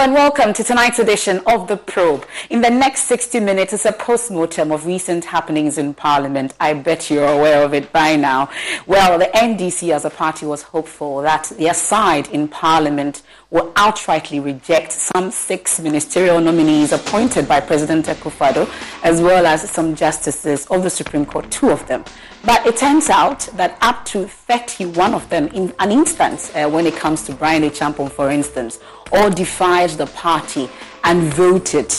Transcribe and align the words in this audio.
And 0.00 0.14
welcome 0.14 0.54
to 0.54 0.64
tonight's 0.64 0.98
edition 0.98 1.42
of 1.46 1.68
The 1.68 1.76
Probe. 1.76 2.24
In 2.48 2.62
the 2.62 2.70
next 2.70 3.02
60 3.02 3.38
minutes, 3.38 3.74
it's 3.74 3.84
a 3.84 3.92
post-mortem 3.92 4.72
of 4.72 4.86
recent 4.86 5.26
happenings 5.26 5.76
in 5.76 5.92
Parliament. 5.92 6.54
I 6.58 6.72
bet 6.72 7.10
you're 7.10 7.28
aware 7.28 7.62
of 7.62 7.74
it 7.74 7.92
by 7.92 8.16
now. 8.16 8.48
Well, 8.86 9.18
the 9.18 9.26
NDC 9.26 9.92
as 9.92 10.06
a 10.06 10.10
party 10.10 10.46
was 10.46 10.62
hopeful 10.62 11.20
that 11.20 11.52
their 11.58 11.74
side 11.74 12.28
in 12.28 12.48
Parliament 12.48 13.20
will 13.50 13.72
outrightly 13.72 14.42
reject 14.42 14.92
some 14.92 15.30
six 15.30 15.80
ministerial 15.80 16.40
nominees 16.40 16.92
appointed 16.92 17.48
by 17.48 17.60
President 17.60 18.06
Akufo-Addo, 18.06 18.70
as 19.02 19.20
well 19.20 19.44
as 19.44 19.68
some 19.68 19.94
justices 19.96 20.66
of 20.66 20.84
the 20.84 20.90
Supreme 20.90 21.26
Court, 21.26 21.50
two 21.50 21.70
of 21.70 21.84
them. 21.88 22.04
But 22.44 22.64
it 22.64 22.76
turns 22.76 23.10
out 23.10 23.40
that 23.54 23.76
up 23.80 24.04
to 24.06 24.28
31 24.28 25.14
of 25.14 25.28
them, 25.30 25.48
in 25.48 25.74
an 25.80 25.90
instance, 25.90 26.54
uh, 26.54 26.68
when 26.70 26.86
it 26.86 26.94
comes 26.94 27.24
to 27.24 27.32
Bryan 27.32 27.64
Acheampong, 27.64 28.12
for 28.12 28.30
instance, 28.30 28.78
all 29.12 29.30
defied 29.30 29.90
the 29.90 30.06
party 30.06 30.68
and 31.02 31.22
voted 31.34 31.92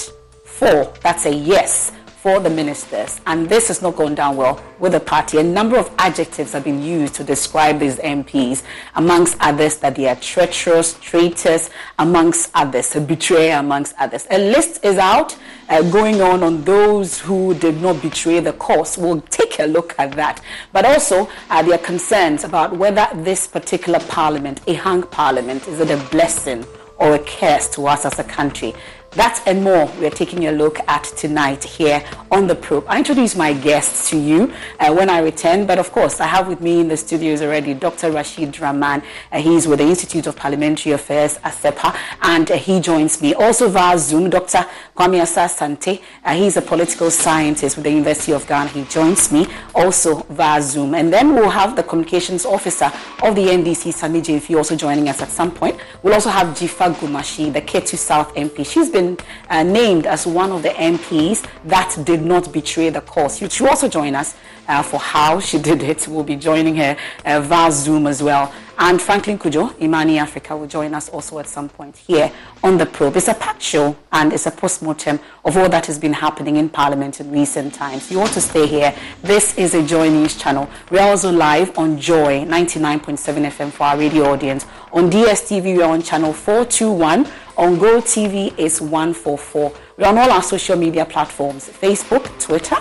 for, 0.45 0.93
that's 1.01 1.25
a 1.25 1.33
yes, 1.33 1.91
for 2.21 2.39
the 2.39 2.49
ministers. 2.49 3.19
And 3.25 3.49
this 3.49 3.69
has 3.69 3.81
not 3.81 3.95
gone 3.95 4.13
down 4.13 4.37
well 4.37 4.63
with 4.77 4.91
the 4.91 4.99
party. 4.99 5.39
A 5.39 5.43
number 5.43 5.75
of 5.75 5.91
adjectives 5.97 6.53
have 6.53 6.63
been 6.63 6.83
used 6.83 7.15
to 7.15 7.23
describe 7.23 7.79
these 7.79 7.97
MPs, 7.97 8.61
amongst 8.95 9.37
others 9.39 9.77
that 9.77 9.95
they 9.95 10.07
are 10.07 10.15
treacherous, 10.15 10.93
traitors, 10.99 11.71
amongst 11.97 12.51
others, 12.53 12.95
a 12.95 13.01
betrayer, 13.01 13.57
amongst 13.57 13.95
others. 13.97 14.27
A 14.29 14.37
list 14.37 14.85
is 14.85 14.99
out 14.99 15.35
uh, 15.67 15.81
going 15.89 16.21
on 16.21 16.43
on 16.43 16.63
those 16.63 17.19
who 17.19 17.55
did 17.55 17.81
not 17.81 17.99
betray 18.03 18.39
the 18.39 18.53
cause. 18.53 18.99
We'll 18.99 19.21
take 19.21 19.59
a 19.59 19.65
look 19.65 19.95
at 19.97 20.11
that. 20.11 20.43
But 20.71 20.85
also, 20.85 21.27
uh, 21.49 21.63
there 21.63 21.73
are 21.73 21.83
concerns 21.83 22.43
about 22.43 22.77
whether 22.77 23.07
this 23.15 23.47
particular 23.47 23.99
parliament, 23.99 24.61
a 24.67 24.75
hung 24.75 25.01
parliament, 25.03 25.67
is 25.67 25.79
it 25.79 25.89
a 25.89 25.97
blessing 26.11 26.65
or 26.99 27.15
a 27.15 27.19
curse 27.19 27.67
to 27.69 27.87
us 27.87 28.05
as 28.05 28.19
a 28.19 28.23
country. 28.23 28.75
That 29.15 29.43
and 29.45 29.61
more 29.61 29.91
we're 29.99 30.09
taking 30.09 30.47
a 30.47 30.53
look 30.53 30.79
at 30.87 31.03
tonight 31.03 31.65
here 31.65 32.01
on 32.31 32.47
The 32.47 32.55
Probe. 32.55 32.85
I 32.87 32.97
introduce 32.97 33.35
my 33.35 33.51
guests 33.51 34.09
to 34.11 34.17
you 34.17 34.53
uh, 34.79 34.93
when 34.93 35.09
I 35.09 35.19
return, 35.19 35.65
but 35.65 35.77
of 35.77 35.91
course, 35.91 36.21
I 36.21 36.27
have 36.27 36.47
with 36.47 36.61
me 36.61 36.79
in 36.79 36.87
the 36.87 36.95
studios 36.95 37.41
already 37.41 37.73
Dr. 37.73 38.09
Rashid 38.09 38.53
Draman. 38.53 39.03
Uh, 39.29 39.41
he's 39.41 39.67
with 39.67 39.79
the 39.79 39.85
Institute 39.85 40.27
of 40.27 40.37
Parliamentary 40.37 40.93
Affairs, 40.93 41.39
ACEPA, 41.39 41.93
and 42.21 42.49
uh, 42.49 42.55
he 42.55 42.79
joins 42.79 43.21
me. 43.21 43.33
Also 43.33 43.67
via 43.67 43.99
Zoom, 43.99 44.29
Dr. 44.29 44.65
Kwame 44.95 45.19
Asah-Asante. 45.19 46.01
Uh, 46.23 46.33
he's 46.33 46.55
a 46.55 46.61
political 46.61 47.11
scientist 47.11 47.75
with 47.75 47.83
the 47.83 47.91
University 47.91 48.31
of 48.31 48.47
Ghana. 48.47 48.69
He 48.69 48.85
joins 48.85 49.29
me 49.29 49.45
also 49.75 50.21
via 50.29 50.61
Zoom. 50.61 50.95
And 50.95 51.11
then 51.11 51.33
we'll 51.33 51.49
have 51.49 51.75
the 51.75 51.83
communications 51.83 52.45
officer 52.45 52.85
of 53.23 53.35
the 53.35 53.47
NDC, 53.47 53.93
Sammy 53.93 54.21
Gyamfi, 54.21 54.55
also 54.55 54.77
joining 54.77 55.09
us 55.09 55.21
at 55.21 55.27
some 55.27 55.51
point. 55.51 55.77
We'll 56.01 56.13
also 56.13 56.29
have 56.29 56.55
Dzifa 56.55 56.93
Gomashie, 56.93 57.51
the 57.51 57.61
Ketu 57.61 57.97
South 57.97 58.33
MP. 58.35 58.65
She's 58.65 58.89
been 58.89 59.00
been 59.01 59.17
uh, 59.49 59.63
named 59.63 60.05
as 60.05 60.27
one 60.27 60.51
of 60.51 60.63
the 60.63 60.69
MPs 60.69 61.45
that 61.65 61.97
did 62.05 62.21
not 62.21 62.51
betray 62.51 62.89
the 62.89 63.01
cause. 63.01 63.37
She 63.37 63.63
will 63.63 63.69
also 63.69 63.87
join 63.87 64.15
us 64.15 64.35
uh, 64.67 64.83
for 64.83 64.99
how 64.99 65.39
she 65.39 65.57
did 65.69 65.83
it. 65.83 66.07
We'll 66.07 66.23
be 66.23 66.35
joining 66.35 66.75
her 66.77 66.97
uh, 67.25 67.41
via 67.41 67.71
Zoom 67.71 68.07
as 68.07 68.21
well. 68.21 68.53
And 68.77 68.99
Franklin 68.99 69.37
Cudjoe, 69.37 69.79
Imani 69.79 70.17
Africa, 70.17 70.57
will 70.57 70.65
join 70.65 70.95
us 70.95 71.07
also 71.09 71.37
at 71.37 71.47
some 71.47 71.69
point 71.69 71.95
here 71.95 72.31
on 72.63 72.79
the 72.79 72.85
probe. 72.87 73.15
It's 73.15 73.27
a 73.27 73.35
packed 73.35 73.61
show 73.61 73.95
and 74.11 74.33
it's 74.33 74.47
a 74.47 74.51
post-mortem 74.51 75.19
of 75.45 75.55
all 75.55 75.69
that 75.69 75.85
has 75.85 75.99
been 75.99 76.13
happening 76.13 76.55
in 76.55 76.67
Parliament 76.67 77.19
in 77.19 77.29
recent 77.31 77.75
times. 77.75 78.09
You 78.09 78.17
want 78.17 78.33
to 78.33 78.41
stay 78.41 78.65
here. 78.65 78.95
This 79.21 79.55
is 79.55 79.75
a 79.75 79.85
Joy 79.85 80.09
News 80.09 80.35
channel. 80.35 80.67
We 80.89 80.97
are 80.97 81.09
also 81.09 81.31
live 81.31 81.77
on 81.77 81.99
Joy 81.99 82.43
99.7 82.45 83.51
FM 83.51 83.71
for 83.71 83.83
our 83.83 83.97
radio 83.99 84.25
audience. 84.31 84.65
On 84.93 85.11
DSTV, 85.11 85.63
we 85.63 85.81
are 85.83 85.91
on 85.91 86.01
channel 86.01 86.33
421. 86.33 87.27
On 87.57 87.77
Go 87.77 87.99
TV, 87.99 88.53
it's 88.57 88.79
144. 88.79 89.73
We're 89.97 90.07
on 90.07 90.17
all 90.17 90.31
our 90.31 90.41
social 90.41 90.77
media 90.77 91.05
platforms 91.05 91.67
Facebook, 91.69 92.25
Twitter, 92.39 92.77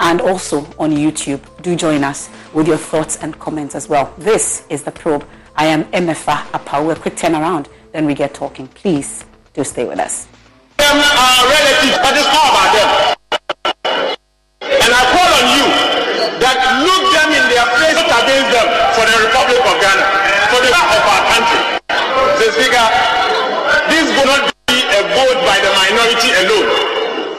and 0.00 0.20
also 0.20 0.58
on 0.78 0.92
YouTube. 0.92 1.40
Do 1.62 1.74
join 1.74 2.04
us 2.04 2.30
with 2.54 2.68
your 2.68 2.76
thoughts 2.76 3.16
and 3.16 3.38
comments 3.38 3.74
as 3.74 3.88
well. 3.88 4.14
This 4.18 4.64
is 4.70 4.82
The 4.84 4.92
Probe. 4.92 5.26
I 5.56 5.66
am 5.66 5.84
Emefa 5.92 6.44
Apawu. 6.52 6.92
A 6.92 6.96
quick 6.96 7.16
turnaround, 7.16 7.66
then 7.92 8.06
we 8.06 8.14
get 8.14 8.32
talking. 8.32 8.68
Please 8.68 9.24
do 9.54 9.64
stay 9.64 9.84
with 9.84 9.98
us. 9.98 10.26
Them 10.78 10.96
are 10.96 11.42
relatives, 11.44 11.98
but 11.98 12.14
it's 12.16 12.30
all 12.30 12.48
about 12.50 12.70
them. 12.72 12.88
And 14.62 14.92
I 14.94 15.02
call 15.12 15.30
on 15.34 15.46
you 15.50 15.66
that 16.40 16.56
look 16.82 17.04
them 17.10 17.30
in 17.36 17.44
their 17.52 17.66
face 17.76 18.00
against 18.00 18.48
them 18.54 18.66
for 18.96 19.04
the 19.04 19.18
Republic 19.28 19.60
of 19.60 19.76
Ghana, 19.82 20.04
for 20.48 20.60
the 20.62 20.70
of 20.70 21.04
our 21.10 21.22
country. 21.30 21.62
The 22.38 22.46
Speaker, 22.50 22.86
this 23.92 24.08
will 24.16 24.28
not 24.32 24.48
be 24.72 24.80
a 24.80 25.00
vote 25.12 25.40
by 25.44 25.60
the 25.60 25.70
minority 25.76 26.30
alone. 26.40 26.68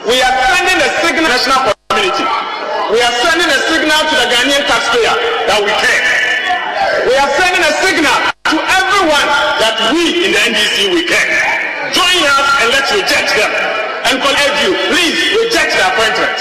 We 0.06 0.22
are 0.22 0.34
sending 0.54 0.78
a 0.78 0.88
signal 1.02 1.26
to 1.26 1.28
the 1.28 1.34
national 1.34 1.60
community 1.90 2.54
we 2.92 3.00
are 3.00 3.16
sending 3.24 3.48
a 3.48 3.58
signal 3.72 4.00
to 4.06 4.14
the 4.14 4.26
Ghanaian 4.28 4.60
taxpayer 4.68 5.14
that 5.48 5.56
we 5.64 5.72
care. 5.80 6.04
We 7.08 7.16
are 7.16 7.32
sending 7.40 7.64
a 7.64 7.72
signal 7.80 8.12
to 8.52 8.56
everyone 8.60 9.26
that 9.56 9.74
we 9.88 10.28
in 10.28 10.36
the 10.36 10.40
NDC 10.52 10.92
we 10.92 11.08
care. 11.08 11.26
Join 11.96 12.20
us 12.28 12.46
and 12.60 12.68
let's 12.76 12.92
reject 12.92 13.32
them. 13.40 13.48
And 14.04 14.20
call 14.20 14.36
you, 14.68 14.76
please 14.92 15.16
reject 15.32 15.72
the 15.72 15.82
appointment. 15.90 16.36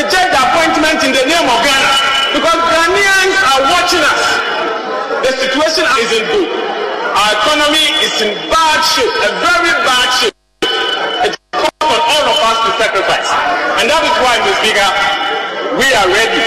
Reject 0.00 0.32
the 0.32 0.40
appointment 0.40 0.96
Because 1.04 2.60
Ghanaians 2.72 3.36
are 3.52 3.62
watching 3.68 4.00
us. 4.00 4.22
The 5.28 5.32
situation 5.44 5.84
isn't 5.86 6.24
good. 6.34 6.50
Our 7.10 7.30
economy 7.42 7.86
is 8.06 8.14
in 8.22 8.30
bad 8.46 8.78
shape, 8.86 9.10
a 9.10 9.30
very 9.42 9.74
bad 9.82 10.08
shape. 10.14 10.36
It's 11.26 11.36
on 11.82 11.98
all 11.98 12.24
of 12.30 12.38
us 12.38 12.58
to 12.66 12.70
sacrifice. 12.78 13.28
And 13.82 13.90
that 13.90 14.02
is 14.06 14.16
why, 14.22 14.38
Mr. 14.46 14.54
Speaker, 14.62 14.88
we 15.74 15.88
are 15.90 16.06
ready. 16.06 16.44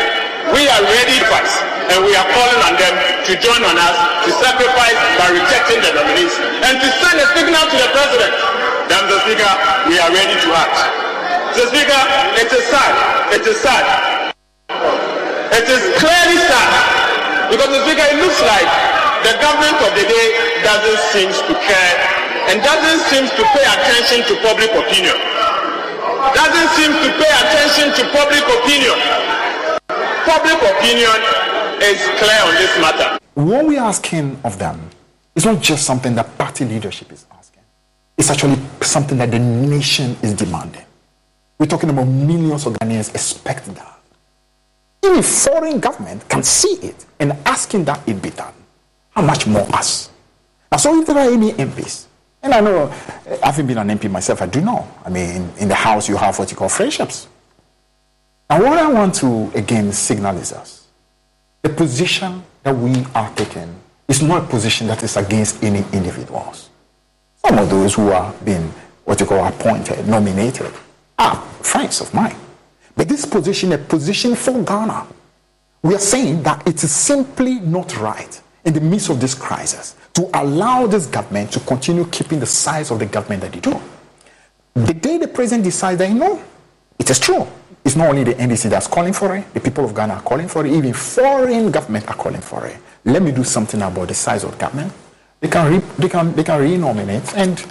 We 0.56 0.64
are 0.72 0.84
ready 0.88 1.20
to 1.20 1.28
fight. 1.28 1.52
And 1.92 2.08
we 2.08 2.16
are 2.16 2.24
calling 2.32 2.62
on 2.64 2.80
them 2.80 2.96
to 3.28 3.32
join 3.44 3.60
on 3.60 3.76
us 3.76 3.98
to 4.24 4.32
sacrifice 4.40 5.00
by 5.20 5.36
rejecting 5.36 5.84
the 5.84 6.00
nominees 6.00 6.32
and 6.64 6.80
to 6.80 6.88
send 7.04 7.20
a 7.20 7.28
signal 7.36 7.64
to 7.68 7.78
the 7.84 7.90
president 7.92 8.32
that, 8.88 9.04
Mr. 9.04 9.20
Speaker, 9.28 9.52
we 9.92 10.00
are 10.00 10.12
ready 10.16 10.36
to 10.48 10.50
act. 10.56 10.80
Mr. 11.52 11.68
Speaker, 11.76 12.02
it 12.40 12.50
is 12.50 12.64
sad. 12.72 12.94
It 13.36 13.44
is 13.44 13.58
sad. 13.60 13.86
It 15.60 15.68
is 15.68 15.84
clearly 16.00 16.40
sad 16.40 16.72
because, 17.52 17.68
Mr. 17.68 17.84
Speaker, 17.84 18.06
it 18.16 18.18
looks 18.24 18.40
like 18.48 18.93
the 19.24 19.36
government 19.40 19.78
of 19.80 19.92
the 19.96 20.06
day 20.06 20.28
doesn't 20.64 21.00
seem 21.16 21.30
to 21.32 21.54
care 21.56 21.96
and 22.52 22.60
doesn't 22.62 23.02
seem 23.08 23.26
to 23.32 23.44
pay 23.56 23.64
attention 23.64 24.20
to 24.28 24.34
public 24.44 24.72
opinion. 24.76 25.16
Doesn't 26.36 26.70
seem 26.76 26.92
to 26.92 27.10
pay 27.20 27.32
attention 27.32 27.88
to 27.98 28.02
public 28.12 28.44
opinion. 28.44 28.98
Public 30.28 30.60
opinion 30.60 31.18
is 31.80 32.00
clear 32.20 32.42
on 32.44 32.54
this 32.60 32.74
matter. 32.80 33.20
What 33.36 33.66
we 33.66 33.78
are 33.78 33.88
asking 33.88 34.38
of 34.44 34.60
them 34.60 34.90
is 35.36 35.46
not 35.46 35.62
just 35.62 35.86
something 35.86 36.16
that 36.16 36.38
party 36.38 36.66
leadership 36.66 37.12
is 37.12 37.26
asking. 37.32 37.64
It's 38.18 38.30
actually 38.30 38.58
something 38.82 39.18
that 39.18 39.32
the 39.32 39.40
nation 39.40 40.16
is 40.22 40.34
demanding. 40.34 40.86
We're 41.60 41.68
talking 41.68 41.90
about 41.90 42.06
millions 42.08 42.66
of 42.66 42.74
Ghanaians 42.74 43.10
expect 43.16 43.66
that. 43.76 44.00
Any 45.04 45.22
foreign 45.22 45.80
government 45.80 46.28
can 46.30 46.44
see 46.44 46.76
it 46.82 47.06
and 47.20 47.34
asking 47.46 47.86
that 47.86 48.08
it 48.08 48.22
be 48.22 48.30
done. 48.30 48.54
How 49.16 49.22
much 49.22 49.46
more 49.48 49.68
us? 49.76 50.10
Now, 50.72 50.78
so 50.78 51.00
if 51.00 51.08
there 51.08 51.18
are 51.18 51.32
any 51.32 51.52
MPs, 51.52 52.08
and 52.42 52.54
I 52.54 52.60
know, 52.60 52.92
eh, 53.28 53.38
having 53.44 53.68
been 53.68 53.78
an 53.78 53.90
MP 53.90 54.10
myself, 54.10 54.42
I 54.42 54.48
do 54.48 54.60
know. 54.60 54.88
I 55.06 55.10
mean, 55.10 55.30
in, 55.30 55.54
in 55.60 55.68
the 55.68 55.76
House, 55.76 56.10
you 56.10 56.18
have 56.18 56.38
what 56.40 56.50
you 56.50 56.58
call 56.58 56.70
friendships. 56.70 57.28
And 58.50 58.64
what 58.64 58.78
I 58.78 58.92
want 58.92 59.16
to, 59.16 59.52
again, 59.56 59.92
signal 59.94 60.38
is 60.38 60.52
us. 60.52 60.88
The 61.62 61.70
position 61.70 62.44
that 62.64 62.76
we 62.76 63.06
are 63.16 63.34
taking 63.36 63.74
is 64.08 64.22
not 64.22 64.44
a 64.44 64.48
position 64.48 64.88
that 64.88 65.04
is 65.04 65.16
against 65.16 65.64
any 65.64 65.86
individuals. 65.94 66.70
Some 67.46 67.58
of 67.60 67.70
those 67.70 67.94
who 67.94 68.10
are 68.10 68.34
being, 68.44 68.74
what 69.06 69.20
you 69.20 69.26
call, 69.26 69.46
appointed, 69.46 70.08
nominated, 70.08 70.74
are 71.20 71.36
friends 71.62 72.02
of 72.02 72.14
mine. 72.14 72.36
But 72.96 73.08
this 73.08 73.26
position, 73.26 73.72
a 73.74 73.78
position 73.78 74.36
for 74.36 74.62
Ghana, 74.64 75.08
we 75.84 75.96
are 75.96 76.00
saying 76.00 76.44
that 76.44 76.68
it 76.68 76.84
is 76.84 76.92
simply 76.92 77.60
not 77.60 77.98
right 78.00 78.42
in 78.66 78.74
the 78.74 78.82
midst 78.82 79.10
of 79.10 79.20
this 79.20 79.36
crisis 79.36 79.96
to 80.14 80.30
allow 80.34 80.88
this 80.88 81.06
government 81.08 81.52
to 81.52 81.60
continue 81.62 82.06
keeping 82.06 82.40
the 82.40 82.46
size 82.46 82.92
of 82.92 83.00
the 83.00 83.06
government 83.06 83.42
that 83.42 83.52
they 83.52 83.60
do. 83.60 83.80
The 84.74 84.94
day 84.94 85.18
the 85.18 85.28
president 85.28 85.64
decides 85.66 85.98
that, 86.00 86.10
you 86.10 86.16
know, 86.16 86.42
it 86.98 87.10
is 87.10 87.20
true. 87.20 87.48
It's 87.86 87.96
not 87.96 88.10
only 88.10 88.24
the 88.24 88.34
NDC 88.36 88.70
that's 88.70 88.88
calling 88.88 89.14
for 89.14 89.36
it, 89.36 89.54
the 89.54 89.60
people 89.60 89.84
of 89.84 89.94
Ghana 89.94 90.16
are 90.16 90.22
calling 90.22 90.48
for 90.48 90.66
it, 90.66 90.72
even 90.72 90.94
foreign 90.94 91.70
government 91.70 92.08
are 92.08 92.16
calling 92.16 92.42
for 92.42 92.66
it. 92.66 92.78
Let 93.04 93.22
me 93.22 93.32
do 93.32 93.44
something 93.44 93.82
about 93.82 94.08
the 94.08 94.14
size 94.14 94.44
of 94.46 94.58
government. 94.58 94.94
They 95.42 95.50
can, 95.50 95.74
re, 95.74 95.80
they 95.98 96.08
can, 96.08 96.34
they 96.34 96.44
can 96.44 96.62
renominate 96.62 97.36
and 97.36 97.64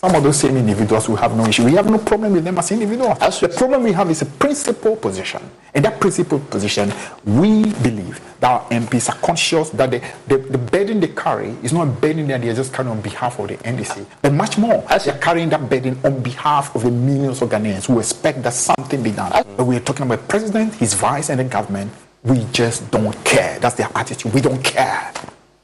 some 0.00 0.14
of 0.14 0.22
those 0.22 0.38
same 0.38 0.56
individuals 0.56 1.10
will 1.10 1.16
have 1.16 1.36
no 1.36 1.44
issue. 1.44 1.62
We 1.62 1.74
have 1.74 1.90
no 1.90 1.98
problem 1.98 2.32
with 2.32 2.42
them 2.42 2.56
as 2.56 2.70
individuals. 2.72 3.18
the 3.38 3.50
problem 3.50 3.82
we 3.82 3.92
have 3.92 4.08
is 4.10 4.22
a 4.22 4.26
principal 4.26 4.96
position. 4.96 5.42
In 5.74 5.82
that 5.82 6.00
principal 6.00 6.38
position, 6.38 6.90
we 7.26 7.64
believe 7.82 8.18
that 8.40 8.50
our 8.50 8.68
MPs 8.70 9.10
are 9.10 9.18
conscious 9.20 9.68
that 9.68 9.90
the, 9.90 10.02
the, 10.26 10.38
the 10.38 10.56
burden 10.56 11.00
they 11.00 11.08
carry 11.08 11.50
is 11.62 11.74
not 11.74 11.86
a 11.86 11.90
burden 11.90 12.26
that 12.28 12.40
they're 12.40 12.54
just 12.54 12.72
carrying 12.72 12.92
on 12.96 13.02
behalf 13.02 13.38
of 13.38 13.48
the 13.48 13.58
NDC, 13.58 14.06
but 14.22 14.32
much 14.32 14.56
more. 14.56 14.82
They're 15.04 15.18
carrying 15.18 15.50
that 15.50 15.68
burden 15.68 15.98
on 16.02 16.22
behalf 16.22 16.74
of 16.74 16.82
the 16.82 16.90
millions 16.90 17.42
of 17.42 17.50
Ghanaians 17.50 17.84
who 17.84 17.98
expect 17.98 18.42
that 18.44 18.54
something 18.54 19.02
be 19.02 19.12
done. 19.12 19.30
But 19.54 19.64
we're 19.66 19.80
talking 19.80 20.06
about 20.06 20.26
president, 20.28 20.76
his 20.76 20.94
vice, 20.94 21.28
and 21.28 21.40
the 21.40 21.44
government. 21.44 21.92
We 22.24 22.46
just 22.52 22.90
don't 22.90 23.22
care. 23.22 23.58
That's 23.58 23.74
their 23.74 23.90
attitude. 23.94 24.32
We 24.32 24.40
don't 24.40 24.64
care. 24.64 25.12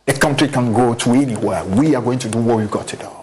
The 0.04 0.12
country 0.12 0.48
can 0.48 0.74
go 0.74 0.92
to 0.94 1.10
anywhere. 1.12 1.64
We 1.64 1.94
are 1.94 2.02
going 2.02 2.18
to 2.18 2.28
do 2.28 2.38
what 2.38 2.58
we've 2.58 2.70
got 2.70 2.86
to 2.88 2.96
do. 2.96 3.15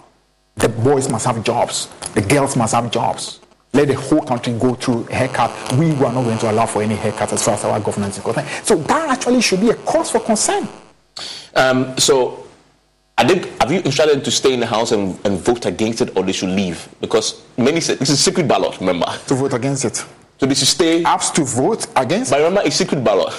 The 0.55 0.69
boys 0.69 1.09
must 1.09 1.25
have 1.25 1.43
jobs. 1.43 1.87
The 2.13 2.21
girls 2.21 2.55
must 2.55 2.73
have 2.73 2.91
jobs. 2.91 3.39
Let 3.73 3.87
the 3.87 3.95
whole 3.95 4.21
country 4.21 4.53
go 4.53 4.75
through 4.75 5.07
a 5.09 5.15
haircut. 5.15 5.51
We 5.73 5.93
were 5.93 6.11
not 6.11 6.23
going 6.23 6.37
to 6.39 6.51
allow 6.51 6.67
for 6.67 6.83
any 6.83 6.95
haircut 6.95 7.33
as 7.33 7.43
far 7.43 7.55
as 7.55 7.65
our 7.65 7.79
governance 7.79 8.17
is 8.17 8.23
concerned. 8.23 8.47
So 8.63 8.75
that 8.75 9.09
actually 9.09 9.41
should 9.41 9.61
be 9.61 9.71
a 9.71 9.75
cause 9.75 10.11
for 10.11 10.19
concern. 10.19 10.67
Um, 11.55 11.97
so, 11.97 12.45
I 13.17 13.27
think, 13.27 13.45
have 13.59 13.71
you 13.71 13.79
instructed 13.81 14.23
to 14.23 14.31
stay 14.31 14.53
in 14.53 14.59
the 14.59 14.67
house 14.67 14.91
and, 14.91 15.19
and, 15.25 15.39
vote 15.39 15.65
against 15.65 16.01
it, 16.01 16.15
or 16.15 16.23
they 16.23 16.31
should 16.31 16.49
leave? 16.49 16.87
Because 17.01 17.43
many 17.57 17.79
say 17.79 17.95
this 17.95 18.09
is 18.09 18.19
a 18.19 18.21
secret 18.21 18.47
ballot. 18.47 18.79
Remember 18.79 19.05
to 19.27 19.35
vote 19.35 19.53
against 19.53 19.85
it. 19.85 19.97
So 20.39 20.45
they 20.45 20.55
should 20.55 20.67
stay. 20.67 21.03
Apps 21.03 21.33
to 21.35 21.43
vote 21.43 21.87
against. 21.95 22.31
But 22.31 22.37
remember, 22.37 22.61
it's 22.65 22.75
a 22.75 22.77
secret 22.79 23.03
ballot. 23.03 23.33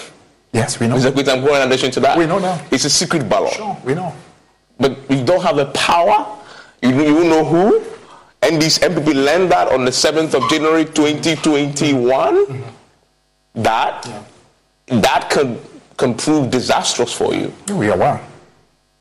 Yes, 0.53 0.79
we 0.79 0.87
know. 0.87 0.97
Is 0.97 1.03
that 1.03 1.29
I'm 1.29 1.45
going 1.45 1.61
in 1.61 1.67
addition 1.69 1.91
to 1.93 2.01
that? 2.01 2.17
We 2.17 2.27
know 2.27 2.39
now. 2.39 2.61
It's 2.71 2.85
a 2.85 2.91
secret 2.91 3.29
ballot. 3.29 3.55
Sure, 3.55 3.77
we 3.85 3.95
know. 3.95 4.13
But 4.79 4.99
you 5.11 5.25
don't 5.25 5.43
have 5.43 5.57
the 5.57 5.67
power 5.67 6.39
you, 6.85 7.03
you 7.03 7.25
know 7.25 7.45
who? 7.45 7.83
And 8.43 8.61
these 8.61 8.79
NPP 8.79 9.15
learned 9.15 9.51
that 9.53 9.69
on 9.69 9.85
the 9.85 9.91
7th 9.91 10.35
of 10.35 10.49
January 10.51 10.85
2021. 10.85 12.63
That 13.55 14.07
that 14.87 15.31
can 15.31 15.59
can 15.97 16.15
prove 16.15 16.51
disastrous 16.51 17.13
for 17.13 17.35
you. 17.35 17.53
We 17.73 17.89
are. 17.89 18.21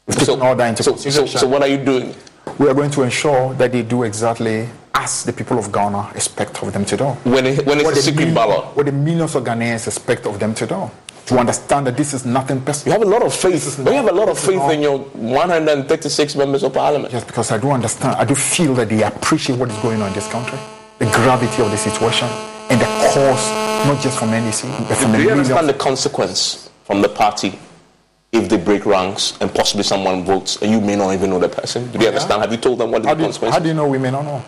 We've 0.05 0.21
so, 0.21 0.39
all 0.39 0.55
that 0.55 0.69
into 0.69 0.83
so, 0.83 0.95
so, 0.95 1.25
so 1.25 1.47
what 1.47 1.61
are 1.61 1.67
you 1.67 1.83
doing? 1.83 2.13
We 2.59 2.69
are 2.69 2.73
going 2.73 2.91
to 2.91 3.01
ensure 3.03 3.53
that 3.55 3.71
they 3.71 3.81
do 3.81 4.03
exactly 4.03 4.69
as 4.93 5.23
the 5.23 5.33
people 5.33 5.57
of 5.57 5.71
Ghana 5.71 6.11
expect 6.13 6.61
of 6.61 6.71
them 6.71 6.85
to 6.85 6.97
do. 6.97 7.05
When, 7.05 7.47
it, 7.47 7.65
when 7.65 7.79
it's 7.79 7.85
what 7.85 7.97
a 7.97 8.01
secret 8.01 8.33
ballot. 8.33 8.75
What 8.75 8.85
the 8.85 8.91
millions 8.91 9.33
of 9.33 9.43
Ghanaians 9.43 9.87
expect 9.87 10.27
of 10.27 10.39
them 10.39 10.53
to 10.55 10.67
do 10.67 10.91
to 11.25 11.39
understand 11.39 11.87
that 11.87 11.95
this 11.95 12.13
is 12.13 12.25
nothing 12.25 12.61
personal. 12.61 12.95
You 12.95 12.99
have 12.99 13.07
a 13.07 13.11
lot 13.11 13.23
of 13.23 13.33
faith. 13.33 13.79
You 13.79 13.85
have 13.93 14.07
a 14.07 14.11
lot 14.11 14.29
of 14.29 14.37
faith 14.37 14.61
in 14.71 14.81
your 14.81 14.99
136 14.99 16.35
members 16.35 16.63
of 16.63 16.73
parliament. 16.73 17.13
Yes, 17.13 17.23
because 17.23 17.51
I 17.51 17.57
do 17.57 17.71
understand. 17.71 18.15
I 18.15 18.25
do 18.25 18.35
feel 18.35 18.73
that 18.75 18.89
they 18.89 19.03
appreciate 19.03 19.57
what 19.57 19.69
is 19.69 19.77
going 19.77 20.01
on 20.01 20.09
in 20.09 20.13
this 20.13 20.27
country, 20.27 20.59
the 20.99 21.05
gravity 21.05 21.61
of 21.61 21.71
the 21.71 21.77
situation, 21.77 22.27
and 22.69 22.79
the 22.79 22.85
cause, 22.85 23.47
not 23.87 24.01
just 24.01 24.19
from 24.19 24.29
NDC, 24.29 24.87
but 24.89 24.97
from 24.97 25.11
do 25.11 25.17
the. 25.17 25.23
Do 25.23 25.23
you 25.23 25.31
understand 25.31 25.69
the 25.69 25.73
consequence 25.73 26.69
from 26.83 27.01
the 27.01 27.09
party 27.09 27.57
if 28.33 28.49
they 28.49 28.57
break 28.57 28.85
ranks 28.85 29.37
and 29.39 29.53
possibly 29.53 29.83
someone 29.83 30.25
votes 30.25 30.61
and 30.61 30.71
you 30.71 30.81
may 30.81 30.95
not 30.95 31.13
even 31.13 31.29
know 31.29 31.39
the 31.39 31.49
person? 31.49 31.89
Do 31.91 31.99
you 31.99 32.05
oh, 32.05 32.07
understand? 32.09 32.41
Have 32.41 32.51
you 32.51 32.57
told 32.57 32.79
them 32.79 32.91
what 32.91 33.05
how 33.05 33.13
the 33.13 33.23
consequence? 33.23 33.53
How 33.53 33.59
do 33.59 33.69
you 33.69 33.73
know 33.73 33.87
we 33.87 33.97
may 33.97 34.11
not 34.11 34.25
know? 34.25 34.43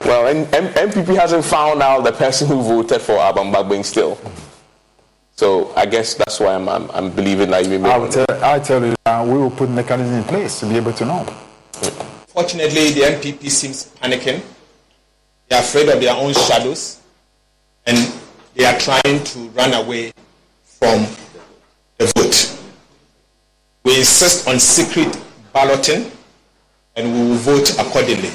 Well, 0.00 0.28
M- 0.28 0.48
M- 0.52 0.72
NPP 0.72 1.16
hasn't 1.16 1.44
found 1.44 1.82
out 1.82 2.02
the 2.04 2.12
person 2.12 2.46
who 2.46 2.62
voted 2.62 3.00
for 3.00 3.18
Alban 3.18 3.52
Bagbin 3.52 3.84
still. 3.84 4.18
So 5.38 5.70
I 5.76 5.84
guess 5.84 6.14
that's 6.14 6.40
why 6.40 6.54
I'm, 6.54 6.66
I'm, 6.66 6.90
I'm 6.92 7.10
believing 7.10 7.50
that 7.50 7.68
you 7.68 7.78
may. 7.78 7.90
I'll 7.90 8.08
tell, 8.08 8.24
i 8.42 8.58
tell 8.58 8.82
you, 8.82 8.94
uh, 9.04 9.22
we 9.28 9.36
will 9.36 9.50
put 9.50 9.68
mechanism 9.68 10.14
in 10.14 10.24
place 10.24 10.60
to 10.60 10.66
be 10.66 10.76
able 10.76 10.94
to 10.94 11.04
know. 11.04 11.24
Fortunately, 12.28 12.92
the 12.92 13.00
NPP 13.02 13.50
seems 13.50 13.92
panicking. 14.00 14.40
They 15.48 15.56
are 15.56 15.60
afraid 15.60 15.90
of 15.90 16.00
their 16.00 16.14
own 16.16 16.32
shadows, 16.32 17.02
and 17.86 17.98
they 18.54 18.64
are 18.64 18.78
trying 18.78 19.22
to 19.24 19.38
run 19.50 19.74
away 19.74 20.10
from 20.64 21.04
the 21.98 22.06
vote. 22.16 22.58
We 23.84 23.98
insist 23.98 24.48
on 24.48 24.58
secret 24.58 25.20
balloting, 25.52 26.10
and 26.96 27.12
we 27.12 27.28
will 27.28 27.36
vote 27.36 27.78
accordingly. 27.78 28.30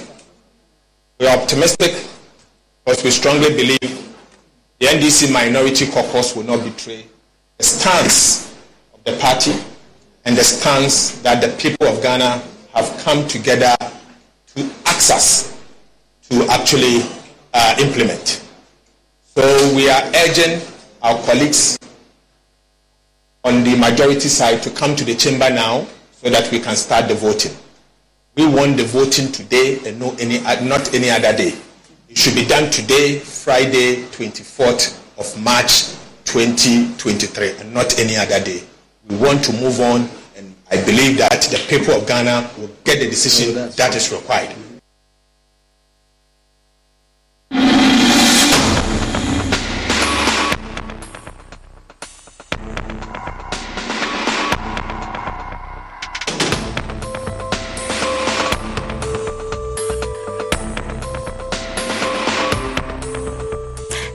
We 1.19 1.25
are 1.25 1.35
optimistic 1.35 1.95
because 2.85 3.03
we 3.03 3.09
strongly 3.09 3.49
believe 3.49 4.10
the 4.81 4.87
NDC 4.87 5.31
minority 5.31 5.85
caucus 5.85 6.35
will 6.35 6.43
not 6.43 6.63
betray 6.63 7.05
the 7.59 7.63
stance 7.63 8.57
of 8.95 9.03
the 9.03 9.15
party 9.17 9.53
and 10.25 10.35
the 10.35 10.43
stance 10.43 11.21
that 11.21 11.39
the 11.39 11.55
people 11.61 11.85
of 11.87 12.01
Ghana 12.01 12.41
have 12.73 12.97
come 13.03 13.27
together 13.27 13.75
to 14.55 14.63
access 14.87 15.61
to 16.31 16.47
actually 16.49 17.01
uh, 17.53 17.75
implement. 17.79 18.43
So 19.23 19.43
we 19.75 19.87
are 19.87 20.01
urging 20.15 20.59
our 21.03 21.21
colleagues 21.25 21.77
on 23.43 23.63
the 23.63 23.75
majority 23.77 24.29
side 24.29 24.63
to 24.63 24.71
come 24.71 24.95
to 24.95 25.03
the 25.05 25.13
chamber 25.13 25.51
now 25.51 25.85
so 26.11 26.31
that 26.31 26.51
we 26.51 26.59
can 26.59 26.75
start 26.75 27.07
the 27.07 27.13
voting. 27.13 27.51
We 28.35 28.47
want 28.47 28.77
the 28.77 28.83
voting 28.85 29.31
today 29.31 29.77
and 29.85 29.99
no 29.99 30.15
any, 30.19 30.39
not 30.67 30.91
any 30.95 31.11
other 31.11 31.37
day. 31.37 31.53
It 32.11 32.17
should 32.17 32.35
be 32.35 32.43
done 32.45 32.69
today, 32.69 33.19
Friday, 33.19 34.03
24th 34.11 34.99
of 35.17 35.41
March 35.41 35.95
2023, 36.25 37.59
and 37.59 37.73
not 37.73 37.97
any 37.97 38.17
other 38.17 38.43
day. 38.43 38.61
We 39.07 39.15
want 39.15 39.41
to 39.45 39.53
move 39.53 39.79
on, 39.79 40.09
and 40.35 40.53
I 40.69 40.83
believe 40.83 41.17
that 41.19 41.41
the 41.43 41.65
people 41.69 41.93
of 41.93 42.05
Ghana 42.05 42.51
will 42.57 42.69
get 42.83 42.99
the 42.99 43.09
decision 43.09 43.55
that 43.55 43.95
is 43.95 44.11
required. 44.11 44.53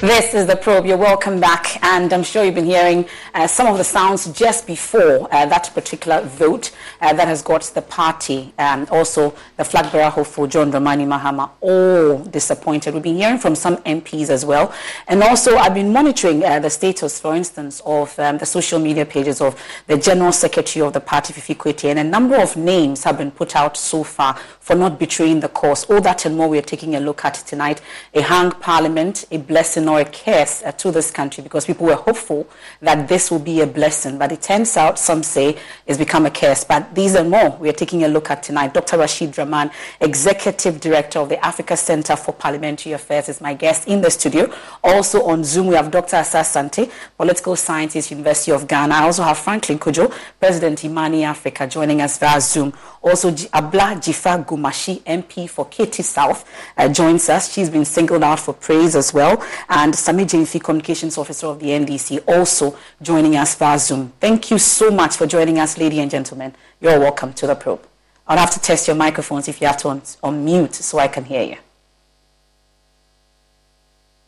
This 0.07 0.35
is 0.35 0.47
the 0.47 0.55
probe. 0.55 0.87
You're 0.87 0.97
welcome 0.97 1.41
back, 1.41 1.83
and 1.83 2.13
I'm 2.13 2.23
sure 2.23 2.45
you've 2.45 2.55
been 2.55 2.65
hearing 2.65 3.09
uh, 3.37 3.47
some 3.47 3.67
of 3.67 3.77
the 3.77 3.85
sounds 3.85 4.27
just 4.33 4.67
before 4.67 5.29
uh, 5.31 5.45
that 5.45 5.71
particular 5.75 6.23
vote 6.23 6.71
uh, 7.03 7.13
that 7.13 7.29
has 7.29 7.43
got 7.43 7.63
the 7.75 7.83
party, 7.83 8.53
and 8.57 8.89
also 8.89 9.35
the 9.59 9.65
flag 9.65 9.93
bearer 9.93 10.09
hopeful 10.09 10.47
John 10.47 10.73
Dramani 10.73 11.07
Mahama, 11.07 11.51
all 11.61 12.19
disappointed. 12.19 12.95
We've 12.95 13.03
been 13.03 13.17
hearing 13.17 13.39
from 13.39 13.55
some 13.55 13.77
MPs 13.79 14.31
as 14.31 14.47
well, 14.47 14.73
and 15.07 15.23
also 15.23 15.57
I've 15.57 15.75
been 15.75 15.93
monitoring 15.93 16.43
uh, 16.43 16.61
the 16.61 16.71
status, 16.71 17.21
for 17.21 17.35
instance, 17.35 17.83
of 17.85 18.19
um, 18.19 18.39
the 18.39 18.47
social 18.47 18.79
media 18.79 19.05
pages 19.05 19.43
of 19.43 19.63
the 19.87 19.99
General 19.99 20.33
Secretary 20.33 20.85
of 20.85 20.95
the 20.95 21.01
party, 21.01 21.35
Fifi 21.35 21.57
and 21.91 21.99
a 21.99 22.05
number 22.05 22.37
of 22.37 22.57
names 22.57 23.05
have 23.05 23.19
been 23.19 23.31
put 23.31 23.55
out 23.55 23.77
so 23.77 24.03
far 24.03 24.35
for 24.61 24.75
not 24.75 24.99
betraying 24.99 25.41
the 25.41 25.49
cause. 25.49 25.85
All 25.91 26.01
that 26.01 26.25
and 26.25 26.37
more 26.37 26.49
we 26.49 26.59
are 26.59 26.63
taking 26.63 26.95
a 26.95 27.01
look 27.01 27.25
at 27.25 27.35
tonight. 27.35 27.83
A 28.15 28.23
hung 28.23 28.51
parliament, 28.53 29.27
a 29.31 29.37
blessing 29.37 29.89
or 29.89 30.01
a 30.01 30.05
curse 30.05 30.63
uh, 30.63 30.73
to 30.73 30.91
this 30.91 31.11
country 31.11 31.43
because 31.43 31.67
people 31.67 31.87
were 31.87 31.95
hopeful 31.97 32.49
that 32.81 33.09
this 33.09 33.26
will 33.31 33.39
be 33.39 33.61
a 33.61 33.67
blessing. 33.67 34.19
But 34.19 34.33
it 34.33 34.43
turns 34.43 34.77
out, 34.77 34.99
some 34.99 35.23
say, 35.23 35.57
it's 35.87 35.99
become 35.99 36.27
a 36.27 36.31
curse. 36.31 36.65
But 36.65 36.95
these 36.95 37.15
and 37.15 37.31
more 37.31 37.51
we 37.59 37.69
are 37.69 37.73
taking 37.75 38.05
a 38.05 38.09
look 38.09 38.31
at 38.31 38.43
tonight. 38.43 38.75
Dr. 38.75 38.99
Rashid 38.99 39.33
Draman, 39.33 39.71
Executive 40.01 40.81
Director 40.81 41.19
of 41.19 41.29
the 41.29 41.45
Africa 41.45 41.77
Center 41.77 42.17
for 42.17 42.33
Parliamentary 42.33 42.93
Affairs, 42.93 43.29
is 43.29 43.41
my 43.41 43.55
guest 43.55 43.89
in 43.89 44.01
the 44.01 44.11
studio. 44.11 44.53
Also 44.83 45.25
on 45.25 45.45
Zoom, 45.45 45.69
we 45.69 45.75
have 45.75 45.91
Dr. 45.91 46.17
Asah-Asante, 46.17 46.91
Political 47.17 47.57
Scientist, 47.57 48.11
University 48.11 48.53
of 48.53 48.67
Ghana. 48.67 48.95
I 48.95 49.03
also 49.05 49.23
have 49.23 49.39
Franklin 49.39 49.79
Cudjoe, 49.79 50.13
President 50.41 50.85
Imani 50.85 51.25
Africa, 51.25 51.67
joining 51.67 52.01
us 52.01 52.19
via 52.19 52.41
Zoom. 52.41 52.73
Also, 53.03 53.29
Abla 53.53 53.95
Dzifa 53.97 54.45
Gomashie, 54.45 55.01
MP 55.03 55.49
for 55.49 55.67
Ketu 55.67 56.03
South, 56.03 56.45
uh, 56.77 56.89
joins 56.89 57.29
us. 57.29 57.53
She's 57.53 57.71
been 57.71 57.85
singled 57.85 58.25
out 58.25 58.41
for 58.41 58.53
praise 58.53 58.97
as 58.97 59.15
well. 59.15 59.43
And 59.69 59.95
Sammy 59.95 60.25
Gyamfi, 60.25 60.63
Communications 60.63 61.17
Officer 61.17 61.47
of 61.47 61.61
the 61.61 61.69
NDC, 61.69 62.25
also 62.27 62.77
joining 63.17 63.37
us 63.37 63.55
via 63.55 63.79
Zoom. 63.79 64.13
Thank 64.21 64.51
you 64.51 64.59
so 64.59 64.91
much 64.91 65.17
for 65.17 65.27
joining 65.27 65.59
us, 65.59 65.79
ladies 65.79 66.01
and 66.01 66.11
gentlemen. 66.11 66.55
You're 66.83 67.01
welcome 67.01 67.33
to 67.41 67.47
the 67.47 67.55
probe. 67.55 67.83
I'll 68.29 68.37
have 68.37 68.51
to 68.51 68.61
test 68.61 68.87
your 68.89 68.97
microphones 68.97 69.49
if 69.49 69.59
you 69.61 69.67
have 69.69 69.79
to 69.79 69.89
un- 69.89 70.03
unmute 70.23 70.75
so 70.75 70.99
I 70.99 71.09
can 71.09 71.25
hear 71.25 71.43
you. 71.43 71.57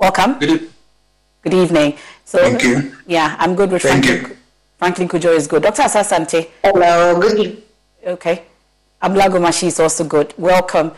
Welcome. 0.00 0.38
Good, 0.38 0.62
e- 0.62 0.68
Good 1.42 1.54
evening. 1.54 1.98
So, 2.24 2.38
Thank 2.38 2.62
you. 2.62 2.96
Yeah, 3.06 3.36
I'm 3.38 3.54
good 3.54 3.70
with 3.70 3.82
Thank 3.82 4.06
Franklin. 4.06 4.30
you. 4.30 4.36
Franklin 4.78 5.08
Cudjoe 5.08 5.36
is 5.36 5.46
good. 5.46 5.62
Dr. 5.64 5.82
Asah-Asante. 5.82 6.48
Hello, 6.64 7.20
good 7.20 7.38
evening. 7.38 7.62
Okay. 8.06 8.42
Abla 9.02 9.24
Gomashie 9.24 9.66
is 9.66 9.78
also 9.80 10.04
good. 10.04 10.32
Welcome. 10.38 10.92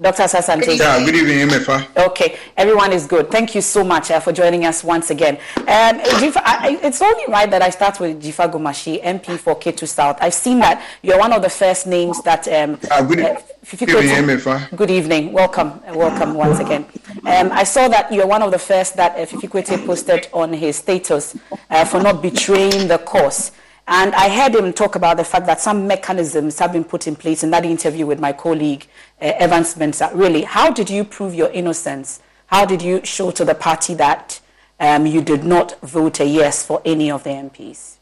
Dr. 0.00 0.24
Asah-Asante. 0.24 0.76
Yeah, 0.76 1.04
good 1.04 1.14
evening, 1.14 1.46
Emefa. 1.48 1.86
Okay, 2.08 2.36
everyone 2.56 2.92
is 2.92 3.06
good. 3.06 3.30
Thank 3.30 3.54
you 3.54 3.60
so 3.60 3.84
much 3.84 4.10
uh, 4.10 4.18
for 4.18 4.32
joining 4.32 4.66
us 4.66 4.82
once 4.82 5.10
again. 5.10 5.36
Um, 5.56 6.00
Dzifa, 6.00 6.42
I, 6.44 6.80
it's 6.82 7.00
only 7.00 7.22
right 7.28 7.48
that 7.48 7.62
I 7.62 7.70
start 7.70 8.00
with 8.00 8.20
Dzifa 8.20 8.50
Gomashie, 8.50 9.00
MP 9.04 9.38
for 9.38 9.54
Ketu 9.56 9.86
South. 9.86 10.18
I've 10.20 10.34
seen 10.34 10.58
that 10.58 10.84
you're 11.02 11.18
one 11.18 11.32
of 11.32 11.42
the 11.42 11.48
first 11.48 11.86
names 11.86 12.20
that. 12.24 12.48
Um, 12.48 12.74
good 13.06 13.20
uh, 13.20 13.40
good 13.70 13.88
evening, 13.88 14.24
Emefa. 14.24 14.76
Good 14.76 14.90
evening. 14.90 15.32
Welcome. 15.32 15.80
uh, 15.86 15.94
Welcome 15.94 16.34
once 16.34 16.58
again. 16.58 16.86
Um, 17.24 17.52
I 17.52 17.62
saw 17.62 17.86
that 17.86 18.12
you're 18.12 18.26
one 18.26 18.42
of 18.42 18.50
the 18.50 18.58
first 18.58 18.96
that 18.96 19.16
uh, 19.16 19.24
Fifi 19.26 19.46
Kwetey 19.46 19.86
posted 19.86 20.26
on 20.32 20.52
his 20.52 20.74
status 20.74 21.36
uh, 21.70 21.84
for 21.84 22.02
not 22.02 22.20
betraying 22.20 22.88
the 22.88 22.98
cause. 22.98 23.52
And 23.86 24.14
I 24.14 24.30
heard 24.30 24.54
him 24.54 24.72
talk 24.72 24.94
about 24.94 25.18
the 25.18 25.24
fact 25.24 25.46
that 25.46 25.60
some 25.60 25.86
mechanisms 25.86 26.58
have 26.58 26.72
been 26.72 26.84
put 26.84 27.06
in 27.06 27.16
place 27.16 27.44
in 27.44 27.50
that 27.50 27.66
interview 27.66 28.06
with 28.06 28.18
my 28.18 28.32
colleague, 28.32 28.86
uh, 29.20 29.32
Evan 29.36 29.64
Spencer. 29.64 30.10
Really, 30.14 30.42
how 30.42 30.70
did 30.70 30.88
you 30.88 31.04
prove 31.04 31.34
your 31.34 31.50
innocence? 31.50 32.20
How 32.46 32.64
did 32.64 32.80
you 32.80 33.04
show 33.04 33.30
to 33.32 33.44
the 33.44 33.54
party 33.54 33.94
that 33.94 34.40
um, 34.80 35.06
you 35.06 35.20
did 35.20 35.44
not 35.44 35.78
vote 35.80 36.20
a 36.20 36.24
yes 36.24 36.64
for 36.64 36.80
any 36.84 37.10
of 37.10 37.24
the 37.24 37.30
MPs? 37.30 37.96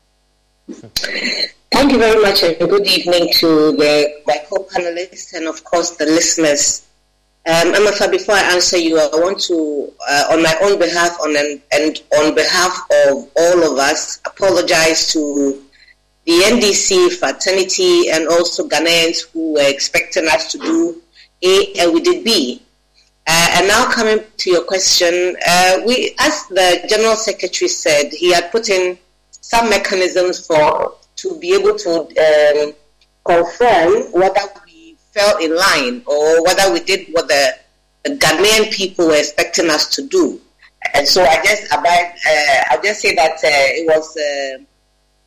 Thank 1.73 1.93
you 1.93 1.99
very 1.99 2.23
much, 2.23 2.45
and 2.45 2.57
good 2.59 2.87
evening 2.87 3.33
to 3.35 3.73
the, 3.73 4.23
my 4.27 4.37
co-panelists 4.49 5.33
and, 5.35 5.49
of 5.49 5.65
course, 5.65 5.97
the 5.97 6.05
listeners. 6.05 6.87
Um, 7.45 7.73
Emefa, 7.73 8.09
before 8.09 8.37
I 8.37 8.53
answer 8.55 8.77
you, 8.77 9.01
I 9.01 9.09
want 9.15 9.41
to, 9.41 9.93
uh, 10.09 10.25
on 10.31 10.43
my 10.45 10.55
own 10.63 10.79
behalf 10.79 11.19
on, 11.21 11.35
and 11.37 12.03
on 12.19 12.35
behalf 12.37 12.79
of 13.09 13.29
all 13.37 13.73
of 13.73 13.79
us, 13.79 14.21
apologize 14.25 15.13
to 15.13 15.61
the 16.25 16.33
NDC 16.33 17.17
fraternity 17.17 18.11
and 18.11 18.29
also 18.29 18.69
Ghanaians 18.69 19.29
who 19.33 19.55
were 19.55 19.69
expecting 19.69 20.27
us 20.29 20.53
to 20.53 20.59
do 20.59 21.03
A 21.43 21.73
and 21.81 21.93
we 21.93 22.01
did 22.01 22.25
B. 22.25 22.63
Uh, 23.27 23.49
and 23.55 23.69
now 23.69 23.91
coming 23.91 24.25
to 24.37 24.51
your 24.51 24.65
question, 24.65 25.37
uh, 25.47 25.81
we, 25.87 26.15
as 26.19 26.47
the 26.49 26.85
General 26.89 27.15
Secretary 27.15 27.69
said, 27.69 28.13
he 28.13 28.33
had 28.33 28.51
put 28.51 28.69
in 28.69 28.99
some 29.31 29.69
mechanisms 29.71 30.47
for 30.47 30.95
to 31.17 31.39
be 31.39 31.55
able 31.55 31.77
to 31.77 31.91
um, 32.01 32.73
confirm 33.25 34.13
whether 34.13 34.41
we 34.67 34.97
fell 35.13 35.39
in 35.39 35.55
line 35.55 36.03
or 36.07 36.43
whether 36.45 36.73
we 36.73 36.81
did 36.81 37.07
what 37.13 37.29
the, 37.29 37.55
the 38.05 38.11
Ghanaian 38.17 38.73
people 38.73 39.07
were 39.07 39.17
expecting 39.17 39.71
us 39.71 39.89
to 39.95 40.07
do. 40.07 40.41
And 40.95 41.07
so 41.07 41.23
I 41.23 41.37
just 41.45 41.73
abide, 41.73 42.13
uh, 42.29 42.65
I'll 42.71 42.83
just 42.83 43.01
say 43.01 43.15
that 43.15 43.35
uh, 43.35 43.39
it 43.45 43.87
was 43.87 44.17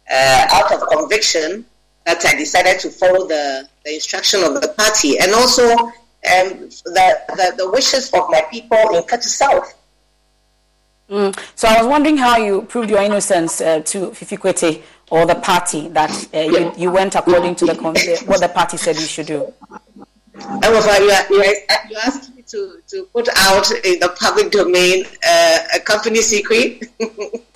uh, 0.09 0.13
uh, 0.13 0.47
out 0.51 0.71
of 0.71 0.87
conviction 0.89 1.65
that 2.05 2.23
I 2.25 2.35
decided 2.35 2.79
to 2.81 2.89
follow 2.89 3.27
the, 3.27 3.67
the 3.83 3.95
instruction 3.95 4.43
of 4.43 4.61
the 4.61 4.67
party 4.77 5.17
and 5.19 5.33
also 5.33 5.71
um, 5.73 6.69
the, 6.85 7.19
the, 7.29 7.53
the 7.57 7.71
wishes 7.71 8.11
of 8.13 8.29
my 8.29 8.41
people 8.51 8.77
in 8.77 9.03
Ketu 9.03 9.23
South. 9.23 9.73
Mm. 11.09 11.37
So 11.55 11.67
I 11.67 11.77
was 11.77 11.87
wondering 11.87 12.17
how 12.17 12.37
you 12.37 12.63
proved 12.63 12.89
your 12.89 13.01
innocence 13.01 13.61
uh, 13.61 13.79
to 13.81 14.11
Fifi 14.11 14.37
Kwetey 14.37 14.81
or 15.11 15.25
the 15.25 15.35
party 15.35 15.87
that 15.89 16.11
uh, 16.33 16.39
you, 16.39 16.71
you 16.77 16.91
went 16.91 17.15
according 17.15 17.55
to 17.55 17.65
the 17.65 17.75
con- 17.75 17.95
what 18.25 18.41
the 18.41 18.49
party 18.49 18.77
said 18.77 18.95
you 18.95 19.03
should 19.03 19.27
do. 19.27 19.53
However, 20.39 21.03
you, 21.03 21.11
are, 21.11 21.25
you, 21.29 21.43
you 21.89 21.97
asked 22.03 22.35
me 22.35 22.41
to, 22.47 22.81
to 22.87 23.03
put 23.13 23.29
out 23.37 23.69
in 23.85 23.99
the 23.99 24.15
public 24.19 24.51
domain 24.51 25.05
uh, 25.27 25.59
a 25.75 25.79
company 25.79 26.21
secret. 26.21 26.89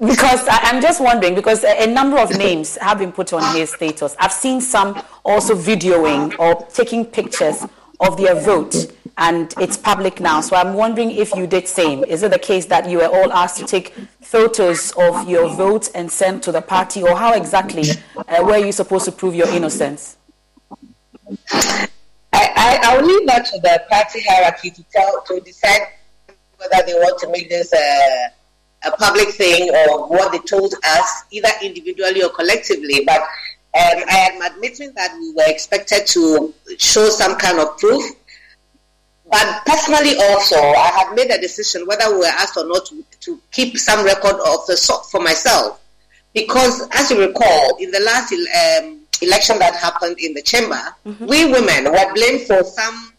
Because 0.00 0.46
I, 0.46 0.58
I'm 0.62 0.80
just 0.80 1.00
wondering, 1.00 1.34
because 1.34 1.64
a, 1.64 1.82
a 1.82 1.86
number 1.86 2.18
of 2.18 2.30
names 2.38 2.76
have 2.76 2.98
been 2.98 3.10
put 3.10 3.32
on 3.32 3.56
his 3.56 3.72
status. 3.72 4.14
I've 4.18 4.32
seen 4.32 4.60
some 4.60 5.02
also 5.24 5.54
videoing 5.54 6.38
or 6.38 6.64
taking 6.66 7.04
pictures 7.04 7.64
of 7.98 8.16
their 8.16 8.36
vote, 8.36 8.76
and 9.16 9.52
it's 9.58 9.76
public 9.76 10.20
now. 10.20 10.40
So 10.40 10.54
I'm 10.54 10.74
wondering 10.74 11.10
if 11.10 11.34
you 11.34 11.48
did 11.48 11.66
same. 11.66 12.04
Is 12.04 12.22
it 12.22 12.30
the 12.30 12.38
case 12.38 12.66
that 12.66 12.88
you 12.88 12.98
were 12.98 13.08
all 13.08 13.32
asked 13.32 13.56
to 13.58 13.66
take 13.66 13.92
photos 14.20 14.92
of 14.92 15.28
your 15.28 15.48
vote 15.48 15.90
and 15.96 16.08
send 16.08 16.44
to 16.44 16.52
the 16.52 16.62
party, 16.62 17.02
or 17.02 17.16
how 17.16 17.32
exactly 17.34 17.82
uh, 18.16 18.44
were 18.44 18.58
you 18.58 18.70
supposed 18.70 19.04
to 19.06 19.12
prove 19.12 19.34
your 19.34 19.48
innocence? 19.48 20.16
I, 21.50 21.88
I, 22.32 22.78
I'll 22.84 23.04
leave 23.04 23.26
that 23.26 23.46
to 23.46 23.58
the 23.58 23.82
party 23.90 24.20
hierarchy 24.28 24.70
to 24.70 24.82
tell 24.92 25.22
to 25.22 25.40
decide 25.40 25.80
whether 26.56 26.86
they 26.86 26.94
want 26.94 27.18
to 27.18 27.28
make 27.30 27.48
this 27.48 27.72
a, 27.72 28.28
a 28.88 28.96
public 28.96 29.28
thing 29.28 29.70
or 29.70 30.08
what 30.08 30.32
they 30.32 30.38
told 30.38 30.74
us, 30.84 31.24
either 31.30 31.48
individually 31.62 32.22
or 32.22 32.30
collectively. 32.30 33.04
But 33.04 33.20
um, 33.20 33.26
I 34.08 34.30
am 34.32 34.42
admitting 34.52 34.92
that 34.94 35.12
we 35.20 35.32
were 35.34 35.46
expected 35.46 36.06
to 36.08 36.54
show 36.78 37.08
some 37.10 37.36
kind 37.36 37.58
of 37.60 37.76
proof. 37.78 38.02
But 39.30 39.62
personally, 39.66 40.16
also, 40.16 40.56
I 40.56 40.90
had 40.96 41.14
made 41.14 41.30
a 41.30 41.38
decision 41.40 41.86
whether 41.86 42.10
we 42.10 42.20
were 42.20 42.26
asked 42.26 42.56
or 42.56 42.66
not 42.66 42.86
to, 42.86 43.04
to 43.20 43.40
keep 43.52 43.76
some 43.76 44.04
record 44.04 44.36
of 44.36 44.66
the 44.66 44.76
sort 44.76 45.04
for 45.06 45.20
myself. 45.20 45.80
Because, 46.32 46.88
as 46.92 47.10
you 47.10 47.20
recall, 47.20 47.76
in 47.78 47.90
the 47.90 48.00
last 48.00 48.32
um, 48.32 49.00
election 49.20 49.58
that 49.58 49.74
happened 49.76 50.16
in 50.18 50.32
the 50.32 50.42
chamber, 50.42 50.80
we 51.20 51.44
women 51.44 51.84
were 51.92 52.14
blamed 52.14 52.42
for 52.46 52.64
some 52.64 53.12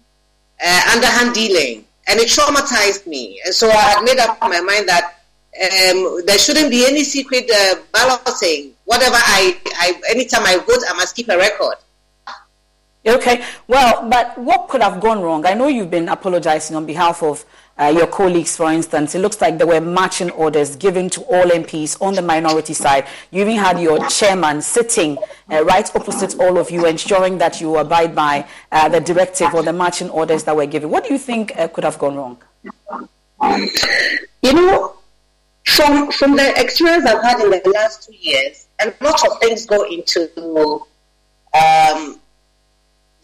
uh, 0.65 0.81
underhand 0.93 1.33
dealing, 1.35 1.85
and 2.07 2.19
it 2.19 2.27
traumatized 2.27 3.05
me. 3.05 3.39
And 3.45 3.53
so 3.53 3.69
I 3.69 3.81
had 3.81 4.03
made 4.03 4.17
up 4.17 4.39
my 4.41 4.61
mind 4.61 4.87
that 4.89 5.18
um, 5.57 6.25
there 6.25 6.37
shouldn't 6.37 6.69
be 6.69 6.85
any 6.85 7.03
secret 7.03 7.49
uh, 7.49 7.75
balloting. 7.91 8.73
Whatever 8.85 9.15
I, 9.17 9.57
I, 9.77 10.01
anytime 10.09 10.45
I 10.45 10.57
vote, 10.57 10.83
I 10.89 10.93
must 10.93 11.15
keep 11.15 11.29
a 11.29 11.37
record. 11.37 11.75
Okay, 13.05 13.43
well, 13.67 14.07
but 14.09 14.37
what 14.37 14.67
could 14.67 14.81
have 14.81 14.99
gone 14.99 15.21
wrong? 15.21 15.45
I 15.45 15.53
know 15.53 15.67
you've 15.67 15.89
been 15.89 16.09
apologizing 16.09 16.75
on 16.75 16.85
behalf 16.85 17.23
of 17.23 17.45
uh, 17.79 17.85
your 17.95 18.07
colleagues, 18.07 18.57
for 18.57 18.69
instance. 18.71 19.15
It 19.15 19.19
looks 19.19 19.39
like 19.39 19.57
there 19.57 19.65
were 19.67 19.79
marching 19.79 20.29
orders 20.31 20.75
given 20.75 21.09
to 21.11 21.21
all 21.21 21.45
MPs 21.45 21.99
on 22.01 22.13
the 22.13 22.21
minority 22.21 22.73
side. 22.73 23.07
You 23.31 23.41
even 23.43 23.55
had 23.55 23.79
your 23.79 24.05
chairman 24.09 24.61
sitting 24.61 25.17
uh, 25.49 25.63
right 25.63 25.89
opposite 25.95 26.37
all 26.39 26.57
of 26.57 26.69
you, 26.69 26.85
ensuring 26.85 27.37
that 27.37 27.61
you 27.61 27.77
abide 27.77 28.13
by 28.13 28.45
uh, 28.71 28.89
the 28.89 28.99
directive 28.99 29.53
or 29.53 29.63
the 29.63 29.73
marching 29.73 30.09
orders 30.09 30.43
that 30.43 30.55
were 30.55 30.65
given. 30.65 30.89
What 30.89 31.05
do 31.05 31.13
you 31.13 31.19
think 31.19 31.57
uh, 31.57 31.69
could 31.69 31.85
have 31.85 31.97
gone 31.97 32.15
wrong? 32.17 32.37
You 34.41 34.53
know, 34.53 34.95
from 35.75 36.11
from 36.11 36.35
the 36.35 36.59
experience 36.59 37.05
I've 37.05 37.23
had 37.23 37.39
in 37.41 37.49
the 37.51 37.71
last 37.73 38.07
two 38.07 38.15
years, 38.15 38.67
and 38.79 38.93
lots 39.01 39.23
of 39.27 39.39
things 39.39 39.65
go 39.65 39.83
into 39.83 40.29
um, 41.53 42.19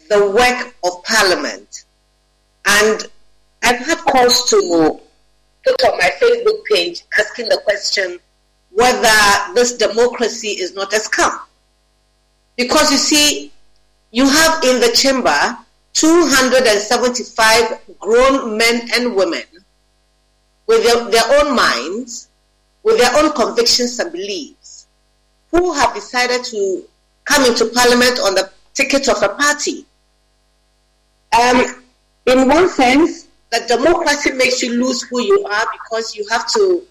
the 0.08 0.30
work 0.30 0.74
of 0.84 1.02
Parliament, 1.04 1.84
and 2.66 3.06
I've 3.62 3.78
had 3.78 3.98
calls 3.98 4.48
to 4.50 5.00
put 5.64 5.84
on 5.84 5.98
my 5.98 6.10
Facebook 6.20 6.64
page 6.70 7.02
asking 7.18 7.48
the 7.48 7.60
question 7.64 8.18
whether 8.70 9.54
this 9.54 9.76
democracy 9.76 10.48
is 10.48 10.74
not 10.74 10.92
a 10.92 10.98
scam. 10.98 11.38
Because 12.56 12.90
you 12.92 12.98
see, 12.98 13.52
you 14.10 14.28
have 14.28 14.62
in 14.64 14.80
the 14.80 14.92
chamber 14.94 15.56
275 15.94 17.80
grown 17.98 18.56
men 18.56 18.88
and 18.94 19.16
women 19.16 19.42
with 20.66 20.84
their, 20.84 21.10
their 21.10 21.40
own 21.40 21.56
minds, 21.56 22.25
with 22.86 22.98
their 22.98 23.16
own 23.18 23.32
convictions 23.32 23.98
and 23.98 24.12
beliefs, 24.12 24.86
who 25.50 25.72
have 25.72 25.92
decided 25.92 26.44
to 26.44 26.84
come 27.24 27.44
into 27.44 27.64
parliament 27.74 28.20
on 28.20 28.32
the 28.36 28.48
ticket 28.74 29.08
of 29.08 29.20
a 29.24 29.28
party. 29.30 29.84
Um, 31.36 31.82
in 32.26 32.46
one 32.46 32.68
sense, 32.68 33.26
the 33.50 33.64
democracy 33.66 34.30
makes 34.34 34.62
you 34.62 34.80
lose 34.80 35.02
who 35.02 35.20
you 35.20 35.44
are 35.46 35.66
because 35.72 36.14
you 36.14 36.24
have 36.30 36.48
to, 36.52 36.86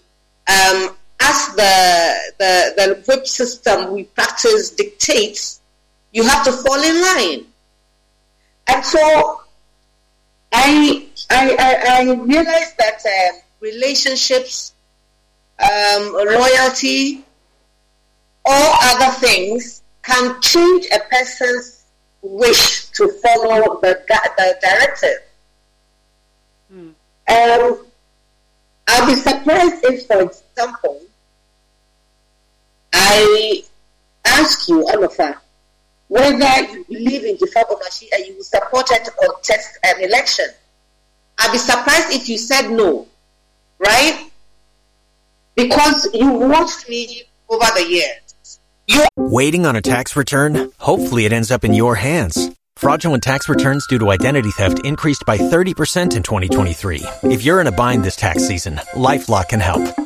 um, 0.48 0.94
as 1.20 1.48
the, 1.56 2.14
the, 2.40 2.72
the 2.76 3.04
whip 3.08 3.26
system 3.26 3.90
we 3.92 4.04
practice 4.04 4.72
dictates, 4.72 5.62
you 6.12 6.22
have 6.24 6.44
to 6.44 6.52
fall 6.52 6.82
in 6.82 7.00
line. 7.00 7.46
And 8.66 8.84
so 8.84 9.40
I, 10.52 11.06
I, 11.30 11.56
I, 11.58 12.00
I 12.00 12.14
realized 12.16 12.76
that 12.76 13.00
uh, 13.02 13.38
relationships, 13.60 14.74
um, 15.62 16.12
loyalty, 16.12 17.24
all 18.44 18.76
other 18.82 19.12
things 19.18 19.82
can 20.02 20.40
change 20.40 20.86
a 20.94 21.00
person's 21.10 21.84
wish 22.22 22.86
to 22.86 23.08
follow 23.22 23.80
the, 23.80 24.00
the 24.36 24.58
directive. 24.62 25.18
Mm. 26.72 26.94
Um, 27.28 27.86
I'll 28.88 29.06
be 29.06 29.14
surprised 29.14 29.84
if, 29.84 30.06
for 30.06 30.22
example, 30.22 31.00
I 32.92 33.62
ask 34.24 34.68
you, 34.68 34.84
Alofa, 34.84 35.36
whether 36.08 36.72
you 36.72 36.84
believe 36.84 37.24
in 37.24 37.36
Dzifa 37.36 37.64
Gomashie 37.64 38.08
and 38.12 38.26
you 38.26 38.42
supported 38.42 39.08
or 39.22 39.40
test 39.42 39.78
an 39.84 40.04
election. 40.04 40.46
I'll 41.38 41.52
be 41.52 41.58
surprised 41.58 42.12
if 42.12 42.28
you 42.28 42.38
said 42.38 42.70
no, 42.70 43.06
right? 43.78 44.30
Because 45.56 46.06
you 46.12 46.30
watched 46.32 46.88
me 46.88 47.22
over 47.48 47.64
the 47.74 47.86
years. 47.88 48.60
Waiting 49.16 49.64
on 49.64 49.74
a 49.74 49.80
tax 49.80 50.14
return? 50.14 50.70
Hopefully 50.78 51.24
it 51.24 51.32
ends 51.32 51.50
up 51.50 51.64
in 51.64 51.72
your 51.72 51.94
hands. 51.94 52.50
Fraudulent 52.76 53.22
tax 53.22 53.48
returns 53.48 53.86
due 53.86 53.98
to 53.98 54.10
identity 54.10 54.50
theft 54.50 54.84
increased 54.84 55.24
by 55.26 55.38
30% 55.38 56.14
in 56.14 56.22
2023. 56.22 57.02
If 57.22 57.42
you're 57.42 57.62
in 57.62 57.68
a 57.68 57.72
bind 57.72 58.04
this 58.04 58.16
tax 58.16 58.46
season, 58.46 58.74
LifeLock 58.92 59.48
can 59.48 59.60
help. 59.60 60.05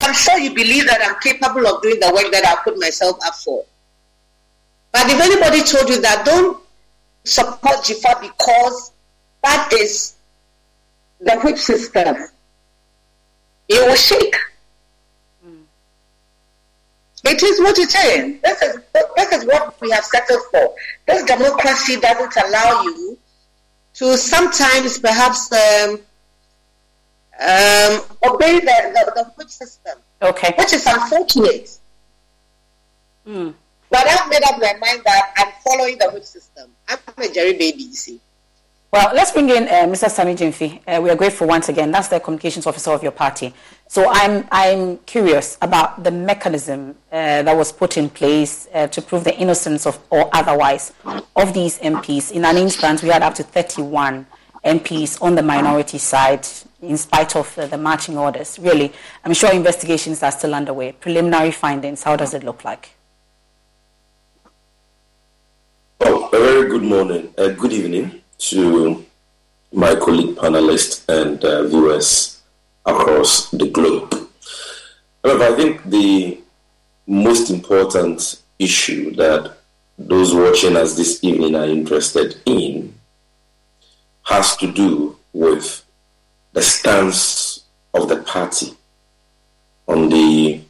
I'm 0.00 0.14
sure 0.14 0.38
you 0.38 0.54
believe 0.54 0.86
that 0.86 1.00
I'm 1.02 1.20
capable 1.20 1.66
of 1.66 1.82
doing 1.82 2.00
the 2.00 2.10
work 2.14 2.30
that 2.32 2.46
I 2.46 2.62
put 2.62 2.78
myself 2.78 3.18
up 3.26 3.34
for. 3.34 3.64
But 4.92 5.02
if 5.06 5.20
anybody 5.20 5.62
told 5.62 5.88
you 5.88 6.00
that, 6.00 6.24
don't 6.24 6.58
support 7.24 7.84
Dzifa 7.84 8.20
because 8.20 8.92
that 9.42 9.70
is 9.72 10.14
the 11.20 11.38
whip 11.40 11.58
system. 11.58 12.16
You 13.68 13.84
will 13.86 13.96
shake. 13.96 14.34
Mm. 15.46 15.62
It 17.24 17.42
is 17.42 17.60
what 17.60 17.78
it 17.78 17.94
is. 17.94 18.40
This 18.40 18.62
is 18.62 18.80
this 19.16 19.32
is 19.32 19.44
what 19.46 19.78
we 19.80 19.90
have 19.90 20.04
settled 20.04 20.40
for. 20.50 20.74
This 21.06 21.24
democracy 21.24 22.00
doesn't 22.00 22.34
allow 22.46 22.82
you 22.82 23.18
to 23.94 24.16
sometimes 24.16 24.98
perhaps 24.98 25.52
um, 25.52 26.00
um, 27.40 28.00
obey 28.26 28.58
the, 28.58 28.64
the, 28.94 29.12
the 29.14 29.32
whip 29.36 29.48
system. 29.48 29.98
Okay. 30.20 30.54
Which 30.58 30.72
is 30.72 30.84
unfortunate. 30.86 31.78
Mm. 33.26 33.54
But 33.90 34.06
I've 34.06 34.28
made 34.28 34.42
up 34.42 34.60
my 34.60 34.74
mind 34.80 35.02
that 35.04 35.32
I'm 35.36 35.52
following 35.64 35.98
the 35.98 36.10
whip 36.10 36.24
system. 36.24 36.70
I'm 36.88 36.98
a 37.18 37.32
Jerry 37.32 37.52
baby, 37.52 37.84
you 37.84 37.94
see. 37.94 38.20
Well, 38.90 39.14
let's 39.14 39.32
bring 39.32 39.50
in 39.50 39.64
uh, 39.64 39.84
Mr. 39.84 40.10
Sammy 40.10 40.34
Gyamfi. 40.34 40.80
Uh, 40.86 41.02
we 41.02 41.10
are 41.10 41.14
grateful 41.14 41.46
once 41.46 41.68
again. 41.68 41.90
That's 41.90 42.08
the 42.08 42.20
communications 42.20 42.66
officer 42.66 42.90
of 42.90 43.02
your 43.02 43.12
party. 43.12 43.52
So 43.86 44.06
I'm 44.08 44.48
I'm 44.50 44.96
curious 44.98 45.58
about 45.60 46.04
the 46.04 46.10
mechanism 46.10 46.96
uh, 47.12 47.42
that 47.42 47.54
was 47.54 47.70
put 47.70 47.98
in 47.98 48.08
place 48.08 48.66
uh, 48.72 48.86
to 48.86 49.02
prove 49.02 49.24
the 49.24 49.36
innocence 49.38 49.86
of 49.86 49.98
or 50.08 50.30
otherwise 50.34 50.94
of 51.36 51.52
these 51.52 51.78
MPs. 51.80 52.32
In 52.32 52.46
an 52.46 52.56
instance, 52.56 53.02
we 53.02 53.10
had 53.10 53.22
up 53.22 53.34
to 53.34 53.42
31 53.42 54.26
MPs 54.64 55.20
on 55.20 55.34
the 55.34 55.42
minority 55.42 55.98
side 55.98 56.46
in 56.80 56.96
spite 56.96 57.34
of 57.36 57.54
the, 57.54 57.66
the 57.66 57.78
marching 57.78 58.16
orders. 58.16 58.58
Really, 58.58 58.92
I'm 59.24 59.34
sure 59.34 59.52
investigations 59.52 60.22
are 60.22 60.32
still 60.32 60.54
underway. 60.54 60.92
Preliminary 60.92 61.50
findings, 61.50 62.02
how 62.02 62.16
does 62.16 62.34
it 62.34 62.44
look 62.44 62.64
like? 62.64 62.90
Oh, 66.00 66.28
a 66.32 66.38
very 66.38 66.68
good 66.68 66.82
morning, 66.82 67.34
uh, 67.36 67.48
good 67.48 67.72
evening 67.72 68.22
to 68.38 69.04
my 69.72 69.94
colleague 69.96 70.36
panelists 70.36 71.04
and 71.08 71.44
uh, 71.44 71.66
viewers 71.66 72.40
across 72.86 73.50
the 73.50 73.68
globe. 73.68 74.14
However, 75.24 75.44
I 75.44 75.56
think 75.56 75.84
the 75.84 76.40
most 77.06 77.50
important 77.50 78.40
issue 78.58 79.14
that 79.16 79.56
those 79.98 80.32
watching 80.32 80.76
us 80.76 80.96
this 80.96 81.22
evening 81.24 81.56
are 81.56 81.66
interested 81.66 82.36
in 82.46 82.94
has 84.22 84.56
to 84.58 84.70
do 84.72 85.16
with 85.32 85.84
the 86.58 86.64
stance 86.64 87.66
of 87.94 88.08
the 88.08 88.16
party 88.22 88.72
on 89.86 90.08
the 90.08 90.60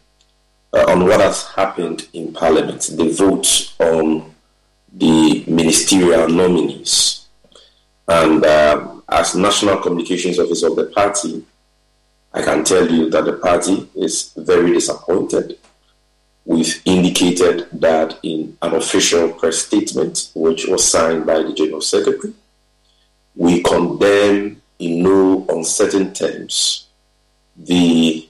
uh, 0.74 0.84
on 0.86 1.06
what 1.06 1.18
has 1.18 1.46
happened 1.46 2.06
in 2.12 2.30
Parliament, 2.30 2.90
the 2.92 3.08
vote 3.08 3.72
on 3.78 4.34
the 4.92 5.42
ministerial 5.46 6.28
nominees, 6.28 7.26
and 8.06 8.44
uh, 8.44 8.96
as 9.08 9.34
national 9.34 9.78
communications 9.78 10.38
officer 10.38 10.66
of 10.66 10.76
the 10.76 10.84
party, 10.94 11.42
I 12.34 12.42
can 12.42 12.64
tell 12.64 12.86
you 12.86 13.08
that 13.08 13.24
the 13.24 13.38
party 13.38 13.88
is 13.94 14.34
very 14.36 14.72
disappointed. 14.72 15.58
We've 16.44 16.82
indicated 16.84 17.66
that 17.72 18.18
in 18.22 18.58
an 18.60 18.74
official 18.74 19.32
press 19.32 19.56
statement, 19.60 20.32
which 20.34 20.66
was 20.66 20.86
signed 20.86 21.24
by 21.24 21.38
the 21.38 21.54
General 21.54 21.80
Secretary. 21.80 22.34
We 23.34 23.62
condemn 23.62 24.60
in 24.78 25.02
no 25.02 25.44
uncertain 25.48 26.12
terms 26.12 26.86
the 27.56 28.28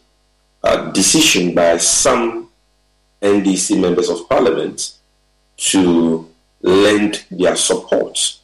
uh, 0.65 0.91
decision 0.93 1.55
by 1.55 1.77
some 1.77 2.49
NDC 3.21 3.79
members 3.81 4.09
of 4.09 4.29
parliament 4.29 4.95
to 5.57 6.29
lend 6.63 7.25
their 7.31 7.57
support 7.57 8.39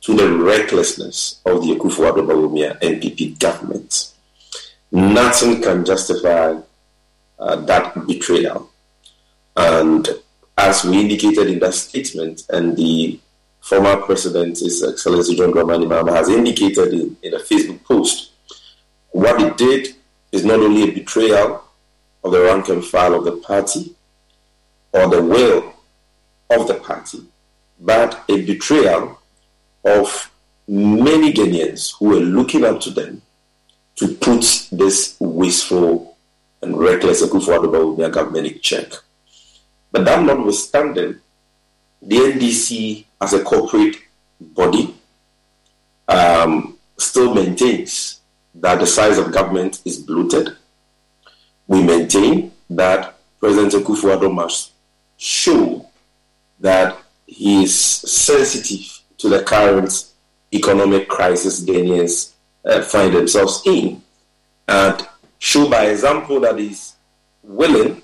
to 0.00 0.14
the 0.16 0.30
recklessness 0.32 1.40
of 1.46 1.62
the 1.62 1.74
Akufo-Addo 1.74 2.26
Bawumia 2.26 2.80
NPP 2.80 3.38
government. 3.38 4.12
Nothing 4.90 5.62
can 5.62 5.84
justify 5.84 6.56
uh, 7.38 7.56
that 7.56 8.06
betrayal. 8.06 8.70
And 9.56 10.08
as 10.56 10.84
we 10.84 11.00
indicated 11.00 11.48
in 11.48 11.58
that 11.60 11.74
statement, 11.74 12.42
and 12.48 12.76
the 12.76 13.20
former 13.68 13.98
president, 13.98 14.58
His 14.58 14.82
Excellency 14.82 15.36
John 15.36 15.52
Dramani 15.52 15.84
Mahama, 15.86 16.16
has 16.16 16.30
indicated 16.30 16.94
in, 16.94 17.16
in 17.22 17.34
a 17.34 17.38
Facebook 17.38 17.84
post, 17.84 18.30
what 19.10 19.40
it 19.42 19.58
did 19.58 19.94
is 20.32 20.42
not 20.44 20.60
only 20.60 20.84
a 20.84 20.92
betrayal 20.92 21.62
of 22.24 22.32
the 22.32 22.40
rank 22.40 22.70
and 22.70 22.82
file 22.82 23.14
of 23.14 23.24
the 23.24 23.36
party 23.36 23.94
or 24.92 25.08
the 25.08 25.22
will 25.22 25.74
of 26.50 26.66
the 26.66 26.74
party, 26.76 27.20
but 27.78 28.24
a 28.30 28.42
betrayal 28.46 29.18
of 29.84 30.30
many 30.66 31.32
Ghanaians 31.32 31.94
who 31.98 32.06
were 32.06 32.20
looking 32.20 32.64
up 32.64 32.80
to 32.80 32.90
them 32.90 33.20
to 33.96 34.08
put 34.14 34.68
this 34.72 35.16
wasteful 35.20 36.16
and 36.62 36.78
reckless 36.78 37.22
Akufo-Addo 37.22 38.10
government 38.12 38.46
in 38.46 38.60
check. 38.60 38.92
But 39.92 40.06
that 40.06 40.24
notwithstanding, 40.24 41.20
the 42.00 42.16
NDC 42.16 43.04
as 43.20 43.32
a 43.32 43.42
corporate 43.42 43.96
body 44.40 44.94
um, 46.08 46.76
still 46.98 47.34
maintains 47.34 48.20
that 48.54 48.80
the 48.80 48.86
size 48.86 49.18
of 49.18 49.32
government 49.32 49.80
is 49.84 49.98
bloated. 49.98 50.56
We 51.66 51.82
maintain 51.82 52.52
that 52.70 53.16
President 53.40 53.72
Akufo-Addo 53.84 54.32
must 54.32 54.72
show 55.16 55.86
that 56.60 56.96
he 57.26 57.64
is 57.64 57.74
sensitive 57.78 59.00
to 59.18 59.28
the 59.28 59.42
current 59.42 60.06
economic 60.52 61.08
crisis 61.08 61.64
Ghanaians 61.64 62.32
uh, 62.64 62.82
find 62.82 63.14
themselves 63.14 63.62
in, 63.66 64.02
and 64.66 65.06
show 65.38 65.68
by 65.68 65.86
example 65.86 66.40
that 66.40 66.58
he's 66.58 66.96
willing 67.42 68.02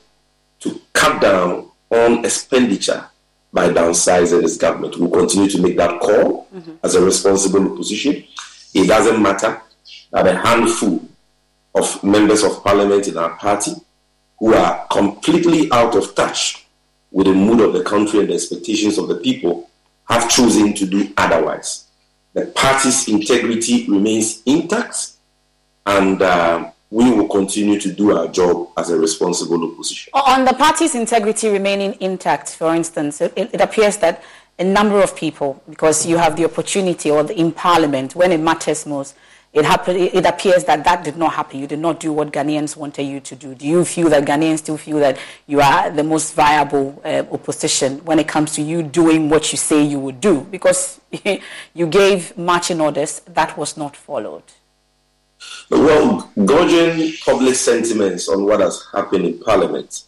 to 0.61 0.81
cut 0.92 1.20
down 1.20 1.70
on 1.90 2.24
expenditure 2.24 3.09
by 3.55 3.69
downsizing 3.69 4.43
this 4.43 4.57
government. 4.57 4.99
We'll 4.99 5.11
continue 5.11 5.49
to 5.49 5.62
make 5.62 5.77
that 5.77 6.01
call 6.01 6.49
mm-hmm. 6.53 6.73
as 6.83 6.97
a 6.97 7.05
responsible 7.05 7.73
opposition. 7.73 8.25
It 8.75 8.88
doesn't 8.88 9.23
matter 9.23 9.62
that 10.11 10.27
a 10.27 10.37
handful 10.37 11.09
of 11.73 12.03
members 12.03 12.43
of 12.43 12.64
parliament 12.64 13.07
in 13.07 13.17
our 13.17 13.31
party 13.37 13.71
who 14.40 14.55
are 14.55 14.85
completely 14.88 15.71
out 15.71 15.95
of 15.95 16.17
touch 16.17 16.67
with 17.12 17.29
the 17.29 17.33
mood 17.33 17.61
of 17.61 17.73
the 17.73 17.85
country 17.85 18.19
and 18.19 18.29
the 18.29 18.35
expectations 18.35 18.99
of 18.99 19.07
the 19.07 19.17
people 19.17 19.71
have 20.09 20.29
chosen 20.29 20.75
to 20.75 20.85
do 20.85 21.12
otherwise. 21.17 21.85
The 22.33 22.47
party's 22.47 23.07
integrity 23.07 23.87
remains 23.88 24.43
intact, 24.45 25.12
and 25.87 26.21
uh, 26.21 26.73
we 26.95 27.11
will 27.11 27.27
continue 27.27 27.77
to 27.81 27.93
do 27.93 28.17
our 28.17 28.29
job 28.29 28.69
as 28.77 28.89
a 28.91 28.97
responsible 28.97 29.61
opposition. 29.69 30.13
On 30.15 30.45
the 30.45 30.53
party's 30.53 30.95
integrity 30.95 31.49
remaining 31.49 31.97
intact, 31.99 32.51
for 32.51 32.73
instance, 32.73 33.21
it, 33.21 33.33
it 33.37 33.61
appears 33.61 33.97
that 33.97 34.23
a 34.61 34.65
number 34.65 35.03
of 35.03 35.17
people, 35.17 35.61
because 35.69 36.07
you 36.07 36.19
have 36.19 36.37
the 36.37 36.45
opportunity 36.45 37.11
or 37.11 37.25
the, 37.25 37.37
in 37.37 37.51
parliament 37.51 38.15
when 38.15 38.31
it 38.31 38.39
matters 38.39 38.87
most, 38.87 39.17
it, 39.53 39.65
happen, 39.65 39.97
it 39.97 40.25
appears 40.25 40.63
that 40.67 40.85
that 40.85 41.03
did 41.03 41.17
not 41.17 41.33
happen. 41.33 41.59
You 41.59 41.67
did 41.67 41.81
not 41.81 41.99
do 41.99 42.13
what 42.13 42.31
Ghanaians 42.31 42.77
wanted 42.77 43.03
you 43.03 43.19
to 43.19 43.35
do. 43.35 43.57
Do 43.57 43.67
you 43.67 43.85
feel 43.85 44.09
that 44.11 44.25
Ghanaians 44.25 44.59
still 44.59 44.77
feel 44.77 45.01
that 45.01 45.19
you 45.49 45.61
are 45.61 45.91
the 45.91 46.05
most 46.05 46.35
viable 46.35 47.03
uh, 47.05 47.25
opposition 47.33 48.05
when 48.05 48.21
it 48.21 48.29
comes 48.29 48.55
to 48.55 48.63
you 48.63 48.85
doing 48.85 49.29
what 49.29 49.51
you 49.51 49.59
say 49.59 49.83
you 49.83 49.99
would 49.99 50.21
do? 50.21 50.43
Because 50.43 51.01
you 51.75 51.89
gave 51.89 52.39
marching 52.39 52.81
orders 52.81 53.21
that 53.27 53.59
was 53.59 53.77
not 53.77 53.97
followed. 53.97 54.45
Well, 55.71 56.31
gauging 56.45 57.15
public 57.25 57.55
sentiments 57.55 58.29
on 58.29 58.45
what 58.45 58.61
has 58.61 58.85
happened 58.93 59.27
in 59.27 59.39
Parliament 59.41 60.05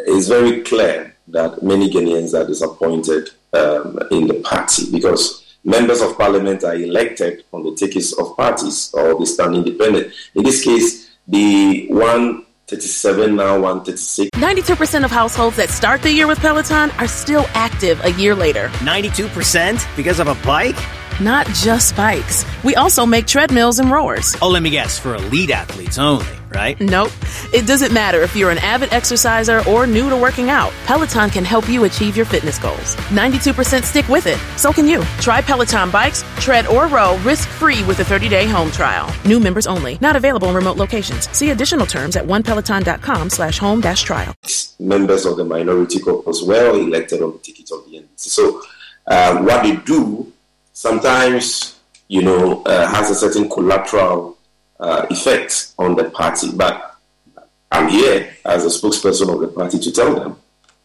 is 0.00 0.28
very 0.28 0.62
clear 0.62 1.14
that 1.28 1.62
many 1.62 1.90
Ghanaians 1.90 2.34
are 2.34 2.46
disappointed 2.46 3.30
um, 3.52 3.98
in 4.10 4.26
the 4.26 4.40
party 4.44 4.90
because 4.90 5.56
members 5.64 6.00
of 6.00 6.16
Parliament 6.16 6.64
are 6.64 6.74
elected 6.74 7.44
on 7.52 7.62
the 7.62 7.74
tickets 7.74 8.12
of 8.18 8.36
parties 8.36 8.90
or 8.94 9.18
they 9.18 9.24
stand 9.24 9.54
independent. 9.54 10.12
In 10.34 10.42
this 10.42 10.64
case, 10.64 11.10
the 11.28 11.86
one 11.88 12.44
37 12.66 13.36
now 13.36 13.60
136 13.60 14.30
92% 14.38 15.04
of 15.04 15.10
households 15.10 15.56
that 15.56 15.68
start 15.68 16.02
the 16.02 16.10
year 16.10 16.26
with 16.26 16.38
peloton 16.38 16.90
are 16.92 17.06
still 17.06 17.46
active 17.52 18.02
a 18.04 18.12
year 18.12 18.34
later. 18.34 18.68
92% 18.80 19.96
because 19.96 20.18
of 20.18 20.28
a 20.28 20.34
bike 20.46 20.76
not 21.20 21.46
just 21.48 21.96
bikes. 21.96 22.44
We 22.64 22.74
also 22.74 23.06
make 23.06 23.26
treadmills 23.26 23.78
and 23.78 23.90
rowers. 23.90 24.36
Oh, 24.42 24.48
let 24.48 24.62
me 24.62 24.70
guess, 24.70 24.98
for 24.98 25.14
elite 25.14 25.50
athletes 25.50 25.98
only, 25.98 26.26
right? 26.52 26.78
Nope. 26.80 27.12
It 27.52 27.66
doesn't 27.66 27.92
matter 27.92 28.22
if 28.22 28.34
you're 28.34 28.50
an 28.50 28.58
avid 28.58 28.92
exerciser 28.92 29.62
or 29.68 29.86
new 29.86 30.10
to 30.10 30.16
working 30.16 30.50
out. 30.50 30.72
Peloton 30.86 31.30
can 31.30 31.44
help 31.44 31.68
you 31.68 31.84
achieve 31.84 32.16
your 32.16 32.26
fitness 32.26 32.58
goals. 32.58 32.96
92% 33.10 33.84
stick 33.84 34.08
with 34.08 34.26
it. 34.26 34.38
So 34.58 34.72
can 34.72 34.86
you. 34.88 35.02
Try 35.20 35.40
Peloton 35.40 35.90
bikes, 35.90 36.24
tread, 36.36 36.66
or 36.66 36.86
row 36.88 37.16
risk-free 37.18 37.84
with 37.84 38.00
a 38.00 38.04
30-day 38.04 38.46
home 38.46 38.70
trial. 38.70 39.14
New 39.24 39.38
members 39.38 39.66
only. 39.66 39.98
Not 40.00 40.16
available 40.16 40.48
in 40.48 40.54
remote 40.54 40.76
locations. 40.76 41.28
See 41.30 41.50
additional 41.50 41.86
terms 41.86 42.16
at 42.16 42.24
onepeloton.com 42.24 43.30
slash 43.30 43.58
home 43.58 43.80
dash 43.80 44.02
trial. 44.02 44.34
Members 44.80 45.26
of 45.26 45.36
the 45.36 45.44
minority 45.44 46.00
caucus 46.00 46.42
were 46.42 46.70
elected 46.70 47.22
on 47.22 47.32
the 47.32 47.38
ticket 47.38 47.70
of 47.70 47.84
the 47.84 47.98
NDC. 47.98 48.18
So 48.18 48.62
uh, 49.06 49.42
what 49.42 49.62
they 49.62 49.76
do 49.76 50.32
sometimes, 50.74 51.80
you 52.08 52.22
know, 52.22 52.62
uh, 52.64 52.86
has 52.86 53.08
a 53.10 53.14
certain 53.14 53.48
collateral 53.48 54.36
uh, 54.78 55.06
effect 55.08 55.72
on 55.78 55.96
the 55.96 56.10
party. 56.10 56.50
But 56.54 56.96
I'm 57.72 57.88
here 57.88 58.36
as 58.44 58.66
a 58.66 58.68
spokesperson 58.68 59.32
of 59.32 59.40
the 59.40 59.48
party 59.48 59.78
to 59.78 59.90
tell 59.90 60.14
them 60.14 60.36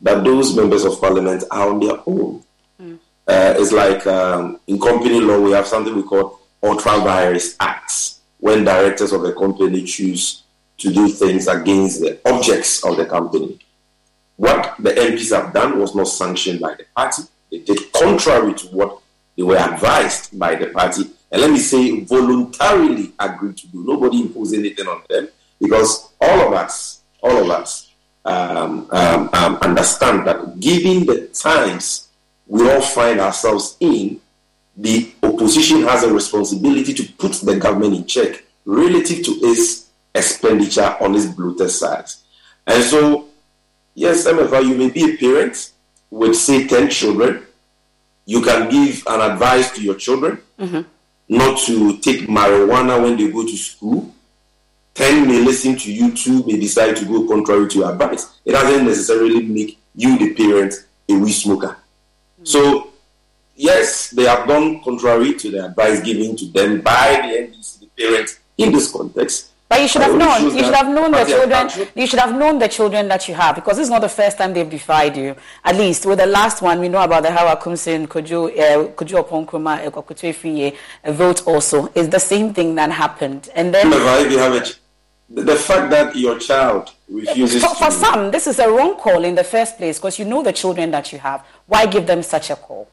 that 0.01 0.23
those 0.23 0.55
members 0.55 0.85
of 0.85 1.01
parliament 1.01 1.43
are 1.51 1.69
on 1.69 1.79
their 1.81 1.99
own. 2.05 2.41
Mm. 2.81 2.99
Uh, 3.27 3.53
it's 3.57 3.73
like 3.73 4.07
um, 4.07 4.59
in 4.67 4.79
company 4.79 5.19
law, 5.19 5.41
we 5.41 5.51
have 5.51 5.67
something 5.67 5.93
we 5.93 6.03
call 6.03 6.39
ultra 6.63 6.99
vires 6.99 7.55
acts, 7.59 8.21
when 8.39 8.63
directors 8.63 9.11
of 9.11 9.23
a 9.25 9.33
company 9.33 9.83
choose 9.83 10.43
to 10.77 10.93
do 10.93 11.09
things 11.09 11.47
against 11.47 11.99
the 11.99 12.17
objects 12.25 12.85
of 12.85 12.95
the 12.95 13.05
company. 13.05 13.59
What 14.37 14.75
the 14.79 14.91
MPs 14.91 15.35
have 15.35 15.53
done 15.53 15.77
was 15.77 15.93
not 15.93 16.07
sanctioned 16.07 16.61
by 16.61 16.75
the 16.75 16.85
party. 16.95 17.23
They 17.51 17.59
did 17.59 17.91
contrary 17.91 18.53
to 18.53 18.67
what 18.67 18.99
they 19.39 19.45
were 19.45 19.55
advised 19.55 20.37
by 20.37 20.53
the 20.55 20.67
party, 20.67 21.03
and 21.31 21.41
let 21.41 21.49
me 21.49 21.59
say, 21.59 22.01
voluntarily 22.01 23.13
agreed 23.17 23.55
to 23.55 23.67
do. 23.67 23.85
Nobody 23.87 24.23
imposed 24.23 24.53
anything 24.53 24.85
on 24.85 25.01
them 25.09 25.29
because 25.61 26.09
all 26.19 26.47
of 26.49 26.53
us, 26.53 27.03
all 27.23 27.45
of 27.45 27.49
us, 27.49 27.89
um, 28.25 28.89
um, 28.91 29.29
um, 29.31 29.55
understand 29.61 30.27
that 30.27 30.59
given 30.59 31.05
the 31.05 31.27
times 31.27 32.09
we 32.47 32.69
all 32.69 32.81
find 32.81 33.21
ourselves 33.21 33.77
in, 33.79 34.19
the 34.75 35.09
opposition 35.23 35.83
has 35.83 36.03
a 36.03 36.13
responsibility 36.13 36.93
to 36.93 37.09
put 37.13 37.31
the 37.35 37.55
government 37.55 37.93
in 37.93 38.05
check 38.05 38.43
relative 38.65 39.23
to 39.23 39.31
its 39.41 39.87
expenditure 40.13 40.97
on 40.99 41.15
its 41.15 41.27
bloated 41.27 41.71
sides. 41.71 42.25
And 42.67 42.83
so, 42.83 43.29
yes, 43.95 44.27
Emefa, 44.27 44.61
you 44.67 44.75
may 44.75 44.89
be 44.89 45.13
a 45.13 45.17
parent 45.17 45.71
with, 46.11 46.35
say, 46.35 46.67
10 46.67 46.89
children, 46.89 47.45
you 48.29 48.41
can 48.43 48.69
give 48.69 49.01
an 49.07 49.21
advice 49.21 49.71
to 49.71 49.81
your 49.81 49.95
children 49.95 50.39
mm-hmm. 50.59 50.81
not 51.29 51.57
to 51.57 51.97
take 51.97 52.27
marijuana 52.27 53.01
when 53.01 53.17
they 53.17 53.27
go 53.31 53.41
to 53.43 53.57
school. 53.57 54.13
Ten 54.93 55.27
may 55.27 55.39
listen 55.41 55.75
to 55.79 55.91
you, 55.91 56.15
two 56.15 56.45
may 56.45 56.59
decide 56.59 56.95
to 56.97 57.05
go 57.05 57.27
contrary 57.27 57.67
to 57.69 57.79
your 57.79 57.91
advice. 57.91 58.39
It 58.45 58.51
doesn't 58.51 58.85
necessarily 58.85 59.41
make 59.41 59.79
you, 59.95 60.19
the 60.19 60.35
parent, 60.35 60.75
a 61.09 61.13
weed 61.13 61.31
smoker. 61.31 61.69
Mm-hmm. 61.69 62.45
So, 62.45 62.91
yes, 63.55 64.11
they 64.11 64.25
have 64.25 64.47
gone 64.47 64.83
contrary 64.83 65.33
to 65.33 65.49
the 65.49 65.65
advice 65.65 65.99
given 66.01 66.35
to 66.35 66.45
them 66.51 66.81
by 66.81 67.21
the 67.23 67.33
NDC, 67.47 67.79
the 67.79 67.87
parents, 67.97 68.39
in 68.59 68.71
this 68.71 68.91
context. 68.91 69.48
But 69.69 69.81
you 69.81 69.87
should 69.87 70.01
have 70.01 70.17
known. 70.17 70.45
You 70.45 70.63
should 70.63 70.73
have 70.73 70.87
known 70.89 71.11
the 71.11 71.23
children. 71.25 71.89
You 71.93 72.07
should 72.07 72.19
have 72.19 72.35
known 72.35 72.57
the 72.57 72.67
children 72.67 73.07
that 73.09 73.27
you 73.27 73.35
have 73.35 73.53
because 73.53 73.77
it's 73.77 73.91
not 73.91 74.01
the 74.01 74.09
first 74.09 74.39
time 74.39 74.51
they've 74.51 74.69
defied 74.69 75.15
you. 75.15 75.35
At 75.63 75.75
least 75.75 76.07
with 76.07 76.17
the 76.17 76.25
last 76.25 76.63
one, 76.63 76.79
we 76.79 76.89
know 76.89 77.03
about 77.03 77.21
the 77.21 77.31
Hawa 77.31 77.55
Koomson, 77.61 78.07
Kojo, 78.07 78.49
uh, 78.49 78.87
Kojo 78.93 79.23
Oppong 79.23 79.45
Nkrumah, 79.45 80.73
uh, 80.73 80.77
a 81.03 81.13
vote 81.13 81.45
also. 81.45 81.91
It's 81.93 82.09
the 82.09 82.19
same 82.19 82.51
thing 82.51 82.73
that 82.75 82.91
happened. 82.91 83.49
And 83.53 83.71
then. 83.71 83.93
If 83.93 84.31
you 84.31 84.39
have 84.39 84.55
it, 84.55 84.79
the 85.29 85.55
fact 85.55 85.91
that 85.91 86.15
your 86.15 86.39
child 86.39 86.91
refuses 87.07 87.63
for, 87.63 87.75
for 87.75 87.91
some, 87.91 88.31
this 88.31 88.47
is 88.47 88.57
a 88.57 88.67
wrong 88.67 88.95
call 88.95 89.23
in 89.23 89.35
the 89.35 89.43
first 89.43 89.77
place 89.77 89.99
because 89.99 90.17
you 90.17 90.25
know 90.25 90.41
the 90.41 90.51
children 90.53 90.89
that 90.89 91.13
you 91.13 91.19
have. 91.19 91.45
Why 91.67 91.85
give 91.85 92.07
them 92.07 92.23
such 92.23 92.49
a 92.49 92.55
call? 92.55 92.89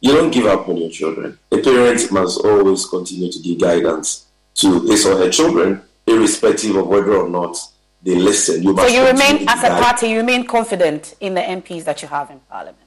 You 0.00 0.12
don't 0.14 0.32
give 0.32 0.46
up 0.46 0.68
on 0.68 0.76
your 0.76 0.90
children. 0.90 1.38
A 1.52 1.58
parent 1.58 2.10
must 2.10 2.44
always 2.44 2.84
continue 2.84 3.30
to 3.30 3.38
give 3.38 3.60
guidance 3.60 4.27
to 4.58 4.80
his 4.86 5.06
or 5.06 5.16
her 5.16 5.30
children, 5.30 5.82
irrespective 6.06 6.76
of 6.76 6.86
whether 6.88 7.14
or 7.14 7.28
not 7.28 7.56
they 8.02 8.14
listen. 8.16 8.62
You 8.62 8.76
so 8.76 8.86
you 8.86 9.06
remain, 9.06 9.48
as 9.48 9.62
a 9.62 9.70
party, 9.70 10.08
you 10.08 10.18
remain 10.18 10.46
confident 10.46 11.14
in 11.20 11.34
the 11.34 11.40
MPs 11.40 11.84
that 11.84 12.02
you 12.02 12.08
have 12.08 12.30
in 12.30 12.40
Parliament? 12.40 12.78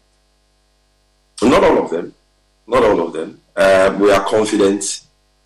Not 1.41 1.63
all 1.63 1.83
of 1.83 1.89
them. 1.89 2.13
Not 2.67 2.83
all 2.83 3.07
of 3.07 3.13
them. 3.13 3.41
Uh, 3.55 3.97
we 3.99 4.11
are 4.11 4.23
confident, 4.25 5.01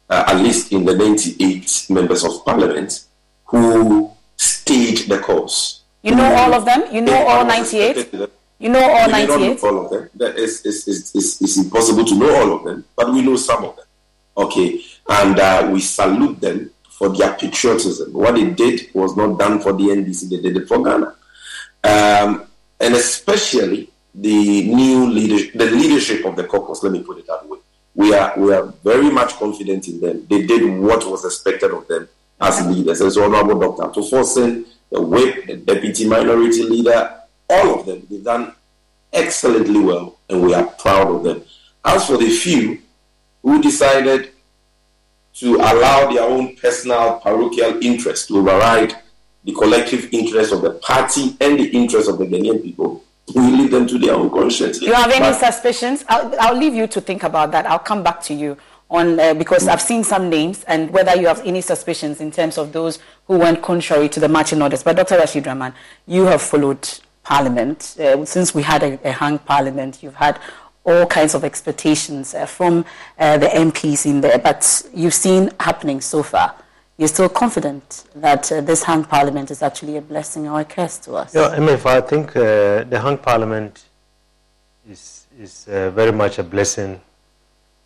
uh, 0.09 0.25
at 0.27 0.37
least 0.37 0.71
in 0.71 0.83
the 0.85 0.95
98 0.95 1.87
members 1.89 2.23
of 2.23 2.43
Parliament 2.43 3.05
who 3.45 4.11
stayed 4.35 4.97
the 5.07 5.19
course. 5.19 5.81
You 6.01 6.15
know 6.15 6.33
all 6.35 6.53
of 6.53 6.65
them? 6.65 6.83
You 6.93 7.01
know 7.01 7.25
all 7.25 7.45
98? 7.45 8.11
You 8.59 8.69
know 8.69 8.83
all 8.83 9.09
98? 9.09 9.63
all 9.63 9.85
of 9.85 9.91
them. 9.91 10.09
It's, 10.37 10.65
it's, 10.65 10.87
it's, 10.87 11.41
it's 11.41 11.57
impossible 11.57 12.05
to 12.05 12.15
know 12.15 12.35
all 12.35 12.57
of 12.57 12.63
them, 12.63 12.85
but 12.95 13.11
we 13.11 13.21
know 13.21 13.35
some 13.35 13.63
of 13.63 13.75
them. 13.75 13.85
Okay 14.37 14.81
and 15.09 15.39
uh, 15.39 15.69
we 15.71 15.79
salute 15.79 16.41
them 16.41 16.71
for 16.89 17.09
their 17.09 17.33
patriotism. 17.33 18.13
What 18.13 18.35
they 18.35 18.49
did 18.49 18.89
was 18.93 19.15
not 19.15 19.37
done 19.37 19.59
for 19.59 19.73
the 19.73 19.83
NDC; 19.83 20.29
they 20.29 20.41
did 20.41 20.57
it 20.57 20.67
for 20.67 20.83
Ghana, 20.83 21.15
um, 21.83 22.45
and 22.79 22.95
especially 22.95 23.89
the 24.13 24.67
new 24.73 25.09
leadership, 25.09 25.53
the 25.53 25.65
leadership 25.71 26.25
of 26.25 26.35
the 26.35 26.45
caucus. 26.45 26.83
Let 26.83 26.93
me 26.93 27.03
put 27.03 27.19
it 27.19 27.27
that 27.27 27.47
way. 27.47 27.59
we 27.95 28.13
are 28.13 28.33
we 28.37 28.53
are 28.53 28.65
very 28.83 29.09
much 29.09 29.33
confident 29.35 29.87
in 29.87 29.99
them. 30.01 30.25
They 30.29 30.45
did 30.45 30.79
what 30.79 31.05
was 31.09 31.25
expected 31.25 31.71
of 31.71 31.87
them 31.87 32.07
as 32.39 32.65
leaders. 32.67 33.01
As 33.01 33.17
Honorable 33.17 33.59
Dr. 33.59 33.89
Ato 33.89 34.01
Forson, 34.01 34.65
the 34.91 35.01
whip, 35.01 35.47
the 35.47 35.57
deputy 35.57 36.07
minority 36.07 36.63
leader, 36.63 37.21
all 37.49 37.79
of 37.79 37.85
them, 37.85 38.05
they've 38.09 38.23
done 38.23 38.53
excellently 39.13 39.79
well, 39.79 40.17
and 40.29 40.43
we 40.43 40.53
are 40.53 40.65
proud 40.65 41.07
of 41.07 41.23
them. 41.23 41.43
As 41.83 42.07
for 42.07 42.17
the 42.17 42.29
few 42.29 42.79
who 43.41 43.61
decided 43.61 44.31
to 45.35 45.55
allow 45.55 46.11
their 46.11 46.23
own 46.23 46.55
personal 46.55 47.19
parochial 47.19 47.77
interest 47.83 48.27
to 48.29 48.37
override 48.37 48.95
the 49.43 49.53
collective 49.53 50.09
interest 50.11 50.51
of 50.53 50.61
the 50.61 50.71
party 50.71 51.35
and 51.41 51.59
the 51.59 51.67
interest 51.69 52.09
of 52.09 52.17
the 52.17 52.25
Ghanaian 52.25 52.63
people, 52.63 53.03
we 53.35 53.41
leave 53.41 53.71
them 53.71 53.85
to 53.87 53.99
their 53.99 54.15
own 54.15 54.29
conscience. 54.29 54.79
Do 54.79 54.85
you 54.85 54.93
have 54.93 55.11
any 55.11 55.19
But- 55.19 55.39
suspicions? 55.39 56.03
I'll, 56.07 56.33
I'll 56.39 56.57
leave 56.57 56.73
you 56.73 56.87
to 56.87 57.01
think 57.01 57.23
about 57.23 57.51
that. 57.51 57.65
I'll 57.65 57.79
come 57.79 58.01
back 58.01 58.21
to 58.23 58.33
you 58.33 58.57
on 58.89 59.19
uh, 59.19 59.33
because 59.33 59.67
I've 59.67 59.81
seen 59.81 60.03
some 60.03 60.29
names 60.29 60.63
and 60.65 60.91
whether 60.91 61.15
you 61.15 61.27
have 61.27 61.41
any 61.45 61.61
suspicions 61.61 62.21
in 62.21 62.31
terms 62.31 62.57
of 62.57 62.71
those 62.71 62.99
who 63.27 63.37
went 63.39 63.61
contrary 63.61 64.07
to 64.09 64.19
the 64.19 64.29
marching 64.29 64.61
orders. 64.61 64.83
But 64.83 64.95
Dr. 64.95 65.17
Rashid 65.17 65.43
Draman, 65.43 65.73
you 66.07 66.25
have 66.25 66.41
followed 66.41 66.87
Parliament 67.23 67.97
uh, 67.99 68.23
since 68.25 68.53
we 68.53 68.61
had 68.61 68.83
a, 68.83 68.99
a 69.07 69.11
hung 69.11 69.39
Parliament. 69.39 70.01
You've 70.03 70.15
had 70.15 70.39
all 70.85 71.05
kinds 71.05 71.33
of 71.33 71.43
expectations 71.43 72.33
uh, 72.33 72.45
from 72.45 72.85
uh, 73.19 73.37
the 73.37 73.47
MPs 73.47 74.05
in 74.05 74.21
there, 74.21 74.37
but 74.37 74.83
you've 74.93 75.13
seen 75.13 75.51
happening 75.59 75.99
so 76.01 76.23
far. 76.23 76.55
You're 76.97 77.09
still 77.09 77.27
confident 77.27 78.05
that 78.15 78.49
uh, 78.51 78.61
this 78.61 78.83
hung 78.83 79.03
Parliament 79.03 79.51
is 79.51 79.61
actually 79.61 79.97
a 79.97 80.01
blessing 80.01 80.47
or 80.47 80.61
a 80.61 80.65
curse 80.65 80.97
to 80.99 81.15
us. 81.15 81.35
Yeah, 81.35 81.47
I 81.47 81.59
mean, 81.59 81.77
I 81.85 82.01
think 82.01 82.35
uh, 82.35 82.83
the 82.83 82.99
hung 83.01 83.17
parliament 83.17 83.83
is 84.89 85.25
is 85.39 85.67
uh, 85.67 85.89
very 85.91 86.11
much 86.11 86.39
a 86.39 86.43
blessing 86.43 87.01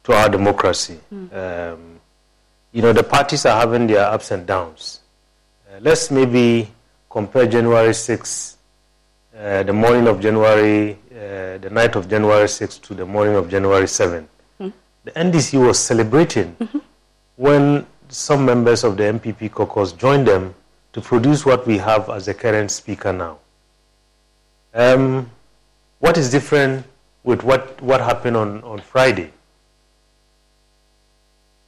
to 0.03 0.13
our 0.13 0.29
democracy. 0.29 0.99
Um, 1.11 1.99
you 2.71 2.81
know, 2.81 2.93
the 2.93 3.03
parties 3.03 3.45
are 3.45 3.59
having 3.59 3.87
their 3.87 4.05
ups 4.05 4.31
and 4.31 4.45
downs. 4.45 4.99
Uh, 5.67 5.79
let's 5.81 6.11
maybe 6.11 6.71
compare 7.09 7.47
January 7.47 7.93
6, 7.93 8.57
uh, 9.39 9.63
the 9.63 9.71
morning 9.73 10.07
of 10.07 10.19
January, 10.19 10.97
uh, 11.11 11.57
the 11.59 11.69
night 11.71 11.95
of 11.95 12.09
January 12.09 12.45
6th 12.45 12.81
to 12.81 12.93
the 12.93 13.05
morning 13.05 13.35
of 13.35 13.49
January 13.49 13.87
7. 13.87 14.27
The 15.05 15.11
NDC 15.11 15.65
was 15.65 15.79
celebrating 15.79 16.57
when 17.37 17.85
some 18.09 18.43
members 18.45 18.83
of 18.83 18.97
the 18.97 19.03
NPP 19.03 19.51
caucus 19.51 19.93
joined 19.93 20.27
them 20.27 20.53
to 20.91 20.99
produce 20.99 21.45
what 21.45 21.65
we 21.65 21.77
have 21.77 22.09
as 22.09 22.25
the 22.25 22.33
current 22.33 22.69
speaker 22.69 23.13
now. 23.13 23.37
Um, 24.73 25.31
what 25.99 26.17
is 26.17 26.29
different 26.29 26.85
with 27.23 27.43
what, 27.43 27.81
what 27.81 28.01
happened 28.01 28.35
on, 28.35 28.61
on 28.63 28.81
Friday? 28.81 29.31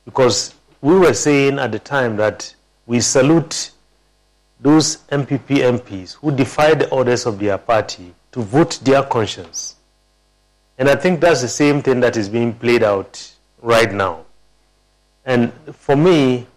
Because 0.03 0.55
we 0.81 0.99
were 0.99 1.13
saying 1.13 1.57
at 1.57 1.71
the 1.71 1.79
time 1.79 2.17
that 2.17 2.53
we 2.85 2.99
salute 2.99 3.71
those 4.61 4.97
NPP 5.11 5.57
MPs 5.79 6.13
who 6.13 6.31
defied 6.31 6.79
the 6.79 6.89
orders 6.89 7.25
of 7.25 7.39
their 7.39 7.57
party 7.57 8.13
to 8.31 8.41
vote 8.41 8.79
their 8.83 9.03
conscience. 9.03 9.75
And 10.77 10.87
I 10.87 10.95
think 10.95 11.19
that's 11.19 11.41
the 11.41 11.47
same 11.47 11.81
thing 11.81 11.99
that 12.01 12.15
is 12.15 12.29
being 12.29 12.53
played 12.53 12.83
out 12.83 13.31
right 13.61 13.91
now. 13.91 14.25
And 15.25 15.51
for 15.73 15.95
me, 15.95 16.47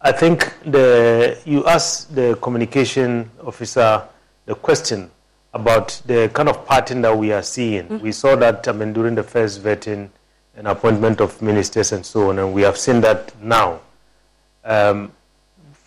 I 0.00 0.12
think 0.12 0.52
the, 0.64 1.38
you 1.44 1.66
asked 1.66 2.14
the 2.14 2.38
communication 2.40 3.30
officer 3.44 4.02
the 4.46 4.54
question 4.54 5.10
about 5.52 6.00
the 6.06 6.30
kind 6.32 6.48
of 6.48 6.66
pattern 6.66 7.02
that 7.02 7.16
we 7.16 7.32
are 7.32 7.42
seeing. 7.42 8.00
We 8.00 8.12
saw 8.12 8.36
that 8.36 8.68
I 8.68 8.72
mean, 8.72 8.92
during 8.92 9.14
the 9.14 9.22
first 9.22 9.62
vetting 9.62 10.10
and 10.56 10.68
appointment 10.68 11.20
of 11.20 11.40
ministers 11.42 11.92
and 11.92 12.04
so 12.04 12.30
on, 12.30 12.38
and 12.38 12.52
we 12.52 12.62
have 12.62 12.78
seen 12.78 13.00
that 13.00 13.32
now. 13.42 13.80
Um, 14.64 15.12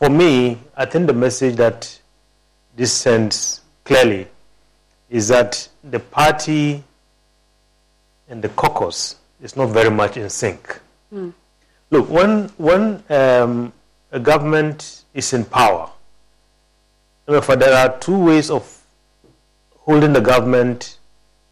for 0.02 0.10
me, 0.10 0.58
I 0.76 0.86
think 0.86 1.06
the 1.06 1.14
message 1.14 1.58
that 1.58 2.00
this 2.76 2.92
sends 2.92 3.62
clearly 3.84 4.26
is 5.12 5.28
that 5.28 5.68
the 5.84 6.00
party 6.00 6.84
and 8.28 8.42
the 8.42 8.50
caucus 8.50 9.18
is 9.44 9.56
not 9.56 9.68
very 9.68 9.92
much 9.92 10.18
in 10.18 10.28
sync. 10.28 10.80
Look, 11.92 12.10
when, 12.10 12.48
when 12.58 13.04
um, 13.12 13.74
a 14.12 14.20
government 14.20 15.04
is 15.14 15.34
in 15.34 15.46
power, 15.46 15.88
therefore 17.28 17.58
there 17.58 17.76
are 17.78 17.96
two 18.00 18.18
ways 18.18 18.50
of 18.50 18.84
holding 19.82 20.14
the 20.14 20.22
government, 20.22 20.98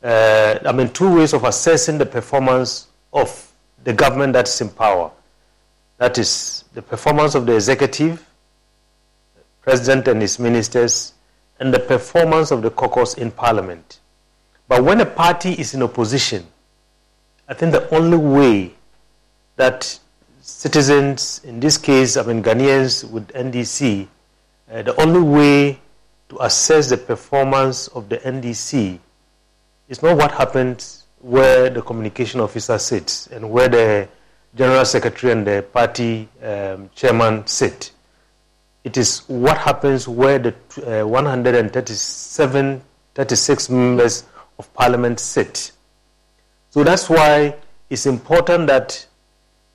uh, 0.02 0.58
I 0.66 0.72
mean, 0.72 0.90
two 0.90 1.18
ways 1.18 1.34
of 1.34 1.44
assessing 1.44 2.00
the 2.00 2.06
performance 2.08 2.88
of 3.14 3.52
the 3.84 3.94
government 3.94 4.34
that's 4.34 4.60
in 4.60 4.70
power. 4.70 5.12
That 6.00 6.18
is 6.18 6.64
the 6.74 6.82
performance 6.82 7.36
of 7.36 7.46
the 7.46 7.54
executive, 7.54 8.26
president 9.62 10.08
and 10.08 10.22
his 10.22 10.40
ministers, 10.40 11.14
and 11.60 11.74
the 11.74 11.80
performance 11.80 12.52
of 12.52 12.62
the 12.62 12.70
caucus 12.70 13.16
in 13.16 13.32
parliament. 13.32 14.00
But 14.68 14.84
when 14.84 15.02
a 15.02 15.06
party 15.06 15.54
is 15.54 15.74
in 15.74 15.84
opposition, 15.84 16.46
I 17.48 17.54
think 17.54 17.72
the 17.72 17.94
only 17.94 18.18
way 18.18 18.74
that 19.56 20.00
citizens, 20.42 21.42
in 21.44 21.60
this 21.60 21.78
case, 21.78 22.16
I 22.18 22.24
mean 22.24 22.42
Ghanaians 22.44 23.10
with 23.10 23.28
NDC, 23.30 24.08
uh, 24.72 24.82
the 24.84 25.00
only 25.02 25.22
way 25.22 25.80
to 26.30 26.38
assess 26.44 26.90
the 26.90 26.98
performance 26.98 27.88
of 27.90 28.08
the 28.08 28.18
NDC 28.18 29.00
is 29.90 30.04
not 30.04 30.16
what 30.16 30.32
happens 30.32 31.06
where 31.20 31.70
the 31.70 31.82
communication 31.82 32.40
officer 32.40 32.78
sits 32.78 33.28
and 33.28 33.50
where 33.50 33.68
the 33.68 34.08
general 34.56 34.86
secretary 34.86 35.34
and 35.34 35.46
the 35.46 35.66
party 35.74 36.30
um, 36.44 36.90
chairman 36.96 37.46
sit. 37.48 37.92
It 38.84 38.98
is 38.98 39.20
what 39.28 39.58
happens 39.58 40.08
where 40.08 40.40
the 40.40 40.54
uh, 41.02 41.06
137, 41.06 42.82
36 43.16 43.70
members 43.70 44.26
of 44.58 44.74
parliament 44.74 45.20
sit. 45.20 45.72
So 46.70 46.84
that's 46.84 47.10
why 47.10 47.56
it's 47.90 48.06
important 48.06 48.68
that 48.68 49.06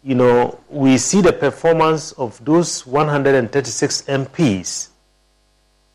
you 0.03 0.15
know 0.15 0.59
we 0.69 0.99
see 0.99 1.21
the 1.21 1.33
performance 1.33 2.13
of 2.13 2.43
those 2.45 2.87
136 2.87 4.03
MPs 4.03 4.89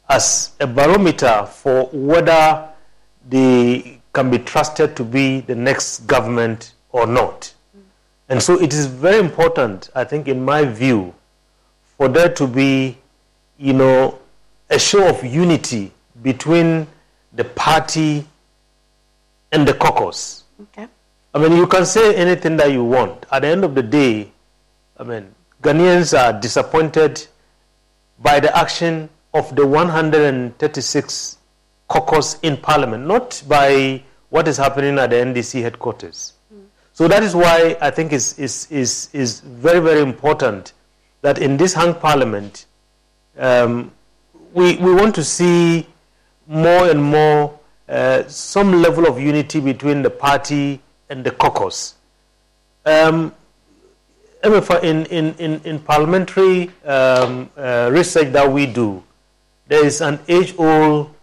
as 0.10 0.52
a 0.60 0.68
barometer 0.68 1.48
for 1.52 1.86
whether 1.94 2.70
they 3.30 4.02
can 4.14 4.30
be 4.32 4.40
trusted 4.40 4.96
to 4.96 5.04
be 5.04 5.42
the 5.42 5.56
next 5.56 6.08
government 6.08 6.74
or 6.92 7.06
not. 7.06 7.54
And 8.28 8.42
so 8.42 8.60
it 8.60 8.74
is 8.74 8.86
very 8.86 9.20
important, 9.20 9.90
I 9.96 10.04
think, 10.04 10.28
in 10.28 10.44
my 10.44 10.66
view, 10.66 11.14
for 11.98 12.08
there 12.08 12.30
to 12.34 12.48
be, 12.48 12.98
you 13.60 13.74
know, 13.74 14.18
a 14.70 14.80
show 14.80 15.08
of 15.10 15.24
unity 15.24 15.92
between 16.24 16.88
the 17.34 17.44
party 17.44 18.26
and 19.52 19.68
the 19.68 19.74
caucus. 19.74 20.46
Okay. 20.62 20.88
I 21.34 21.40
mean, 21.40 21.54
you 21.54 21.68
can 21.68 21.86
say 21.86 22.16
anything 22.16 22.58
that 22.58 22.72
you 22.72 22.84
want. 22.84 23.26
At 23.32 23.42
the 23.42 23.50
end 23.50 23.64
of 23.64 23.76
the 23.76 23.84
day, 23.84 24.32
I 24.98 25.04
mean, 25.04 25.36
Ghanaians 25.62 26.18
are 26.18 26.40
disappointed 26.40 27.28
by 28.20 28.40
the 28.40 28.56
action 28.58 29.10
of 29.34 29.54
the 29.56 29.66
136 29.68 31.38
caucus 31.88 32.40
in 32.42 32.58
parliament, 32.58 33.06
not 33.06 33.42
by 33.48 34.02
what 34.30 34.48
is 34.48 34.58
happening 34.58 34.98
at 34.98 35.10
the 35.10 35.18
NDC 35.18 35.62
headquarters. 35.62 36.34
Hmm. 36.52 36.62
So 36.94 37.08
that 37.08 37.24
is 37.24 37.36
why 37.36 37.78
I 37.82 37.90
think 37.90 38.14
it's, 38.14 38.38
it's, 38.40 38.72
it's, 38.72 39.10
it's 39.14 39.40
very, 39.42 39.80
very 39.80 40.02
important 40.02 40.74
that 41.22 41.40
in 41.40 41.58
this 41.58 41.74
hung 41.74 41.94
parliament, 41.96 42.66
um, 43.40 43.92
we, 44.54 44.76
we 44.76 44.94
want 44.94 45.16
to 45.16 45.24
see 45.24 45.88
more 46.48 46.90
and 46.90 47.02
more 47.02 47.58
uh, 47.88 48.28
some 48.28 48.82
level 48.82 49.08
of 49.08 49.20
unity 49.20 49.60
between 49.60 50.02
the 50.02 50.10
party 50.10 50.80
and 51.10 51.24
the 51.24 51.32
caucus. 51.32 51.96
Um, 52.86 53.34
in, 54.44 55.06
in, 55.08 55.34
in, 55.36 55.62
in 55.64 55.80
parliamentary 55.80 56.72
um, 56.86 57.50
uh, 57.58 57.90
research 57.92 58.32
that 58.34 58.52
we 58.52 58.66
do, 58.66 59.04
there 59.68 59.86
is 59.86 60.02
an 60.02 60.20
age 60.28 60.54
old 60.58 61.14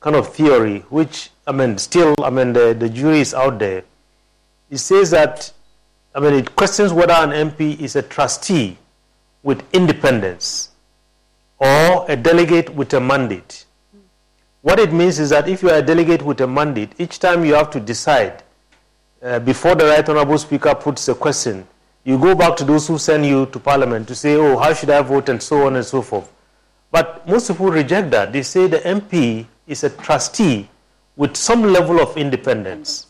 kind 0.00 0.16
of 0.16 0.34
theory, 0.34 0.80
which, 0.90 1.30
I 1.46 1.52
mean, 1.52 1.78
still, 1.78 2.14
I 2.22 2.30
mean, 2.30 2.52
the, 2.52 2.74
the 2.78 2.88
jury 2.88 3.20
is 3.20 3.32
out 3.34 3.58
there. 3.58 3.84
It 4.70 4.78
says 4.78 5.10
that, 5.10 5.52
I 6.14 6.20
mean, 6.20 6.34
it 6.34 6.56
questions 6.56 6.92
whether 6.92 7.12
an 7.12 7.30
MP 7.30 7.80
is 7.80 7.96
a 7.96 8.02
trustee 8.02 8.76
with 9.42 9.62
independence 9.72 10.70
or 11.58 12.04
a 12.08 12.16
delegate 12.16 12.70
with 12.74 12.92
a 12.94 13.00
mandate. 13.00 13.64
What 14.62 14.78
it 14.78 14.92
means 14.92 15.18
is 15.18 15.30
that 15.30 15.48
if 15.48 15.62
you 15.62 15.70
are 15.70 15.78
a 15.78 15.82
delegate 15.82 16.22
with 16.22 16.40
a 16.40 16.46
mandate, 16.46 16.92
each 16.98 17.18
time 17.18 17.44
you 17.44 17.54
have 17.54 17.70
to 17.70 17.80
decide 17.80 18.42
uh, 19.22 19.38
before 19.40 19.74
the 19.74 19.84
right 19.84 20.08
honorable 20.08 20.38
speaker 20.38 20.74
puts 20.74 21.06
a 21.08 21.14
question, 21.14 21.66
you 22.04 22.18
go 22.18 22.34
back 22.34 22.56
to 22.56 22.64
those 22.64 22.86
who 22.88 22.98
send 22.98 23.26
you 23.26 23.46
to 23.46 23.58
parliament 23.58 24.08
to 24.08 24.14
say, 24.14 24.34
oh, 24.36 24.56
how 24.58 24.72
should 24.72 24.90
I 24.90 25.02
vote, 25.02 25.28
and 25.28 25.42
so 25.42 25.66
on 25.66 25.76
and 25.76 25.84
so 25.84 26.02
forth. 26.02 26.30
But 26.90 27.26
most 27.28 27.48
people 27.48 27.70
reject 27.70 28.10
that. 28.12 28.32
They 28.32 28.42
say 28.42 28.66
the 28.66 28.78
MP 28.78 29.46
is 29.66 29.84
a 29.84 29.90
trustee 29.90 30.68
with 31.16 31.36
some 31.36 31.62
level 31.62 32.00
of 32.00 32.16
independence. 32.16 33.06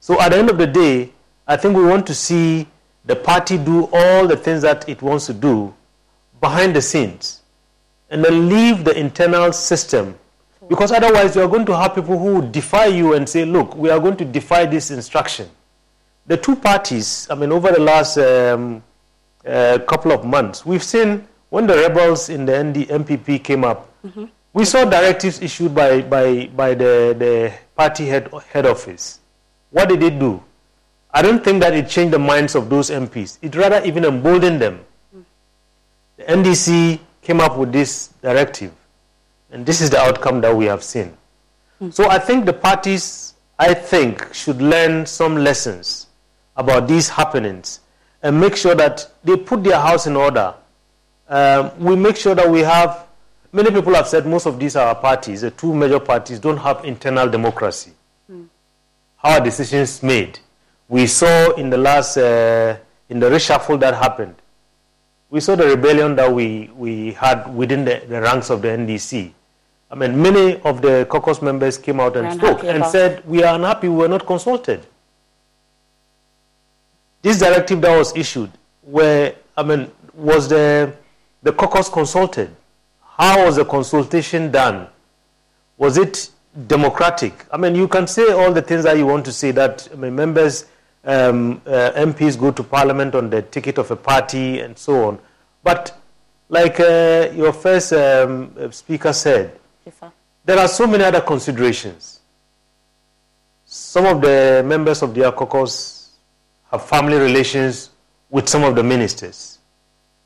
So 0.00 0.20
at 0.20 0.30
the 0.30 0.38
end 0.38 0.50
of 0.50 0.58
the 0.58 0.66
day, 0.66 1.10
I 1.46 1.52
I 1.52 1.56
think 1.58 1.76
we 1.76 1.84
want 1.84 2.06
to 2.06 2.14
see 2.14 2.66
the 3.04 3.14
party 3.14 3.58
do 3.58 3.88
all 3.92 4.26
the 4.26 4.36
things 4.36 4.62
that 4.62 4.88
it 4.88 5.02
wants 5.02 5.26
to 5.26 5.34
do 5.34 5.74
behind 6.40 6.74
the 6.74 6.80
scenes 6.80 7.41
and 8.12 8.22
then 8.22 8.48
leave 8.48 8.84
the 8.84 8.96
internal 8.96 9.52
system 9.52 10.16
because 10.68 10.92
otherwise 10.92 11.34
you 11.34 11.42
are 11.42 11.48
going 11.48 11.64
to 11.66 11.74
have 11.76 11.94
people 11.94 12.18
who 12.18 12.46
defy 12.50 12.86
you 12.86 13.14
and 13.14 13.26
say 13.28 13.44
look 13.44 13.74
we 13.74 13.88
are 13.90 13.98
going 13.98 14.16
to 14.16 14.24
defy 14.24 14.66
this 14.66 14.90
instruction 14.90 15.48
the 16.26 16.36
two 16.36 16.54
parties 16.54 17.26
i 17.30 17.34
mean 17.34 17.50
over 17.50 17.72
the 17.72 17.80
last 17.80 18.18
um, 18.18 18.82
uh, 19.46 19.78
couple 19.88 20.12
of 20.12 20.24
months 20.24 20.64
we've 20.64 20.82
seen 20.84 21.26
when 21.48 21.66
the 21.66 21.74
rebels 21.74 22.28
in 22.28 22.44
the 22.46 22.62
ND, 22.62 22.76
NPP 23.00 23.42
came 23.42 23.64
up 23.64 23.88
mm-hmm. 24.06 24.26
we 24.52 24.64
saw 24.64 24.84
directives 24.84 25.40
issued 25.40 25.74
by, 25.74 26.02
by, 26.02 26.46
by 26.54 26.74
the, 26.74 27.16
the 27.18 27.52
party 27.74 28.06
head, 28.06 28.30
head 28.52 28.66
office 28.66 29.20
what 29.70 29.88
did 29.88 30.02
it 30.02 30.18
do 30.18 30.42
I 31.14 31.20
don't 31.20 31.44
think 31.44 31.60
that 31.60 31.74
it 31.74 31.88
changed 31.88 32.14
the 32.14 32.18
minds 32.18 32.54
of 32.54 32.70
those 32.70 32.88
MPs. 32.88 33.36
It 33.42 33.54
rather 33.54 33.84
even 33.84 34.06
emboldened 34.06 34.62
them. 34.62 34.80
The 36.16 36.24
NDC 36.24 36.98
came 37.22 37.40
up 37.40 37.56
with 37.56 37.72
this 37.72 38.08
directive, 38.20 38.72
and 39.50 39.64
this 39.64 39.80
is 39.80 39.88
the 39.90 39.98
outcome 39.98 40.40
that 40.42 40.54
we 40.54 40.66
have 40.66 40.82
seen. 40.82 41.16
So 41.90 42.08
I 42.08 42.18
think 42.18 42.44
the 42.44 42.52
parties, 42.52 43.34
I 43.58 43.74
think, 43.74 44.32
should 44.32 44.62
learn 44.62 45.04
some 45.06 45.36
lessons 45.36 46.06
about 46.56 46.86
these 46.86 47.08
happenings 47.08 47.80
and 48.22 48.40
make 48.40 48.54
sure 48.54 48.74
that 48.76 49.10
they 49.24 49.36
put 49.36 49.64
their 49.64 49.80
house 49.80 50.06
in 50.06 50.14
order. 50.14 50.54
Um, 51.28 51.72
we 51.80 51.96
make 51.96 52.16
sure 52.16 52.36
that 52.36 52.48
we 52.48 52.60
have, 52.60 53.06
many 53.50 53.70
people 53.72 53.94
have 53.94 54.06
said 54.06 54.26
most 54.26 54.46
of 54.46 54.60
these 54.60 54.76
are 54.76 54.94
parties, 54.94 55.40
the 55.40 55.50
two 55.50 55.74
major 55.74 55.98
parties 55.98 56.38
don't 56.38 56.58
have 56.58 56.84
internal 56.84 57.28
democracy. 57.28 57.92
Mm. 58.30 58.46
How 59.16 59.38
are 59.38 59.40
decisions 59.40 60.02
made? 60.04 60.38
we 60.92 61.06
saw 61.06 61.52
in 61.52 61.70
the 61.70 61.78
last, 61.78 62.18
uh, 62.18 62.76
in 63.08 63.18
the 63.18 63.30
reshuffle 63.30 63.80
that 63.80 63.94
happened, 63.94 64.34
we 65.32 65.40
saw 65.40 65.56
the 65.56 65.66
rebellion 65.66 66.14
that 66.14 66.30
we, 66.30 66.70
we 66.76 67.12
had 67.12 67.52
within 67.56 67.86
the, 67.86 68.02
the 68.06 68.20
ranks 68.20 68.50
of 68.50 68.60
the 68.60 68.68
NDC. 68.68 69.32
I 69.90 69.94
mean, 69.94 70.20
many 70.20 70.60
of 70.60 70.82
the 70.82 71.06
caucus 71.08 71.40
members 71.40 71.78
came 71.78 72.00
out 72.00 72.18
and 72.18 72.38
spoke 72.38 72.62
and 72.64 72.84
said, 72.84 73.26
We 73.26 73.42
are 73.42 73.54
unhappy, 73.54 73.88
we 73.88 73.96
were 73.96 74.08
not 74.08 74.26
consulted. 74.26 74.86
This 77.22 77.38
directive 77.38 77.80
that 77.80 77.96
was 77.96 78.14
issued, 78.14 78.50
where, 78.82 79.34
I 79.56 79.62
mean, 79.62 79.90
was 80.12 80.50
the, 80.50 80.94
the 81.42 81.52
caucus 81.52 81.88
consulted? 81.88 82.54
How 83.00 83.46
was 83.46 83.56
the 83.56 83.64
consultation 83.64 84.50
done? 84.50 84.86
Was 85.78 85.96
it 85.96 86.28
democratic? 86.66 87.46
I 87.50 87.56
mean, 87.56 87.74
you 87.74 87.88
can 87.88 88.06
say 88.06 88.32
all 88.32 88.52
the 88.52 88.60
things 88.62 88.84
that 88.84 88.98
you 88.98 89.06
want 89.06 89.24
to 89.24 89.32
say 89.32 89.50
that 89.52 89.88
I 89.92 89.96
mean, 89.96 90.14
members 90.14 90.66
um, 91.04 91.60
uh, 91.66 91.92
MPs 91.94 92.38
go 92.38 92.50
to 92.50 92.62
parliament 92.62 93.14
on 93.14 93.30
the 93.30 93.42
ticket 93.42 93.78
of 93.78 93.90
a 93.90 93.96
party 93.96 94.60
and 94.60 94.78
so 94.78 95.08
on. 95.08 95.18
But 95.62 95.98
like 96.48 96.78
uh, 96.80 97.30
your 97.34 97.52
first 97.52 97.92
um, 97.92 98.72
speaker 98.72 99.12
said, 99.12 99.58
there 100.44 100.58
are 100.58 100.68
so 100.68 100.86
many 100.86 101.04
other 101.04 101.20
considerations. 101.20 102.20
Some 103.64 104.06
of 104.06 104.20
the 104.20 104.62
members 104.66 105.02
of 105.02 105.14
the 105.14 105.30
caucus 105.32 106.10
have 106.70 106.84
family 106.84 107.16
relations 107.16 107.90
with 108.28 108.48
some 108.48 108.64
of 108.64 108.74
the 108.74 108.82
ministers. 108.82 109.58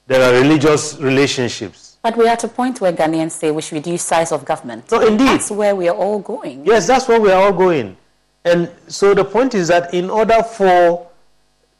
There 0.06 0.22
are 0.22 0.40
religious 0.40 0.96
relationships. 0.98 1.98
But 2.02 2.16
we're 2.16 2.28
at 2.28 2.44
a 2.44 2.48
point 2.48 2.80
where 2.80 2.92
Ghanaians 2.92 3.32
say 3.32 3.50
we 3.50 3.62
should 3.62 3.74
reduce 3.76 4.02
size 4.02 4.30
of 4.30 4.44
government. 4.44 4.88
So 4.88 5.04
indeed. 5.06 5.26
That's 5.26 5.50
where 5.50 5.74
we 5.74 5.88
are 5.88 5.96
all 5.96 6.20
going. 6.20 6.64
Yes, 6.64 6.86
that's 6.86 7.08
where 7.08 7.20
we 7.20 7.30
are 7.32 7.42
all 7.42 7.52
going. 7.52 7.96
And 8.46 8.70
so 8.87 9.12
the 9.12 9.24
point 9.24 9.54
is 9.56 9.66
that 9.68 9.92
in 9.92 10.09
order 10.09 10.40
for 10.40 11.09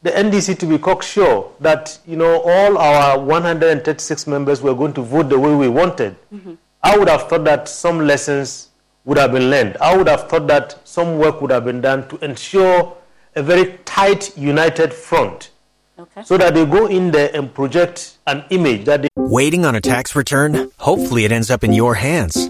the 0.01 0.11
NDC 0.11 0.59
to 0.59 0.65
be 0.65 0.77
cocksure 0.77 1.45
that 1.61 1.97
you 2.05 2.17
know 2.17 2.41
all 2.41 2.77
our 2.77 3.17
136 3.17 4.27
members 4.27 4.61
were 4.61 4.75
going 4.75 4.93
to 4.93 5.01
vote 5.01 5.29
the 5.29 5.39
way 5.39 5.55
we 5.55 5.69
wanted, 5.69 6.17
mm-hmm. 6.31 6.55
I 6.83 6.97
would 6.97 7.07
have 7.07 7.29
thought 7.29 7.45
that 7.45 7.69
some 7.69 8.05
lessons 8.05 8.69
would 9.05 9.17
have 9.17 9.31
been 9.31 9.49
learned. 9.49 9.77
I 9.77 9.95
would 9.95 10.09
have 10.09 10.27
thought 10.29 10.47
that 10.47 10.77
some 10.83 11.17
work 11.17 11.41
would 11.41 11.51
have 11.51 11.63
been 11.63 11.79
done 11.79 12.05
to 12.09 12.17
ensure 12.17 12.97
a 13.37 13.41
very 13.41 13.79
tight, 13.85 14.37
united 14.37 14.93
front. 14.93 15.51
Okay. 15.97 16.23
So 16.23 16.37
that 16.37 16.53
they 16.53 16.65
go 16.65 16.87
in 16.87 17.11
there 17.11 17.31
and 17.33 17.51
project 17.51 18.17
an 18.27 18.43
image 18.49 18.85
that 18.85 19.03
they. 19.03 19.07
Waiting 19.15 19.65
on 19.65 19.73
a 19.73 19.81
tax 19.81 20.15
return? 20.15 20.69
Hopefully, 20.79 21.23
it 21.23 21.31
ends 21.31 21.49
up 21.49 21.63
in 21.63 21.71
your 21.71 21.95
hands 21.95 22.49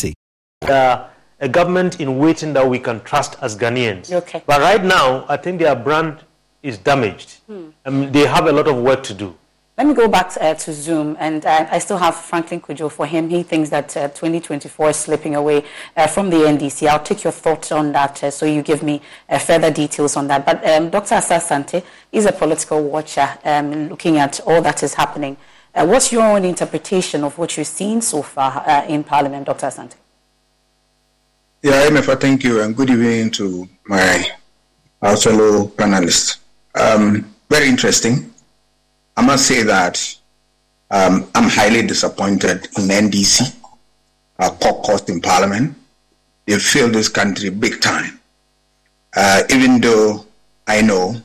Uh, 0.61 1.07
a 1.39 1.49
government 1.49 1.99
in 1.99 2.19
waiting 2.19 2.53
that 2.53 2.69
we 2.69 2.77
can 2.77 3.01
trust 3.01 3.35
as 3.41 3.57
Ghanaians. 3.57 4.13
Okay. 4.13 4.43
But 4.45 4.61
right 4.61 4.83
now, 4.83 5.25
I 5.27 5.35
think 5.37 5.59
their 5.59 5.75
brand 5.75 6.23
is 6.61 6.77
damaged. 6.77 7.39
Hmm. 7.47 7.69
Um, 7.83 8.11
they 8.11 8.27
have 8.27 8.45
a 8.45 8.51
lot 8.51 8.67
of 8.67 8.77
work 8.77 9.01
to 9.05 9.13
do. 9.15 9.35
Let 9.75 9.87
me 9.87 9.95
go 9.95 10.07
back 10.07 10.33
uh, 10.39 10.53
to 10.53 10.73
Zoom, 10.73 11.17
and 11.19 11.43
uh, 11.43 11.67
I 11.71 11.79
still 11.79 11.97
have 11.97 12.15
Franklin 12.15 12.61
Cudjoe 12.61 12.91
for 12.91 13.07
him. 13.07 13.29
He 13.29 13.41
thinks 13.41 13.71
that 13.71 13.97
uh, 13.97 14.09
2024 14.09 14.89
is 14.91 14.97
slipping 14.97 15.33
away 15.33 15.65
uh, 15.97 16.05
from 16.05 16.29
the 16.29 16.37
NDC. 16.37 16.87
I'll 16.87 17.01
take 17.01 17.23
your 17.23 17.33
thoughts 17.33 17.71
on 17.71 17.91
that, 17.93 18.23
uh, 18.23 18.29
so 18.29 18.45
you 18.45 18.61
give 18.61 18.83
me 18.83 19.01
uh, 19.27 19.39
further 19.39 19.71
details 19.71 20.15
on 20.15 20.27
that. 20.27 20.45
But 20.45 20.63
um, 20.69 20.91
Dr. 20.91 21.15
Asah-Asante 21.15 21.83
is 22.11 22.27
a 22.27 22.31
political 22.31 22.83
watcher, 22.83 23.27
um, 23.43 23.89
looking 23.89 24.17
at 24.19 24.39
all 24.41 24.61
that 24.61 24.83
is 24.83 24.93
happening. 24.93 25.37
what's 25.73 26.11
your 26.11 26.23
own 26.23 26.45
interpretation 26.45 27.23
of 27.23 27.39
what 27.39 27.57
you've 27.57 27.65
seen 27.65 28.01
so 28.01 28.21
far 28.21 28.85
in 28.87 29.03
Parliament, 29.03 29.47
Dr. 29.47 29.65
Asante? 29.65 29.95
Yeah, 31.63 31.85
Emefa, 31.87 32.19
thank 32.19 32.43
you, 32.43 32.59
and 32.61 32.75
good 32.75 32.89
evening 32.89 33.29
to 33.31 33.69
my 33.85 34.31
fellow 34.99 35.67
panelists. 35.67 36.39
Um, 36.73 37.35
very 37.51 37.67
interesting. 37.69 38.33
I 39.15 39.23
must 39.23 39.45
say 39.45 39.61
that 39.61 40.17
um, 40.89 41.29
I'm 41.35 41.47
highly 41.49 41.85
disappointed 41.85 42.65
in 42.77 42.85
NDC, 42.89 43.55
uh, 44.39 44.49
caucus 44.59 45.03
in 45.07 45.21
Parliament. 45.21 45.77
They 46.47 46.57
failed 46.57 46.93
this 46.93 47.09
country 47.09 47.49
big 47.51 47.79
time. 47.79 48.19
Uh, 49.15 49.43
even 49.51 49.79
though 49.81 50.25
I 50.65 50.81
know 50.81 51.15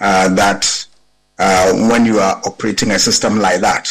uh, 0.00 0.34
that 0.34 0.86
uh, 1.38 1.74
when 1.90 2.06
you 2.06 2.20
are 2.20 2.40
operating 2.46 2.92
a 2.92 2.98
system 2.98 3.38
like 3.38 3.60
that, 3.60 3.90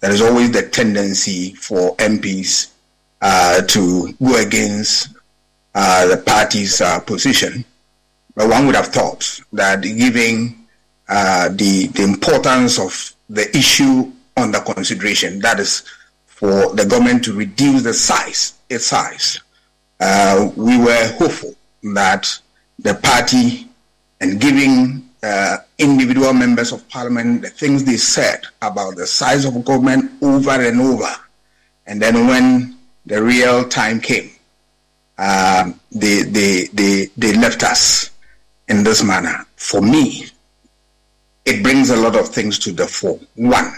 there 0.00 0.10
is 0.10 0.20
always 0.20 0.50
the 0.52 0.68
tendency 0.68 1.54
for 1.54 1.96
MPs 1.96 2.72
uh, 3.22 3.62
to 3.62 4.12
go 4.22 4.36
against 4.36 5.13
uh, 5.74 6.06
the 6.06 6.16
party's 6.18 6.80
uh, 6.80 7.00
position. 7.00 7.64
But 8.34 8.48
one 8.48 8.66
would 8.66 8.74
have 8.74 8.88
thought 8.88 9.40
that 9.52 9.82
giving 9.82 10.66
uh, 11.08 11.48
the, 11.50 11.88
the 11.88 12.02
importance 12.02 12.78
of 12.78 13.14
the 13.28 13.48
issue 13.56 14.10
under 14.36 14.60
consideration, 14.60 15.38
that 15.40 15.60
is 15.60 15.84
for 16.26 16.74
the 16.74 16.84
government 16.84 17.24
to 17.24 17.32
reduce 17.32 17.82
the 17.82 17.94
size, 17.94 18.54
its 18.68 18.86
size, 18.86 19.40
uh, 20.00 20.50
we 20.56 20.78
were 20.78 21.12
hopeful 21.16 21.54
that 21.94 22.38
the 22.78 22.94
party 22.94 23.68
and 24.20 24.40
giving 24.40 25.08
uh, 25.22 25.58
individual 25.78 26.32
members 26.32 26.72
of 26.72 26.86
parliament 26.88 27.42
the 27.42 27.50
things 27.50 27.84
they 27.84 27.96
said 27.96 28.40
about 28.62 28.96
the 28.96 29.06
size 29.06 29.44
of 29.44 29.64
government 29.64 30.10
over 30.22 30.50
and 30.50 30.80
over. 30.80 31.10
And 31.86 32.00
then 32.00 32.26
when 32.26 32.76
the 33.06 33.22
real 33.22 33.68
time 33.68 34.00
came, 34.00 34.30
um, 35.18 35.78
they, 35.92 36.22
they, 36.22 36.66
they, 36.72 37.08
they 37.16 37.34
left 37.34 37.62
us 37.62 38.10
in 38.68 38.82
this 38.82 39.02
manner. 39.02 39.46
For 39.56 39.80
me, 39.80 40.26
it 41.44 41.62
brings 41.62 41.90
a 41.90 41.96
lot 41.96 42.16
of 42.16 42.28
things 42.28 42.58
to 42.60 42.72
the 42.72 42.86
fore. 42.86 43.20
One, 43.36 43.72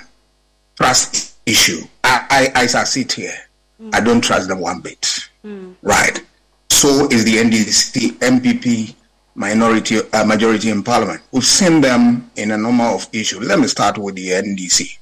trust 0.76 1.36
issue. 1.46 1.82
I, 2.04 2.50
I 2.54 2.62
as 2.62 2.74
I 2.74 2.84
sit 2.84 3.12
here, 3.12 3.34
mm. 3.80 3.94
I 3.94 4.00
don't 4.00 4.20
trust 4.20 4.48
them 4.48 4.60
one 4.60 4.80
bit. 4.80 5.28
Mm. 5.44 5.74
Right. 5.82 6.22
So 6.70 7.08
is 7.08 7.24
the 7.24 7.36
NDC, 7.36 8.18
NPP 8.18 8.94
minority, 9.34 9.98
uh, 10.12 10.24
majority 10.24 10.70
in 10.70 10.82
parliament. 10.82 11.22
We've 11.32 11.44
seen 11.44 11.80
them 11.80 12.30
in 12.36 12.50
a 12.50 12.58
number 12.58 12.84
of 12.84 13.08
issues. 13.12 13.46
Let 13.46 13.58
me 13.58 13.66
start 13.66 13.98
with 13.98 14.14
the 14.14 14.28
NDC. 14.28 14.98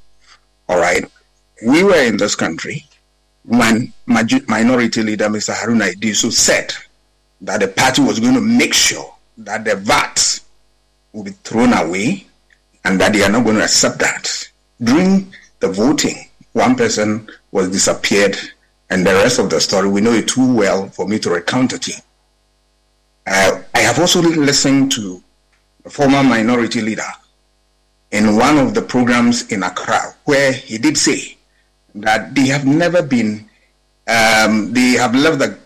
All 0.69 0.79
right. 0.79 1.05
We 1.67 1.83
were 1.85 2.03
in 2.03 2.17
this 2.17 2.35
country 2.35 2.85
when 3.45 3.93
minority 4.07 5.03
leader 5.03 5.27
Mr. 5.29 5.55
Haruna 5.55 5.93
Iddrisu 5.93 6.33
said 6.33 6.73
that 7.43 7.61
the 7.61 7.69
party 7.69 8.03
was 8.03 8.19
going 8.21 8.35
to 8.35 8.41
make 8.41 8.73
sure 8.75 9.15
that 9.39 9.65
the 9.65 9.77
VAT 9.77 10.41
will 11.13 11.25
be 11.25 11.31
thrown 11.31 11.73
away 11.73 12.27
and 12.85 13.01
that 13.01 13.13
they 13.13 13.23
are 13.23 13.31
not 13.31 13.45
going 13.45 13.57
to 13.57 13.63
accept 13.65 13.99
that. 13.99 14.49
During 14.83 15.33
the 15.61 15.69
voting, 15.69 16.29
one 16.53 16.75
person 16.75 17.29
was 17.53 17.71
disappeared 17.71 18.37
and 18.91 19.07
the 19.07 19.13
rest 19.13 19.39
of 19.39 19.51
the 19.51 19.61
story, 19.61 19.89
we 19.89 20.01
know 20.01 20.13
it 20.13 20.29
too 20.29 20.55
well 20.55 20.89
for 20.89 21.07
me 21.09 21.19
to 21.21 21.31
recount 21.31 21.73
it 21.73 21.85
here. 21.87 21.97
Uh, 23.27 23.63
I 23.75 23.81
have 23.81 23.99
also 23.99 24.21
listened 24.21 24.93
to 24.93 25.23
a 25.85 25.91
former 25.91 26.23
minority 26.23 26.81
leader 26.81 27.03
in 28.11 28.37
one 28.37 28.59
of 28.59 28.75
the 28.75 28.83
programs 28.83 29.51
in 29.51 29.63
Accra 29.63 30.15
where 30.25 30.53
he 30.53 30.79
did 30.79 30.97
say 30.97 31.37
that 31.95 32.35
they 32.35 32.47
have 32.47 32.67
never 32.67 33.03
been, 33.03 33.49
um, 34.09 34.73
they 34.73 34.93
have 34.93 35.15
left 35.15 35.39
the 35.39 35.59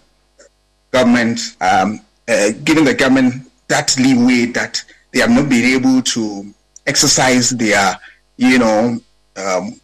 government, 0.91 1.41
um, 1.61 2.01
uh, 2.29 2.51
given 2.65 2.85
the 2.85 2.95
government 2.95 3.51
that 3.69 3.97
leeway 3.99 4.47
that 4.47 4.83
they 5.13 5.21
have 5.21 5.31
not 5.31 5.49
been 5.49 5.65
able 5.65 6.03
to 6.03 6.53
exercise 6.87 7.51
their, 7.51 7.99
you 8.37 8.59
know, 8.59 8.99
um, 9.37 9.81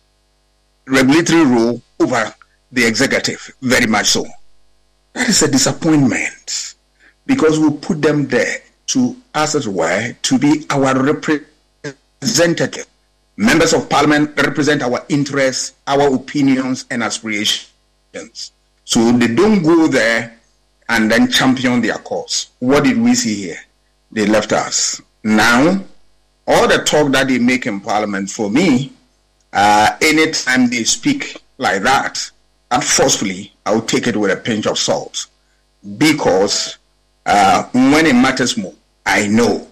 regulatory 0.86 1.44
role 1.44 1.80
over 2.00 2.34
the 2.72 2.84
executive, 2.86 3.50
very 3.62 3.86
much 3.86 4.06
so. 4.06 4.24
That 5.14 5.28
is 5.28 5.42
a 5.42 5.50
disappointment 5.50 6.74
because 7.26 7.58
we 7.58 7.70
put 7.70 8.02
them 8.02 8.26
there 8.26 8.58
to, 8.88 9.16
as 9.34 9.54
it 9.54 9.66
were, 9.66 10.12
to 10.12 10.38
be 10.38 10.66
our 10.70 10.94
representative. 11.02 12.86
Members 13.36 13.72
of 13.72 13.90
parliament 13.90 14.30
represent 14.40 14.82
our 14.82 15.04
interests, 15.08 15.74
our 15.86 16.14
opinions, 16.14 16.86
and 16.90 17.02
aspirations. 17.02 17.70
So 18.84 19.12
they 19.12 19.34
don't 19.34 19.62
go 19.62 19.88
there 19.88 20.38
and 20.88 21.10
then 21.10 21.30
champion 21.30 21.80
their 21.80 21.98
cause. 21.98 22.50
What 22.60 22.84
did 22.84 22.98
we 22.98 23.14
see 23.14 23.34
here? 23.46 23.58
They 24.12 24.26
left 24.26 24.52
us. 24.52 25.00
Now, 25.24 25.82
all 26.46 26.68
the 26.68 26.78
talk 26.84 27.10
that 27.12 27.28
they 27.28 27.38
make 27.38 27.66
in 27.66 27.80
parliament, 27.80 28.30
for 28.30 28.50
me, 28.50 28.92
uh, 29.52 29.96
anytime 30.02 30.68
they 30.68 30.84
speak 30.84 31.42
like 31.58 31.82
that, 31.82 32.30
and 32.70 32.84
forcefully, 32.84 33.52
I 33.64 33.72
will 33.74 33.82
take 33.82 34.06
it 34.06 34.16
with 34.16 34.30
a 34.30 34.36
pinch 34.36 34.66
of 34.66 34.78
salt 34.78 35.26
because 35.98 36.78
uh, 37.26 37.64
when 37.72 38.06
it 38.06 38.14
matters 38.14 38.56
more, 38.56 38.74
I 39.06 39.26
know 39.26 39.66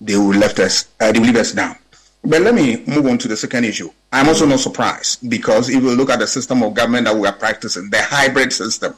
they 0.00 0.16
will 0.16 0.34
left 0.34 0.58
us, 0.60 0.88
uh, 1.00 1.12
they 1.12 1.18
will 1.18 1.26
leave 1.26 1.36
us 1.36 1.52
down. 1.52 1.76
But 2.24 2.42
let 2.42 2.54
me 2.54 2.84
move 2.86 3.06
on 3.06 3.18
to 3.18 3.28
the 3.28 3.36
second 3.36 3.64
issue. 3.64 3.90
I'm 4.12 4.28
also 4.28 4.46
not 4.46 4.60
surprised 4.60 5.28
because 5.28 5.68
if 5.68 5.82
you 5.82 5.94
look 5.96 6.10
at 6.10 6.20
the 6.20 6.26
system 6.26 6.62
of 6.62 6.74
government 6.74 7.06
that 7.06 7.16
we 7.16 7.26
are 7.26 7.32
practicing, 7.34 7.90
the 7.90 8.00
hybrid 8.00 8.52
system, 8.52 8.94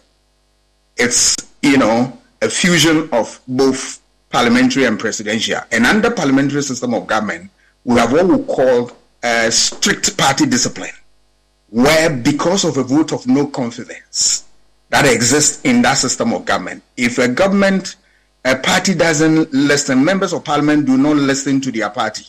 it's 0.97 1.37
you 1.63 1.79
know 1.79 2.19
a 2.43 2.49
fusion 2.51 3.09
of 3.13 3.41
both 3.49 4.01
parliamentary 4.29 4.85
and 4.85 4.99
presidential. 4.99 5.61
And 5.73 5.87
under 5.87 6.11
parliamentary 6.11 6.63
system 6.63 6.93
of 6.93 7.07
government, 7.07 7.51
we 7.85 7.97
have 7.97 8.13
what 8.13 8.27
we 8.27 8.43
call 8.45 8.91
a 9.23 9.51
strict 9.51 10.19
party 10.19 10.45
discipline, 10.45 10.91
where 11.71 12.11
because 12.11 12.65
of 12.65 12.77
a 12.77 12.83
vote 12.83 13.13
of 13.13 13.27
no 13.27 13.47
confidence, 13.47 14.45
that 14.91 15.07
exists 15.07 15.65
in 15.65 15.81
that 15.83 15.95
system 15.95 16.33
of 16.35 16.45
government. 16.45 16.83
If 16.97 17.19
a 17.19 17.29
government, 17.29 17.97
a 18.45 18.57
party 18.57 18.95
doesn't 18.95 19.53
listen, 19.53 20.05
members 20.05 20.33
of 20.35 20.45
parliament 20.45 20.87
do 20.87 20.99
not 20.99 21.17
listen 21.17 21.61
to 21.63 21.73
their 21.73 21.89
party, 21.91 22.27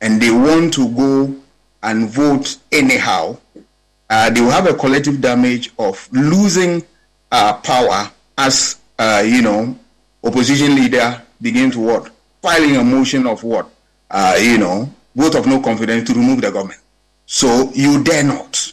and 0.00 0.20
they 0.20 0.30
want 0.30 0.74
to 0.74 0.88
go 0.90 1.34
and 1.82 2.08
vote 2.08 2.58
anyhow, 2.72 3.36
uh, 4.10 4.30
they 4.30 4.40
will 4.40 4.50
have 4.50 4.66
a 4.68 4.74
collective 4.74 5.20
damage 5.20 5.72
of 5.78 6.08
losing 6.12 6.82
uh, 7.32 7.54
power 7.54 8.10
as, 8.38 8.76
uh, 8.98 9.22
you 9.26 9.42
know, 9.42 9.76
opposition 10.22 10.74
leader 10.74 11.22
begin 11.40 11.70
to 11.70 11.80
what? 11.80 12.10
Filing 12.42 12.76
a 12.76 12.84
motion 12.84 13.26
of 13.26 13.42
what? 13.42 13.68
Uh, 14.10 14.36
you 14.40 14.58
know, 14.58 14.88
vote 15.14 15.34
of 15.34 15.46
no 15.46 15.60
confidence 15.60 16.08
to 16.08 16.14
remove 16.14 16.40
the 16.40 16.50
government. 16.50 16.80
So 17.26 17.70
you 17.74 18.02
dare 18.04 18.22
not. 18.22 18.72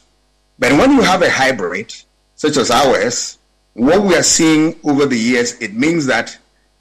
But 0.59 0.73
when 0.73 0.91
you 0.91 1.01
have 1.01 1.21
a 1.23 1.29
hybrid, 1.29 1.93
such 2.35 2.57
as 2.57 2.69
ours, 2.69 3.37
what 3.73 4.03
we 4.03 4.15
are 4.15 4.23
seeing 4.23 4.75
over 4.83 5.05
the 5.05 5.17
years, 5.17 5.53
it 5.59 5.73
means 5.73 6.05
that 6.05 6.37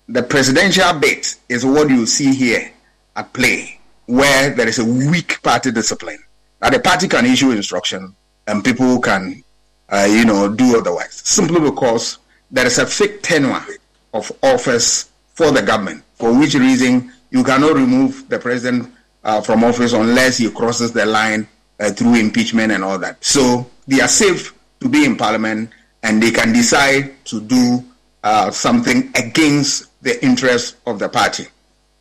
the 0.08 0.22
presidential 0.22 0.92
bit 0.98 1.36
is 1.48 1.64
what 1.64 1.88
you 1.88 2.04
see 2.04 2.34
here 2.34 2.70
at 3.16 3.32
play, 3.32 3.78
where 4.06 4.50
there 4.50 4.68
is 4.68 4.78
a 4.78 4.84
weak 4.84 5.42
party 5.42 5.70
discipline. 5.70 6.18
That 6.60 6.72
the 6.72 6.80
party 6.80 7.08
can 7.08 7.26
issue 7.26 7.50
instruction 7.50 8.14
and 8.46 8.64
people 8.64 9.00
can, 9.00 9.42
uh, 9.88 10.08
you 10.10 10.24
know, 10.24 10.52
do 10.52 10.78
otherwise, 10.78 11.14
simply 11.24 11.60
because 11.60 12.18
there 12.50 12.66
is 12.66 12.78
a 12.78 12.86
fixed 12.86 13.24
tenure 13.24 13.64
of 14.12 14.30
office 14.42 15.10
for 15.34 15.50
the 15.50 15.62
government, 15.62 16.04
for 16.14 16.38
which 16.38 16.54
reason 16.54 17.12
you 17.30 17.42
cannot 17.42 17.74
remove 17.74 18.28
the 18.28 18.38
president 18.38 18.92
uh, 19.24 19.40
from 19.40 19.64
office 19.64 19.92
unless 19.92 20.38
he 20.38 20.50
crosses 20.50 20.92
the 20.92 21.06
line 21.06 21.46
uh, 21.80 21.90
through 21.90 22.14
impeachment 22.14 22.72
and 22.72 22.84
all 22.84 22.98
that. 22.98 23.24
So 23.24 23.70
they 23.86 24.00
are 24.00 24.08
safe 24.08 24.54
to 24.80 24.88
be 24.88 25.04
in 25.04 25.16
parliament 25.16 25.70
and 26.02 26.22
they 26.22 26.30
can 26.30 26.52
decide 26.52 27.24
to 27.26 27.40
do 27.40 27.84
uh, 28.22 28.50
something 28.50 29.10
against 29.16 30.02
the 30.02 30.22
interest 30.24 30.76
of 30.86 30.98
the 30.98 31.08
party. 31.08 31.46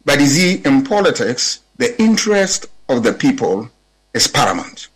But 0.04 0.20
you 0.20 0.26
see, 0.26 0.56
in 0.66 0.84
politics, 0.84 1.60
the 1.82 2.00
interest 2.00 2.68
of 2.90 3.02
the 3.02 3.12
people 3.12 3.68
is 4.14 4.28
paramount. 4.28 4.90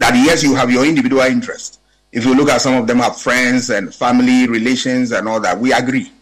That 0.00 0.14
yes, 0.14 0.42
you 0.42 0.54
have 0.54 0.70
your 0.70 0.84
individual 0.84 1.22
interest. 1.22 1.80
If 2.12 2.26
you 2.26 2.34
look 2.34 2.50
at 2.50 2.60
some 2.60 2.74
of 2.74 2.86
them 2.86 2.98
have 2.98 3.16
friends 3.18 3.70
and 3.70 3.92
family 3.94 4.46
relations 4.46 5.12
and 5.12 5.26
all 5.26 5.40
that, 5.40 5.58
we 5.58 5.72
agree. 5.72 6.12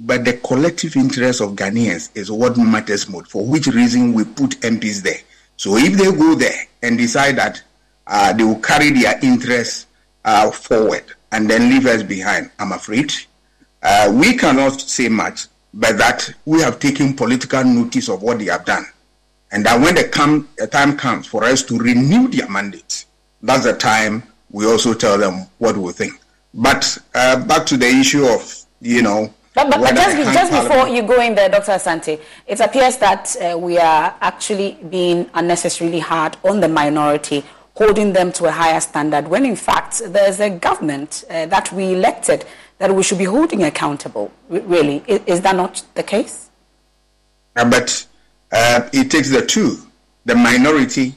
But 0.00 0.24
the 0.24 0.32
collective 0.38 0.96
interest 0.96 1.40
of 1.40 1.50
Ghanaians 1.50 2.10
is 2.16 2.28
what 2.28 2.56
matters 2.56 3.08
most, 3.08 3.30
for 3.30 3.46
which 3.46 3.68
reason 3.68 4.14
we 4.14 4.24
put 4.24 4.58
MPs 4.62 5.02
there. 5.02 5.20
So 5.56 5.76
if 5.76 5.92
they 5.92 6.10
go 6.10 6.34
there 6.34 6.66
and 6.82 6.98
decide 6.98 7.36
that 7.36 7.62
uh, 8.08 8.32
they 8.32 8.42
will 8.42 8.58
carry 8.58 8.90
their 8.90 9.16
interests 9.22 9.86
uh, 10.24 10.50
forward 10.50 11.04
and 11.30 11.48
then 11.48 11.70
leave 11.70 11.86
us 11.86 12.02
behind. 12.02 12.50
I'm 12.58 12.72
afraid 12.72 13.12
uh, 13.80 14.10
we 14.12 14.36
cannot 14.36 14.80
say 14.80 15.08
much, 15.08 15.46
but 15.72 15.98
that 15.98 16.34
we 16.46 16.60
have 16.62 16.80
taken 16.80 17.14
political 17.14 17.62
notice 17.62 18.08
of 18.08 18.22
what 18.22 18.40
they 18.40 18.46
have 18.46 18.64
done, 18.64 18.86
and 19.52 19.64
that 19.66 19.80
when 19.80 19.94
the, 19.94 20.04
come, 20.04 20.48
the 20.58 20.66
time 20.66 20.96
comes 20.96 21.26
for 21.26 21.44
us 21.44 21.62
to 21.64 21.78
renew 21.78 22.28
their 22.28 22.48
mandate, 22.48 23.04
that's 23.42 23.64
the 23.64 23.74
time 23.74 24.22
we 24.50 24.66
also 24.66 24.94
tell 24.94 25.18
them 25.18 25.46
what 25.58 25.76
we 25.76 25.92
think. 25.92 26.20
But 26.52 26.98
uh, 27.14 27.44
back 27.44 27.66
to 27.66 27.76
the 27.76 27.86
issue 27.86 28.24
of 28.24 28.64
you 28.80 29.02
know. 29.02 29.32
But, 29.54 29.70
but, 29.70 29.80
but 29.80 29.94
just, 29.94 30.16
just 30.32 30.52
before 30.52 30.88
you 30.88 31.02
go 31.02 31.20
in 31.20 31.34
there, 31.34 31.48
Dr. 31.48 31.72
Asante, 31.72 32.20
it 32.46 32.60
appears 32.60 32.96
that 32.98 33.36
uh, 33.36 33.58
we 33.58 33.78
are 33.78 34.14
actually 34.20 34.78
being 34.88 35.28
unnecessarily 35.34 35.98
hard 35.98 36.36
on 36.44 36.60
the 36.60 36.68
minority 36.68 37.44
holding 37.74 38.12
them 38.12 38.30
to 38.30 38.44
a 38.44 38.50
higher 38.50 38.80
standard 38.80 39.26
when 39.26 39.46
in 39.46 39.56
fact 39.56 40.02
there's 40.06 40.38
a 40.38 40.50
government 40.50 41.24
uh, 41.30 41.46
that 41.46 41.72
we 41.72 41.94
elected 41.94 42.44
that 42.78 42.94
we 42.94 43.02
should 43.02 43.18
be 43.18 43.24
holding 43.24 43.62
accountable, 43.62 44.32
really. 44.48 45.02
Is, 45.06 45.20
is 45.26 45.40
that 45.42 45.54
not 45.54 45.82
the 45.94 46.02
case? 46.02 46.50
Uh, 47.54 47.68
but 47.68 48.06
uh, 48.52 48.88
it 48.92 49.10
takes 49.10 49.30
the 49.30 49.44
two, 49.44 49.78
the 50.24 50.34
minority 50.34 51.14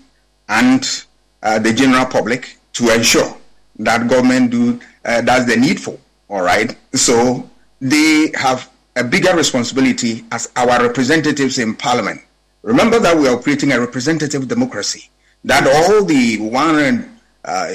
and 0.50 1.06
uh, 1.42 1.60
the 1.60 1.74
general 1.74 2.06
public, 2.06 2.58
to 2.74 2.94
ensure 2.94 3.38
that 3.80 4.08
government 4.08 4.52
do 4.52 4.80
uh, 5.06 5.22
does 5.22 5.46
the 5.46 5.56
needful. 5.56 6.00
All 6.30 6.42
right. 6.42 6.76
So 6.94 7.50
they 7.82 8.32
have 8.36 8.70
a 8.96 9.04
bigger 9.04 9.36
responsibility 9.36 10.24
as 10.32 10.52
our 10.56 10.82
representatives 10.82 11.58
in 11.60 11.76
parliament. 11.76 12.22
Remember 12.62 13.00
that 13.00 13.18
we 13.18 13.28
are 13.28 13.36
operating 13.36 13.72
a 13.74 13.80
representative 13.80 14.48
democracy 14.48 15.10
that 15.44 15.68
all 15.68 16.06
the 16.06 16.38
one 16.40 17.20
uh, 17.44 17.74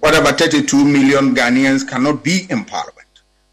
whatever 0.00 0.32
32 0.32 0.84
million 0.84 1.34
Ghanaians 1.34 1.86
cannot 1.88 2.24
be 2.24 2.46
in 2.48 2.64
parliament, 2.64 3.08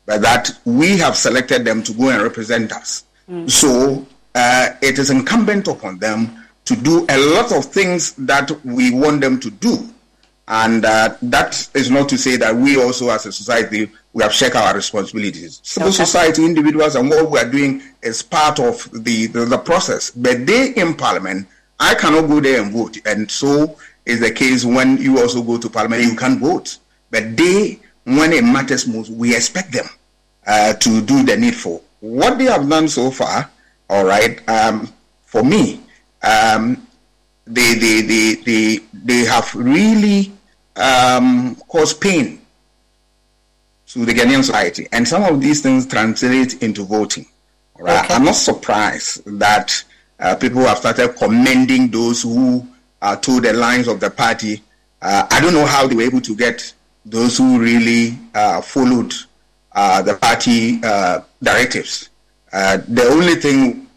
but 0.06 0.22
that 0.22 0.52
we 0.66 0.98
have 0.98 1.16
selected 1.16 1.66
them 1.66 1.84
to 1.84 1.94
go 1.94 2.10
and 2.10 2.22
represent 2.24 2.72
us. 2.72 3.04
Mm. 3.30 3.50
So 3.50 4.06
uh, 4.36 4.70
it 4.82 5.00
is 5.00 5.10
incumbent 5.10 5.68
upon 5.68 6.00
them 6.00 6.38
to 6.66 6.76
do 6.76 7.06
a 7.10 7.18
lot 7.36 7.52
of 7.52 7.66
things 7.66 8.14
that 8.14 8.52
we 8.64 8.92
want 8.92 9.22
them 9.22 9.40
to 9.40 9.50
do. 9.52 9.90
And 10.48 10.84
uh, 10.86 11.16
that 11.22 11.70
is 11.74 11.90
not 11.90 12.10
to 12.10 12.18
say 12.18 12.36
that 12.38 12.56
we 12.56 12.82
also, 12.82 13.10
as 13.10 13.26
a 13.26 13.32
society, 13.32 13.90
we 14.14 14.24
have 14.24 14.34
shared 14.34 14.56
our 14.56 14.76
responsibilities. 14.76 15.62
Civil 15.64 15.90
okay. 15.90 16.04
society, 16.04 16.44
individuals, 16.46 16.96
and 16.96 17.10
what 17.10 17.32
we 17.32 17.40
are 17.40 17.50
doing 17.50 17.82
is 18.02 18.22
part 18.22 18.60
of 18.60 18.90
the, 18.92 19.28
the, 19.28 19.46
the 19.46 19.58
process. 19.58 20.12
But 20.12 20.46
they 20.46 20.74
in 20.74 20.96
Parliament, 20.96 21.48
I 21.80 21.96
cannot 21.96 22.28
go 22.28 22.40
there 22.40 22.62
and 22.62 22.72
vote. 22.72 22.98
And 23.06 23.32
so 23.32 23.78
is 24.06 24.20
the 24.20 24.32
case 24.32 24.66
when 24.66 24.98
you 24.98 25.20
also 25.20 25.42
go 25.42 25.58
to 25.58 25.70
Parliament, 25.70 26.04
you 26.04 26.16
can 26.16 26.40
vote. 26.40 26.78
But 27.10 27.38
they, 27.38 27.80
when 28.04 28.34
it 28.34 28.44
matters 28.44 28.88
most, 28.88 29.10
we 29.10 29.36
expect 29.36 29.72
them 29.72 29.86
uh, 30.46 30.74
to 30.74 31.02
do 31.02 31.24
the 31.24 31.38
needful. 31.38 31.84
What 32.02 32.38
they 32.38 32.46
have 32.46 32.68
done 32.68 32.88
so 32.90 33.12
far, 33.12 33.50
all 33.92 34.06
right, 34.06 34.42
um, 34.50 34.88
for 35.24 35.44
me, 35.44 35.82
um, 36.24 36.88
they, 37.46 37.74
they, 37.76 38.02
they, 38.02 38.36
they, 38.36 38.80
they 38.94 39.26
have 39.26 39.54
really 39.54 40.32
um, 40.78 41.56
cause 41.68 41.94
pain 41.94 42.42
to 43.88 44.06
the 44.06 44.14
Ghanaian 44.14 44.46
society. 44.46 44.88
And 44.94 45.06
some 45.06 45.24
of 45.24 45.42
these 45.42 45.60
things 45.62 45.86
translate 45.86 46.64
into 46.64 46.84
voting. 46.84 47.26
Right? 47.78 48.06
Okay. 48.06 48.14
I'm 48.14 48.24
not 48.24 48.36
surprised 48.36 49.26
that 49.40 49.84
uh, 50.22 50.38
people 50.38 50.62
have 50.62 50.78
started 50.78 51.18
commending 51.18 51.92
those 51.92 52.24
who 52.24 52.66
uh, 53.02 53.18
told 53.18 53.44
the 53.44 53.52
lines 53.52 53.90
of 53.90 54.00
the 54.00 54.10
party. 54.10 54.64
Uh, 55.02 55.28
I 55.30 55.42
don't 55.42 55.54
know 55.54 55.66
how 55.66 55.86
they 55.86 55.96
were 55.96 56.04
able 56.04 56.22
to 56.22 56.36
get 56.36 56.74
those 57.04 57.38
who 57.38 57.60
really 57.60 58.18
uh, 58.34 58.62
followed 58.62 59.14
uh, 59.74 60.02
the 60.02 60.16
party 60.16 60.80
uh, 62.54 62.78
the 62.88 63.04
only 63.04 63.36
thing 63.36 63.88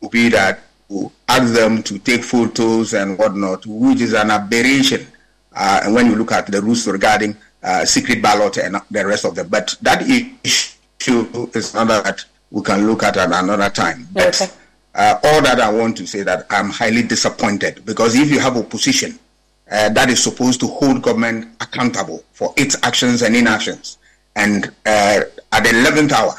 would 0.00 0.10
be 0.10 0.28
that 0.28 0.60
we 0.88 1.06
ask 1.28 1.52
them 1.52 1.82
to 1.82 1.98
take 1.98 2.22
photos 2.22 2.94
and 2.94 3.18
whatnot, 3.18 3.64
which 3.66 4.00
is 4.00 4.12
an 4.12 4.30
aberration 4.30 5.06
uh, 5.54 5.80
and 5.84 5.94
when 5.94 6.06
you 6.06 6.16
look 6.16 6.32
at 6.32 6.46
the 6.46 6.60
rules 6.60 6.86
regarding 6.86 7.36
uh, 7.62 7.84
secret 7.84 8.20
ballot 8.22 8.58
and 8.58 8.76
the 8.90 9.06
rest 9.06 9.24
of 9.24 9.34
them. 9.34 9.48
But 9.48 9.76
that 9.82 10.02
issue 10.02 11.48
is 11.54 11.74
another 11.74 12.02
that 12.02 12.24
we 12.50 12.62
can 12.62 12.86
look 12.86 13.02
at 13.02 13.16
at 13.16 13.32
another 13.32 13.70
time. 13.70 14.08
But 14.12 14.40
okay. 14.40 14.52
uh, 14.94 15.18
all 15.24 15.42
that 15.42 15.60
I 15.60 15.70
want 15.70 15.96
to 15.98 16.06
say 16.06 16.22
that 16.22 16.46
I'm 16.50 16.70
highly 16.70 17.02
disappointed 17.02 17.84
because 17.84 18.14
if 18.14 18.30
you 18.30 18.38
have 18.40 18.56
opposition 18.56 19.18
uh, 19.70 19.88
that 19.90 20.10
is 20.10 20.22
supposed 20.22 20.60
to 20.60 20.66
hold 20.66 21.02
government 21.02 21.48
accountable 21.60 22.22
for 22.32 22.52
its 22.56 22.76
actions 22.82 23.22
and 23.22 23.34
inactions, 23.34 23.98
and 24.36 24.66
uh, 24.84 25.20
at 25.52 25.62
the 25.62 25.70
11th 25.70 26.12
hour, 26.12 26.34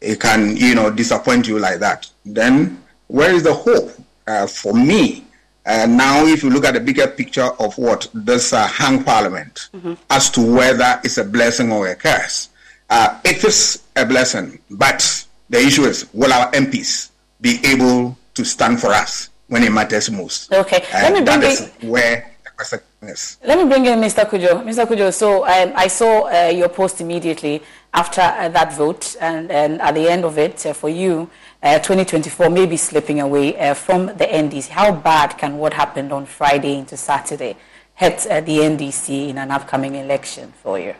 it 0.00 0.20
can, 0.20 0.56
you 0.56 0.74
know, 0.74 0.90
disappoint 0.90 1.46
you 1.48 1.58
like 1.58 1.80
that, 1.80 2.08
then 2.24 2.82
where 3.06 3.32
is 3.34 3.42
the 3.42 3.54
hope? 3.54 3.90
Uh, 4.26 4.44
for 4.44 4.74
me, 4.74 5.24
and 5.66 5.96
now, 5.96 6.24
if 6.26 6.44
you 6.44 6.50
look 6.50 6.64
at 6.64 6.74
the 6.74 6.80
bigger 6.80 7.08
picture 7.08 7.50
of 7.58 7.76
what 7.76 8.08
this 8.14 8.52
uh, 8.52 8.68
hung 8.68 9.02
parliament, 9.02 9.68
mm-hmm. 9.74 9.94
as 10.08 10.30
to 10.30 10.40
whether 10.40 11.00
it's 11.02 11.18
a 11.18 11.24
blessing 11.24 11.72
or 11.72 11.88
a 11.88 11.96
curse, 11.96 12.50
uh, 12.88 13.18
it 13.24 13.42
is 13.42 13.82
a 13.96 14.06
blessing. 14.06 14.60
But 14.70 15.26
the 15.50 15.58
issue 15.58 15.82
is, 15.82 16.06
will 16.14 16.32
our 16.32 16.52
MPs 16.52 17.10
be 17.40 17.58
able 17.64 18.16
to 18.34 18.44
stand 18.44 18.80
for 18.80 18.92
us 18.92 19.30
when 19.48 19.64
it 19.64 19.72
matters 19.72 20.08
most? 20.08 20.52
Okay, 20.52 20.84
let 20.92 21.12
me 21.12 21.22
bring 21.22 21.42
in, 21.42 21.90
where 21.90 22.30
the 22.44 22.50
question 22.50 22.80
is. 23.02 23.38
Let 23.44 23.58
me 23.58 23.64
bring 23.64 23.86
in 23.86 23.98
Mr. 23.98 24.24
Cudjoe. 24.24 24.62
Mr. 24.62 24.86
Cudjoe, 24.86 25.12
so 25.12 25.44
um, 25.46 25.72
I 25.74 25.88
saw 25.88 26.28
uh, 26.28 26.46
your 26.46 26.68
post 26.68 27.00
immediately 27.00 27.60
after 27.94 28.20
uh, 28.20 28.48
that 28.50 28.74
vote, 28.74 29.16
and, 29.20 29.50
and, 29.50 29.80
at 29.80 29.94
the 29.94 30.08
end 30.08 30.24
of 30.24 30.38
it, 30.38 30.66
uh, 30.66 30.72
for 30.72 30.88
you, 30.88 31.30
uh, 31.62 31.78
2024 31.78 32.50
may 32.50 32.66
be 32.66 32.76
slipping 32.76 33.20
away 33.20 33.74
from 33.74 34.06
the 34.06 34.26
NDC. 34.26 34.68
How 34.68 34.92
bad 34.92 35.38
can 35.38 35.58
what 35.58 35.72
happened 35.72 36.12
on 36.12 36.26
Friday 36.26 36.78
into 36.78 36.96
Saturday 36.96 37.56
hit 37.96 38.26
uh, 38.26 38.40
the 38.42 38.58
NDC 38.58 39.30
in 39.30 39.38
an 39.38 39.50
upcoming 39.50 39.94
election 39.96 40.52
for 40.62 40.78
you? 40.78 40.94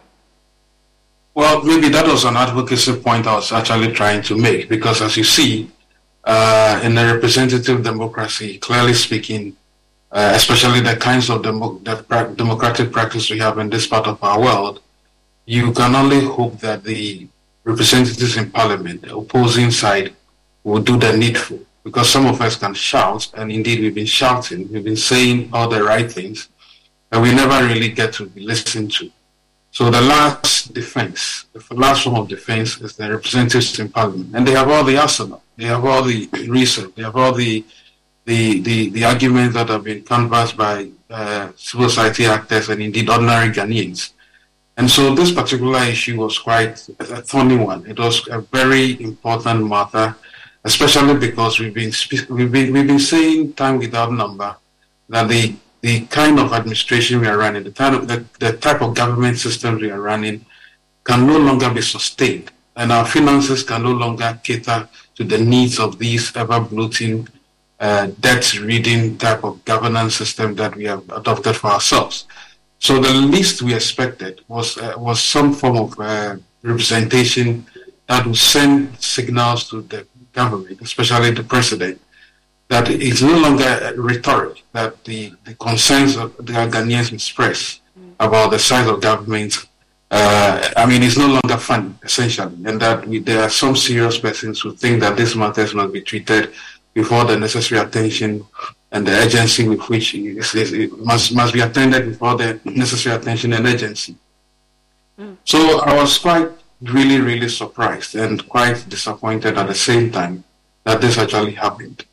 Well, 1.35 1.63
maybe 1.63 1.91
that 1.91 2.07
was 2.07 2.25
an 2.25 2.37
advocacy 2.37 2.97
point 2.97 3.27
I 3.27 3.37
was 3.37 3.53
actually 3.53 3.93
trying 3.93 4.23
to 4.23 4.37
make 4.37 4.71
because, 4.71 5.03
as 5.03 5.17
you 5.19 5.25
see, 5.25 5.71
uh, 6.25 6.81
in 6.83 6.97
a 6.97 7.15
representative 7.15 7.85
democracy, 7.85 8.57
clearly 8.57 8.95
speaking, 8.95 9.55
uh, 10.11 10.33
especially 10.35 10.81
the 10.81 10.97
kinds 10.97 11.29
of 11.29 11.43
demo- 11.43 11.79
democratic 12.35 12.91
practice 12.91 13.29
we 13.29 13.39
have 13.39 13.59
in 13.59 13.69
this 13.69 13.87
part 13.87 14.07
of 14.07 14.23
our 14.25 14.41
world, 14.41 14.81
you 15.47 15.73
can 15.73 15.95
only 15.95 16.21
hope 16.21 16.59
that 16.61 16.85
the 16.85 17.27
representatives 17.65 18.37
in 18.37 18.51
parliament, 18.51 19.03
the 19.03 19.17
opposing 19.17 19.71
side, 19.71 20.13
will 20.65 20.83
do 20.83 20.97
the 20.97 21.17
needful. 21.17 21.61
Because 21.85 22.11
some 22.11 22.27
of 22.27 22.41
us 22.41 22.57
can 22.57 22.75
shout, 22.75 23.31
and 23.35 23.51
indeed 23.51 23.79
we've 23.79 23.95
been 23.95 24.07
shouting, 24.07 24.71
we've 24.73 24.83
been 24.83 24.97
saying 24.97 25.51
all 25.53 25.69
the 25.69 25.83
right 25.83 26.11
things, 26.11 26.49
and 27.13 27.23
we 27.23 27.33
never 27.33 27.65
really 27.65 27.91
get 27.91 28.13
to 28.15 28.27
be 28.27 28.41
listened 28.41 28.91
to. 28.93 29.11
So 29.71 29.91
the 29.91 30.01
last 30.01 30.75
defense, 30.75 31.47
the 31.53 31.75
last 31.75 32.03
form 32.03 32.17
of 32.17 32.29
defense 32.29 32.81
is 32.81 32.97
the 32.97 33.09
representatives 33.11 33.79
in 33.79 33.89
parliament. 33.89 34.31
And 34.35 34.47
they 34.47 34.53
have 34.53 34.69
all 34.69 34.83
the 34.83 34.99
arsenal, 34.99 35.43
they 35.57 35.67
have 35.67 35.85
all 35.85 36.03
the 36.03 36.29
research, 36.49 36.93
they 36.97 37.03
have 37.03 37.15
all 37.15 37.33
the 37.33 37.65
the, 38.25 38.61
the, 38.61 38.91
the 38.91 39.05
arguments 39.05 39.55
that 39.55 39.69
have 39.69 39.85
been 39.85 40.03
canvassed 40.03 40.57
by 40.57 40.91
uh, 41.09 41.53
civil 41.57 41.89
society 41.89 42.27
actors 42.27 42.69
and 42.69 42.83
indeed 42.83 43.09
ordinary 43.09 43.51
Ghanaians. 43.51 44.13
And 44.77 44.91
so 44.91 45.15
this 45.15 45.33
particular 45.33 45.81
issue 45.85 46.21
was 46.21 46.39
quite 46.39 46.87
a 47.01 47.23
thorny 47.23 47.57
one. 47.57 47.87
It 47.87 47.99
was 47.99 48.29
a 48.29 48.41
very 48.41 49.03
important 49.03 49.67
matter 49.67 50.15
especially 50.67 51.15
because 51.15 51.61
we've 51.61 51.73
been, 51.73 51.93
we've 52.29 52.51
been, 52.51 52.73
we've 52.73 52.87
been 52.89 52.99
saying 52.99 53.53
time 53.53 53.79
without 53.79 54.13
number 54.13 54.57
that 55.09 55.29
the, 55.29 55.55
the 55.81 56.01
kind 56.07 56.41
of 56.41 56.53
administration 56.53 57.21
we 57.21 57.29
are 57.29 57.39
running, 57.39 57.63
the 57.63 57.71
type, 57.71 57.93
of, 57.93 58.09
the, 58.09 58.25
the 58.41 58.53
type 58.55 58.83
of 58.83 58.93
government 58.93 59.39
system 59.39 59.77
we 59.77 59.89
are 59.93 60.01
running 60.01 60.45
can 61.05 61.25
no 61.25 61.39
longer 61.39 61.71
be 61.71 61.81
sustained. 61.81 62.51
And 62.75 62.91
our 62.91 63.07
finances 63.07 63.63
can 63.63 63.85
no 63.85 63.93
longer 63.93 64.41
cater 64.43 64.89
to 65.15 65.23
the 65.23 65.39
needs 65.39 65.79
of 65.79 66.01
these 66.01 66.35
ever 66.37 66.59
bloating, 66.59 67.29
uh, 67.79 68.09
debt 68.19 68.59
reading 68.61 69.17
type 69.19 69.45
of 69.45 69.65
governance 69.65 70.17
system 70.17 70.57
that 70.57 70.75
we 70.75 70.85
have 70.85 71.09
adopted 71.11 71.55
for 71.55 71.69
ourselves. 71.69 72.27
So 72.79 73.01
the 73.01 73.13
least 73.13 73.63
we 73.63 73.75
expected 73.75 74.43
was 74.49 74.79
uh, 74.79 74.95
was 74.97 75.23
some 75.23 75.53
form 75.53 75.77
of 75.77 75.99
uh, 75.99 76.37
representation 76.63 77.67
that 78.07 78.27
would 78.27 78.37
send 78.37 78.99
signals 79.01 79.69
to 79.71 79.83
the 79.83 80.07
government, 80.33 80.81
especially 80.81 81.31
the 81.31 81.43
president, 81.43 82.01
that 82.69 82.89
it's 82.91 83.23
no 83.23 83.39
longer 83.39 83.95
rhetoric 83.97 84.63
that 84.73 85.05
the, 85.05 85.33
the 85.45 85.55
concerns 85.55 86.17
of 86.17 86.37
the 86.37 86.53
Ghanaians 86.53 87.13
express 87.13 87.81
about 88.21 88.51
the 88.51 88.59
size 88.59 88.89
of 88.89 89.01
government. 89.01 89.67
Uh, 90.11 90.69
I 90.77 90.87
mean, 90.87 91.03
it's 91.03 91.19
no 91.19 91.27
longer 91.27 91.57
fun, 91.57 91.99
essentially, 92.03 92.55
and 92.65 92.81
that 92.81 93.07
we, 93.07 93.19
there 93.19 93.43
are 93.43 93.51
some 93.51 93.75
serious 93.75 94.19
persons 94.19 94.61
who 94.61 94.73
think 94.73 95.01
that 95.01 95.17
these 95.17 95.35
matters 95.35 95.75
must 95.75 95.93
be 95.93 96.01
treated 96.01 96.53
before 96.95 97.25
the 97.25 97.37
necessary 97.39 97.81
attention 97.81 98.45
and 98.93 99.07
the 99.07 99.13
urgency 99.13 99.69
with 99.69 99.81
which 99.89 100.15
it, 100.15 100.37
is, 100.55 100.73
it 100.73 100.99
must, 100.99 101.35
must 101.35 101.53
be 101.53 101.61
attended 101.61 102.09
before 102.11 102.37
the 102.37 102.61
necessary 102.65 103.17
attention 103.17 103.53
and 103.53 103.67
urgency. 103.67 104.17
Mm. 105.19 105.37
So 105.45 105.81
I 105.81 105.95
was 105.95 106.19
quite 106.19 106.49
really, 106.83 107.21
really 107.21 107.49
surprised 107.49 108.15
and 108.15 108.47
quite 108.49 108.89
disappointed 108.89 109.57
at 109.59 109.67
the 109.67 109.75
same 109.75 110.13
time 110.13 110.45
that 110.85 111.01
this 111.01 111.19
actually 111.19 111.53
happened. 111.53 112.05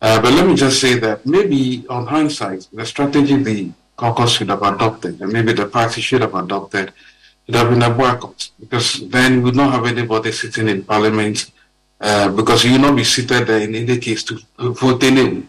Uh, 0.00 0.20
but 0.20 0.32
let 0.32 0.46
me 0.46 0.54
just 0.54 0.80
say 0.80 0.98
that 0.98 1.24
maybe 1.24 1.84
on 1.88 2.06
hindsight, 2.06 2.66
the 2.72 2.84
strategy 2.84 3.36
the 3.36 3.70
caucus 3.96 4.32
should 4.32 4.48
have 4.48 4.62
adopted, 4.62 5.20
and 5.20 5.32
maybe 5.32 5.52
the 5.52 5.66
party 5.66 6.00
should 6.00 6.20
have 6.20 6.34
adopted, 6.34 6.92
should 7.46 7.54
have 7.54 7.70
been 7.70 7.82
a 7.82 7.90
boycott, 7.90 8.50
because 8.58 9.08
then 9.08 9.36
we 9.36 9.44
would 9.44 9.56
not 9.56 9.72
have 9.72 9.86
anybody 9.86 10.32
sitting 10.32 10.68
in 10.68 10.82
parliament, 10.82 11.50
uh, 12.00 12.28
because 12.30 12.64
you 12.64 12.72
would 12.72 12.80
not 12.80 12.96
be 12.96 13.04
seated 13.04 13.46
there 13.46 13.60
in 13.60 13.74
any 13.74 13.98
case 13.98 14.24
to 14.24 14.38
vote 14.58 15.02
anyway, 15.04 15.42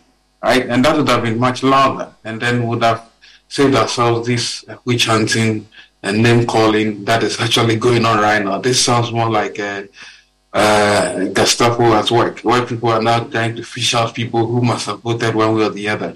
right? 0.43 0.67
And 0.69 0.83
that 0.83 0.97
would 0.97 1.07
have 1.07 1.23
been 1.23 1.39
much 1.39 1.63
louder, 1.63 2.09
and 2.23 2.41
then 2.41 2.67
would 2.67 2.83
have 2.83 3.09
saved 3.47 3.75
ourselves 3.75 4.27
this 4.27 4.65
witch 4.85 5.05
hunting 5.05 5.67
and 6.03 6.21
name 6.21 6.45
calling 6.45 7.05
that 7.05 7.23
is 7.23 7.39
actually 7.39 7.77
going 7.77 8.05
on 8.05 8.17
right 8.19 8.43
now. 8.43 8.57
This 8.57 8.83
sounds 8.83 9.11
more 9.11 9.29
like 9.29 9.57
a, 9.59 9.87
uh, 10.51 11.25
Gestapo 11.29 11.93
at 11.93 12.11
work, 12.11 12.41
where 12.41 12.65
people 12.65 12.89
are 12.89 13.01
now 13.01 13.23
trying 13.23 13.55
to 13.55 13.63
fish 13.63 13.95
out 13.95 14.13
people 14.13 14.45
who 14.45 14.61
must 14.61 14.85
have 14.85 14.99
voted 14.99 15.33
one 15.33 15.55
way 15.55 15.63
or 15.63 15.69
the 15.69 15.87
other. 15.87 16.13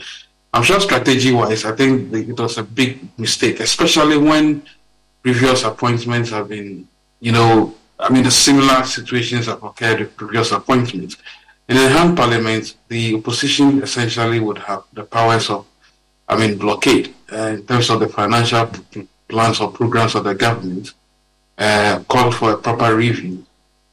I'm 0.53 0.63
sure 0.63 0.79
strategy 0.79 1.31
wise, 1.31 1.65
I 1.65 1.75
think 1.75 2.13
it 2.13 2.39
was 2.39 2.57
a 2.57 2.63
big 2.63 2.99
mistake, 3.17 3.59
especially 3.59 4.17
when 4.17 4.63
previous 5.23 5.63
appointments 5.63 6.29
have 6.31 6.49
been, 6.49 6.87
you 7.19 7.31
know, 7.31 7.73
I 7.99 8.09
mean, 8.09 8.23
the 8.23 8.31
similar 8.31 8.83
situations 8.83 9.47
have 9.47 9.63
occurred 9.63 9.99
with 9.99 10.15
previous 10.15 10.51
appointments. 10.51 11.17
In 11.69 11.75
a 11.75 11.89
hung 11.89 12.15
parliament, 12.15 12.75
the 12.87 13.15
opposition 13.15 13.83
essentially 13.83 14.39
would 14.39 14.57
have 14.59 14.83
the 14.93 15.03
powers 15.03 15.49
of, 15.49 15.65
I 16.27 16.37
mean, 16.37 16.57
blockade 16.57 17.13
uh, 17.31 17.55
in 17.55 17.65
terms 17.65 17.89
of 17.89 17.99
the 17.99 18.07
financial 18.07 18.69
plans 19.27 19.59
or 19.59 19.71
programs 19.71 20.15
of 20.15 20.23
the 20.23 20.33
government 20.33 20.93
uh, 21.57 21.99
call 22.07 22.31
for 22.31 22.53
a 22.53 22.57
proper 22.57 22.95
review 22.95 23.45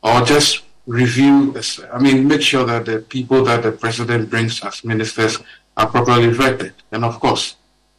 or 0.03 0.21
just 0.23 0.63
review, 0.87 1.57
I 1.93 1.99
mean, 1.99 2.29
make 2.29 2.43
sure 2.43 2.65
that 2.65 2.85
the 2.85 3.01
people 3.01 3.43
that 3.45 3.63
the 3.63 3.73
president 3.73 4.31
brings 4.31 4.63
as 4.65 4.85
ministers 4.85 5.39
are 5.77 5.89
properly 5.89 6.29
vetted. 6.29 6.75
And 6.93 7.05
of 7.05 7.19
course, 7.19 7.57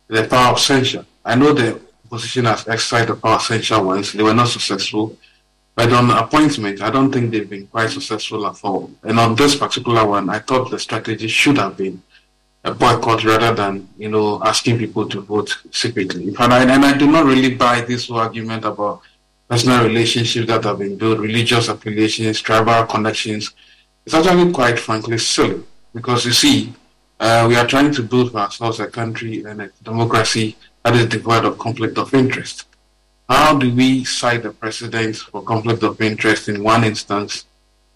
the 0.08 0.24
power 0.24 0.54
of 0.54 0.60
censure. 0.60 1.06
I 1.26 1.36
know 1.36 1.52
the 1.52 1.82
opposition 2.06 2.46
has 2.46 2.68
exercised 2.68 3.10
the 3.10 3.16
power 3.16 3.36
of 3.36 3.42
censure 3.42 3.82
once; 3.82 4.14
they 4.14 4.24
were 4.24 4.34
not 4.34 4.48
successful. 4.48 5.18
But 5.76 5.92
on 5.92 6.10
appointment, 6.10 6.82
I 6.82 6.90
don't 6.90 7.12
think 7.12 7.32
they've 7.32 7.50
been 7.50 7.68
quite 7.68 7.90
successful 7.90 8.48
at 8.48 8.58
all. 8.64 8.92
And 9.04 9.20
on 9.20 9.36
this 9.36 9.56
particular 9.56 10.06
one, 10.06 10.30
I 10.30 10.40
thought 10.40 10.72
the 10.72 10.80
strategy 10.80 11.28
should 11.28 11.58
have 11.58 11.76
been 11.76 12.02
a 12.64 12.74
boycott 12.74 13.24
rather 13.24 13.54
than 13.54 13.88
you 13.98 14.10
know 14.10 14.42
asking 14.44 14.78
people 14.80 15.08
to 15.10 15.22
vote 15.22 15.56
secretly. 15.72 16.34
And 16.40 16.54
I, 16.54 16.64
and 16.64 16.86
I 16.86 16.98
do 16.98 17.08
not 17.12 17.26
really 17.26 17.56
buy 17.56 17.82
this 17.82 18.08
whole 18.08 18.18
argument 18.18 18.66
about 18.66 19.02
personal 19.50 19.84
relationships 19.84 20.48
that 20.48 20.64
have 20.64 20.80
been 20.80 20.98
built, 20.98 21.20
religious 21.20 21.68
affiliations, 21.68 22.42
tribal 22.42 22.86
connections. 22.86 23.52
It's 24.06 24.16
actually 24.16 24.52
quite 24.52 24.80
frankly 24.80 25.18
silly 25.18 25.64
because 25.94 26.26
you 26.26 26.32
see, 26.32 26.74
uh, 27.20 27.46
we 27.48 27.56
are 27.56 27.68
trying 27.68 27.94
to 27.94 28.02
build 28.02 28.32
for 28.32 28.40
ourselves 28.40 28.80
a 28.80 28.88
country 28.88 29.44
and 29.44 29.62
a 29.62 29.70
democracy 29.84 30.56
that 30.84 30.96
is 30.96 31.06
devoid 31.06 31.46
of 31.46 31.58
conflict 31.60 31.98
of 31.98 32.14
interest. 32.14 32.66
How 33.28 33.58
do 33.58 33.74
we 33.74 34.04
cite 34.04 34.44
the 34.44 34.52
president 34.52 35.16
for 35.18 35.42
conflict 35.42 35.84
of 35.84 36.00
interest 36.02 36.48
in 36.50 36.64
one 36.64 36.84
instance 36.84 37.46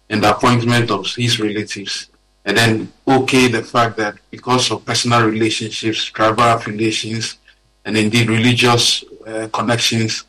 in 0.09 0.21
the 0.21 0.35
appointment 0.35 0.89
of 0.89 1.05
his 1.15 1.39
relatives 1.39 2.09
and 2.45 2.57
then 2.57 2.91
okay 3.07 3.47
the 3.47 3.61
fact 3.61 3.97
that 3.97 4.15
because 4.31 4.71
of 4.71 4.83
personal 4.83 5.23
relationships, 5.23 6.03
tribal 6.05 6.45
affiliations, 6.55 7.37
and 7.85 7.95
indeed 7.95 8.27
religious 8.27 9.03
uh, 9.27 9.47
connections, 9.53 10.23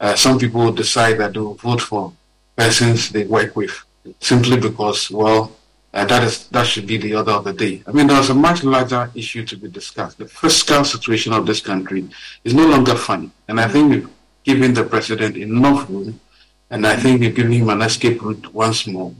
uh, 0.00 0.14
some 0.14 0.38
people 0.38 0.72
decide 0.72 1.18
that 1.18 1.34
they 1.34 1.40
will 1.40 1.54
vote 1.54 1.80
for 1.80 2.12
persons 2.56 3.10
they 3.10 3.24
work 3.24 3.54
with 3.56 3.74
simply 4.20 4.56
because, 4.56 5.10
well, 5.10 5.52
uh, 5.92 6.04
that 6.04 6.22
is 6.22 6.46
that 6.48 6.66
should 6.66 6.86
be 6.86 6.96
the 6.96 7.14
order 7.14 7.32
of 7.32 7.44
the 7.44 7.52
day. 7.52 7.82
I 7.86 7.92
mean, 7.92 8.06
there's 8.06 8.30
a 8.30 8.34
much 8.34 8.64
larger 8.64 9.10
issue 9.14 9.44
to 9.44 9.56
be 9.56 9.68
discussed. 9.68 10.16
The 10.18 10.28
fiscal 10.28 10.84
situation 10.84 11.32
of 11.32 11.46
this 11.46 11.60
country 11.60 12.08
is 12.44 12.54
no 12.54 12.66
longer 12.66 12.94
funny, 12.94 13.30
and 13.48 13.60
I 13.60 13.68
think 13.68 14.06
we've 14.46 14.72
the 14.74 14.84
president 14.84 15.36
enough 15.36 15.90
room, 15.90 16.20
and 16.70 16.86
I 16.86 16.96
think 16.96 17.20
given 17.34 17.52
him 17.52 17.68
an 17.68 17.82
escape 17.82 18.22
route 18.22 18.54
once 18.54 18.86
more 18.86 19.12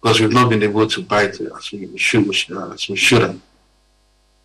because 0.00 0.20
we've 0.20 0.32
not 0.32 0.50
been 0.50 0.62
able 0.62 0.86
to 0.86 1.02
bite 1.02 1.40
as 1.40 1.72
we 1.72 1.96
should, 1.96 2.28
as 2.28 2.88
we 2.88 2.96
should 2.96 3.22
have. 3.22 3.40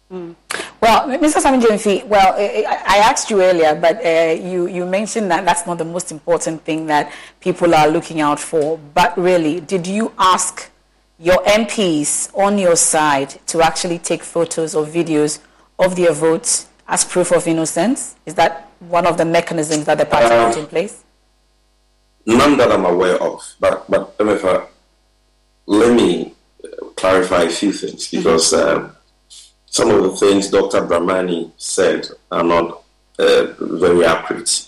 Mm. 0.09 0.33
Well, 0.81 1.07
Mr. 1.09 1.39
Sammy 1.39 1.59
well, 2.05 2.33
I 2.35 2.97
asked 2.97 3.29
you 3.29 3.43
earlier, 3.43 3.75
but 3.75 4.03
uh, 4.03 4.31
you, 4.41 4.67
you 4.67 4.85
mentioned 4.85 5.29
that 5.29 5.43
that's 5.43 5.67
not 5.67 5.77
the 5.77 5.85
most 5.85 6.11
important 6.11 6.63
thing 6.63 6.87
that 6.87 7.11
people 7.41 7.75
are 7.75 7.89
looking 7.89 8.21
out 8.21 8.39
for. 8.39 8.79
But 8.93 9.17
really, 9.17 9.59
did 9.59 9.85
you 9.85 10.13
ask 10.17 10.71
your 11.19 11.43
MPs 11.43 12.33
on 12.33 12.57
your 12.57 12.77
side 12.77 13.37
to 13.47 13.61
actually 13.61 13.99
take 13.99 14.23
photos 14.23 14.73
or 14.73 14.85
videos 14.85 15.39
of 15.77 15.97
their 15.97 16.13
votes 16.13 16.69
as 16.87 17.03
proof 17.03 17.33
of 17.33 17.45
innocence? 17.45 18.15
Is 18.25 18.35
that 18.35 18.68
one 18.79 19.05
of 19.05 19.17
the 19.17 19.25
mechanisms 19.25 19.85
that 19.85 19.97
the 19.97 20.05
party 20.05 20.33
uh, 20.33 20.49
put 20.49 20.59
in 20.59 20.65
place? 20.67 21.03
None 22.25 22.57
that 22.57 22.71
I'm 22.71 22.85
aware 22.85 23.21
of. 23.21 23.41
But, 23.59 23.89
but 23.89 24.17
Emefa, 24.17 24.67
let 25.65 25.95
me 25.95 26.33
clarify 26.95 27.43
a 27.43 27.49
few 27.49 27.71
things 27.71 28.07
mm-hmm. 28.07 28.17
because 28.17 28.53
mm-hmm. 28.53 28.85
uh, 28.85 28.89
some 29.65 29.89
of 29.91 30.03
the 30.03 30.11
things 30.11 30.49
Dr. 30.49 30.81
Dramani 30.81 31.51
said 31.57 32.07
are 32.31 32.43
not 32.43 32.83
uh, 33.19 33.53
very 33.59 34.05
accurate. 34.05 34.67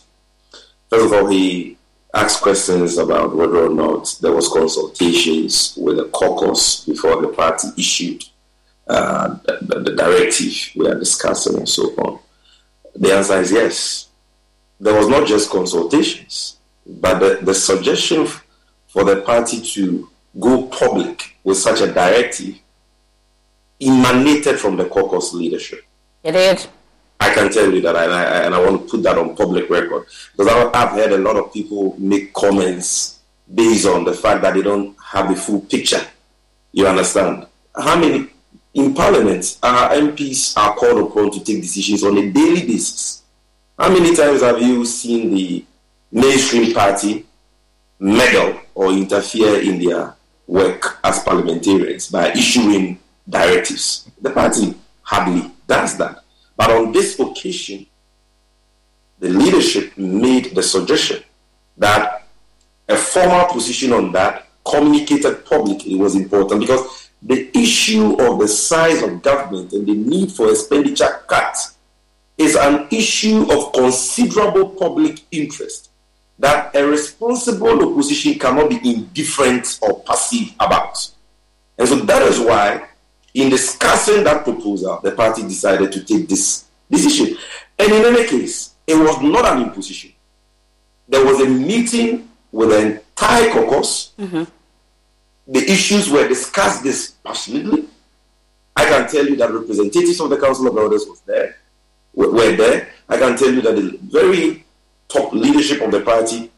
First 0.90 1.06
of 1.06 1.14
all, 1.14 1.28
he 1.28 1.78
asked 2.14 2.42
questions 2.42 2.98
about 2.98 3.36
whether 3.36 3.66
or 3.66 3.70
not 3.70 4.18
there 4.22 4.34
was 4.34 4.48
consultations 4.50 5.78
with 5.78 5.98
the 5.98 6.10
caucus 6.10 6.86
before 6.86 7.22
the 7.22 7.30
party 7.30 7.70
issued 7.78 8.24
uh, 8.88 9.38
the, 9.46 9.80
the, 9.80 9.96
directive 9.96 10.54
we 10.76 10.88
are 10.88 11.00
discussing 11.00 11.58
and 11.58 11.70
so 11.70 11.84
on. 12.00 12.20
The 12.96 13.14
answer 13.14 13.40
is 13.40 13.52
yes. 13.52 14.08
There 14.80 14.94
was 14.94 15.08
not 15.08 15.28
just 15.28 15.50
consultations, 15.50 16.58
but 16.86 17.20
the, 17.20 17.40
the 17.42 17.54
suggestion 17.54 18.28
for 18.88 19.04
the 19.04 19.22
party 19.22 19.62
to 19.62 20.10
go 20.40 20.68
public 20.68 21.36
with 21.44 21.58
such 21.58 21.82
a 21.82 21.92
directive 21.92 22.60
emanated 23.80 24.60
from 24.60 24.78
the 24.78 24.86
caucus 24.86 25.34
leadership. 25.34 25.84
It 26.24 26.34
did. 26.34 26.68
I 27.20 27.34
can 27.34 27.52
tell 27.52 27.72
you 27.72 27.82
that, 27.82 27.96
and 27.96 28.12
I, 28.12 28.24
and 28.46 28.56
I 28.56 28.60
want 28.64 28.82
to 28.82 28.88
put 28.90 29.04
that 29.04 29.18
on 29.18 29.36
public 29.36 29.70
record 29.70 30.06
because 30.36 30.72
I've 30.74 30.92
heard 30.92 31.12
a 31.12 31.18
lot 31.18 31.36
of 31.36 31.54
people 31.54 31.96
make 32.00 32.34
comments 32.34 33.20
based 33.54 33.86
on 33.86 34.04
the 34.06 34.14
fact 34.14 34.42
that 34.42 34.56
they 34.56 34.62
don't 34.62 34.96
have 35.04 35.30
the 35.30 35.36
full 35.36 35.62
picture. 35.62 36.02
You 36.72 36.88
understand? 36.88 37.46
How 37.76 38.00
many 38.00 38.28
in 38.74 38.94
Parliament 38.94 39.58
our 39.62 39.90
MPs 39.92 40.58
are 40.58 40.76
called 40.76 41.10
upon 41.10 41.32
to 41.32 41.44
take 41.44 41.62
decisions 41.62 42.04
on 42.04 42.18
a 42.18 42.32
daily 42.32 42.66
basis? 42.66 43.24
How 43.78 43.90
many 43.90 44.16
times 44.16 44.42
have 44.42 44.62
you 44.62 44.86
seen 44.86 45.34
the 45.34 45.66
mainstream 46.12 46.74
party 46.74 47.26
meddle 48.00 48.60
or 48.74 48.92
interfere 48.92 49.62
in 49.62 49.80
their 49.80 50.16
work 50.48 51.00
as 51.04 51.24
parliamentarians 51.24 52.10
by 52.10 52.32
issuing 52.32 53.00
directives. 53.30 54.10
The 54.22 54.32
party 54.32 54.76
hardly 55.04 55.52
does 55.68 55.98
that. 55.98 56.24
But 56.58 56.72
on 56.72 56.92
this 56.92 57.20
occasion, 57.20 57.86
the 59.20 59.30
leadership 59.30 59.98
made 59.98 60.56
the 60.56 60.64
suggestion 60.64 61.24
that 61.78 62.28
a 62.90 62.98
formal 62.98 63.46
position 63.54 63.94
on 63.94 64.12
that 64.12 64.48
communicated 64.66 65.46
publicly 65.46 65.96
was 65.96 66.16
important 66.16 66.60
because 66.60 67.01
the 67.22 67.56
issue 67.58 68.16
of 68.20 68.40
the 68.40 68.48
size 68.48 69.02
of 69.04 69.22
government 69.22 69.74
and 69.74 69.86
the 69.86 69.94
need 69.94 70.32
for 70.32 70.50
expenditure 70.50 71.22
cuts 71.28 71.78
is 72.38 72.56
an 72.56 72.88
issue 72.92 73.46
of 73.52 73.74
considerable 73.74 74.70
public 74.70 75.22
interest 75.32 75.90
that 76.40 76.76
a 76.76 76.84
responsible 76.84 77.92
opposition 77.92 78.40
cannot 78.40 78.70
be 78.70 78.80
indifferent 78.84 79.78
or 79.82 80.02
passive 80.02 80.54
about. 80.60 80.98
And 81.78 81.88
so 81.88 81.96
that 81.98 82.24
is 82.24 82.40
why, 82.40 82.88
in 83.36 83.50
discussing 83.50 84.24
that 84.24 84.44
proposal, 84.44 85.00
the 85.04 85.12
party 85.12 85.44
decided 85.44 85.92
to 85.92 86.04
take 86.04 86.28
this 86.28 86.66
decision. 86.90 87.38
And 87.78 87.92
in 87.92 88.06
any 88.06 88.28
case, 88.28 88.74
it 88.88 88.96
was 88.96 89.22
not 89.22 89.46
an 89.46 89.64
imposition. 89.64 90.12
There 91.08 91.24
was 91.24 91.40
a 91.42 91.48
meeting 91.48 92.30
with 92.52 92.70
the 92.70 92.94
entire 92.94 93.52
caucus. 93.52 94.12
Mm-hmm. 94.20 94.44
The 95.48 95.60
issues 95.60 96.10
were 96.10 96.28
discussed 96.28 96.84
dispassionately. 96.84 97.86
I 98.76 98.86
can 98.86 99.08
tell 99.10 99.26
you 99.26 99.36
that 99.38 99.52
representatives 99.52 100.20
of 100.20 100.30
the 100.30 100.38
Council 100.38 100.68
of 100.68 100.78
Elders 100.78 101.06
was 101.06 101.22
there, 101.22 101.58
were 102.14 102.56
there. 102.56 102.90
I 103.10 103.18
can 103.18 103.38
tell 103.38 103.52
you 103.52 103.62
that 103.62 103.76
the 103.76 104.00
very 104.04 104.66
top 105.08 105.34
leadership 105.34 105.82
of 105.82 105.92
the 105.92 106.02
party. 106.02 106.52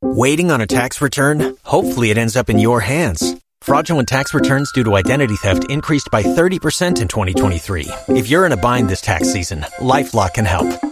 Waiting 0.00 0.50
on 0.50 0.60
a 0.60 0.66
tax 0.66 1.00
return? 1.00 1.56
Hopefully, 1.64 2.10
it 2.10 2.18
ends 2.18 2.36
up 2.36 2.48
in 2.50 2.58
your 2.58 2.80
hands. 2.80 3.36
Fraudulent 3.60 4.08
tax 4.08 4.34
returns 4.34 4.72
due 4.72 4.82
to 4.82 4.96
identity 4.96 5.36
theft 5.36 5.70
increased 5.70 6.08
by 6.10 6.22
30% 6.22 7.00
in 7.00 7.06
2023. 7.06 7.88
If 8.08 8.28
you're 8.28 8.46
in 8.46 8.52
a 8.52 8.56
bind 8.56 8.88
this 8.88 9.00
tax 9.00 9.32
season, 9.32 9.60
LifeLock 9.78 10.34
can 10.34 10.44
help. 10.44 10.91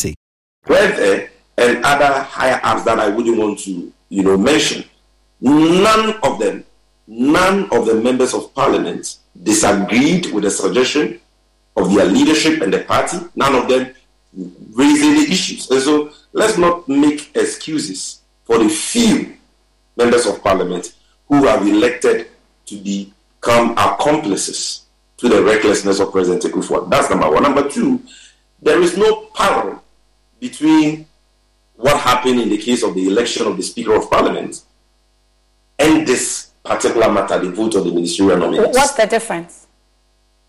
Where 0.65 0.93
eh, 0.93 1.27
and 1.57 1.83
other 1.83 2.21
higher 2.23 2.59
ups 2.63 2.83
that 2.83 2.99
I 2.99 3.09
wouldn't 3.09 3.37
want 3.37 3.59
to, 3.59 3.91
you 4.09 4.23
know, 4.23 4.37
mention. 4.37 4.83
None 5.39 6.15
of 6.23 6.39
them, 6.39 6.65
none 7.07 7.69
of 7.71 7.85
the 7.85 7.95
members 7.95 8.33
of 8.33 8.53
parliament 8.53 9.17
disagreed 9.41 10.31
with 10.33 10.43
the 10.43 10.51
suggestion 10.51 11.19
of 11.75 11.93
their 11.93 12.05
leadership 12.05 12.61
and 12.61 12.73
the 12.73 12.79
party. 12.83 13.17
None 13.35 13.55
of 13.55 13.67
them 13.67 13.93
raised 14.73 15.03
any 15.03 15.31
issues. 15.31 15.69
And 15.69 15.81
so 15.81 16.11
let's 16.33 16.57
not 16.57 16.87
make 16.87 17.35
excuses 17.35 18.21
for 18.43 18.57
the 18.57 18.69
few 18.69 19.35
members 19.97 20.25
of 20.25 20.43
parliament 20.43 20.93
who 21.27 21.45
have 21.45 21.65
elected 21.67 22.27
to 22.67 22.77
become 22.77 23.71
accomplices 23.71 24.85
to 25.17 25.29
the 25.29 25.43
recklessness 25.43 25.99
of 25.99 26.11
President 26.11 26.43
Akufo. 26.43 26.89
That's 26.89 27.09
number 27.09 27.29
one. 27.29 27.43
Number 27.43 27.69
two, 27.69 28.01
there 28.61 28.81
is 28.81 28.97
no 28.97 29.27
parallel 29.35 29.83
between 30.41 31.05
what 31.75 31.97
happened 32.01 32.41
in 32.41 32.49
the 32.49 32.57
case 32.57 32.83
of 32.83 32.93
the 32.95 33.07
election 33.07 33.47
of 33.47 33.55
the 33.55 33.63
Speaker 33.63 33.95
of 33.95 34.09
Parliament 34.09 34.61
and 35.79 36.05
this 36.05 36.49
particular 36.63 37.11
matter, 37.11 37.39
the 37.39 37.51
vote 37.51 37.75
of 37.75 37.85
the 37.85 37.91
ministerial 37.91 38.37
nominees. 38.37 38.75
What's 38.75 38.93
the 38.93 39.05
difference? 39.05 39.67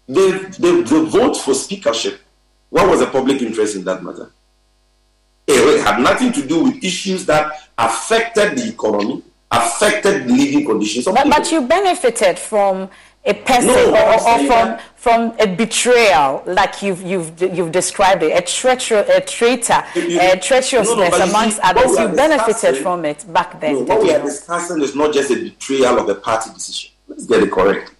The, 0.09 0.55
the, 0.59 0.83
the 0.83 1.05
vote 1.05 1.37
for 1.37 1.55
speakership, 1.55 2.21
what 2.71 2.89
was 2.89 3.01
the 3.01 3.07
public 3.07 3.41
interest 3.41 3.77
in 3.77 3.85
that 3.85 4.03
matter? 4.03 4.33
Eh, 5.49 5.55
it 5.55 5.85
had 5.85 6.01
nothing 6.01 6.33
to 6.33 6.47
do 6.47 6.65
with 6.65 6.83
issues 6.83 7.25
that 7.27 7.53
affected 7.79 8.57
the 8.59 8.69
economy, 8.69 9.23
affected 9.51 10.31
living 10.31 10.65
conditions 10.65 11.07
of 11.07 11.15
but, 11.15 11.25
people. 11.25 11.39
but 11.39 11.53
you 11.53 11.67
benefited 11.67 12.39
from 12.39 12.91
a 13.25 13.35
person 13.35 13.67
No, 13.69 13.91
or, 13.93 14.15
or 14.15 14.39
from 14.39 14.49
that- 14.49 14.83
from 14.97 15.33
a 15.41 15.47
betrayal, 15.47 16.43
like 16.47 16.83
you've 16.83 17.03
you've 17.03 17.41
you've 17.41 17.73
described 17.73 18.23
it, 18.23 18.37
a 18.37 18.43
traitor, 18.43 19.05
a 19.09 19.21
traitor, 19.21 19.85
You- 19.95 20.21
a 20.21 20.37
treacherousness 20.37 21.11
no, 21.11 21.17
you 21.17 21.23
amongst 21.31 21.57
see, 21.57 21.63
others. 21.63 21.99
You 21.99 22.09
benefited 22.09 22.77
from 22.83 23.05
it 23.05 23.25
back 23.33 23.61
then. 23.61 23.75
No, 23.75 23.95
what 23.95 24.03
we 24.03 24.13
are 24.13 24.23
discussing 24.23 24.81
is 24.83 24.95
not 24.97 25.13
just 25.13 25.31
a 25.31 25.37
betrayal 25.37 25.99
of 25.99 26.09
a 26.09 26.15
party 26.17 26.51
decision. 26.55 26.91
Let's 27.09 27.27
get 27.27 27.43
it 27.43 27.51
correct. 27.53 27.93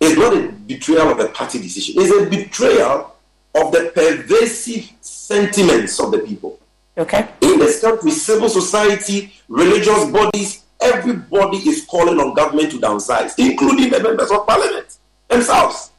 It's 0.00 0.16
not 0.18 0.34
a 0.34 0.48
betrayal 0.48 1.10
of 1.12 1.18
a 1.20 1.28
party 1.28 1.58
decision. 1.60 1.94
It's 1.98 2.12
a 2.12 2.28
betrayal 2.28 3.14
of 3.54 3.72
the 3.72 3.90
pervasive 3.94 4.90
sentiments 5.00 5.98
of 6.00 6.10
the 6.10 6.18
people. 6.18 6.58
Okay. 6.98 7.26
In 7.40 7.58
this 7.58 7.80
country, 7.80 8.10
civil 8.10 8.48
society, 8.48 9.32
religious 9.48 10.04
bodies, 10.06 10.63
everybody 10.84 11.58
is 11.58 11.84
calling 11.86 12.20
on 12.20 12.34
government 12.34 12.70
to 12.72 12.78
downsize, 12.78 13.34
including 13.38 13.90
the 13.90 14.00
members 14.00 14.30
of 14.30 14.46
parliament 14.46 14.98
themselves. 15.28 15.90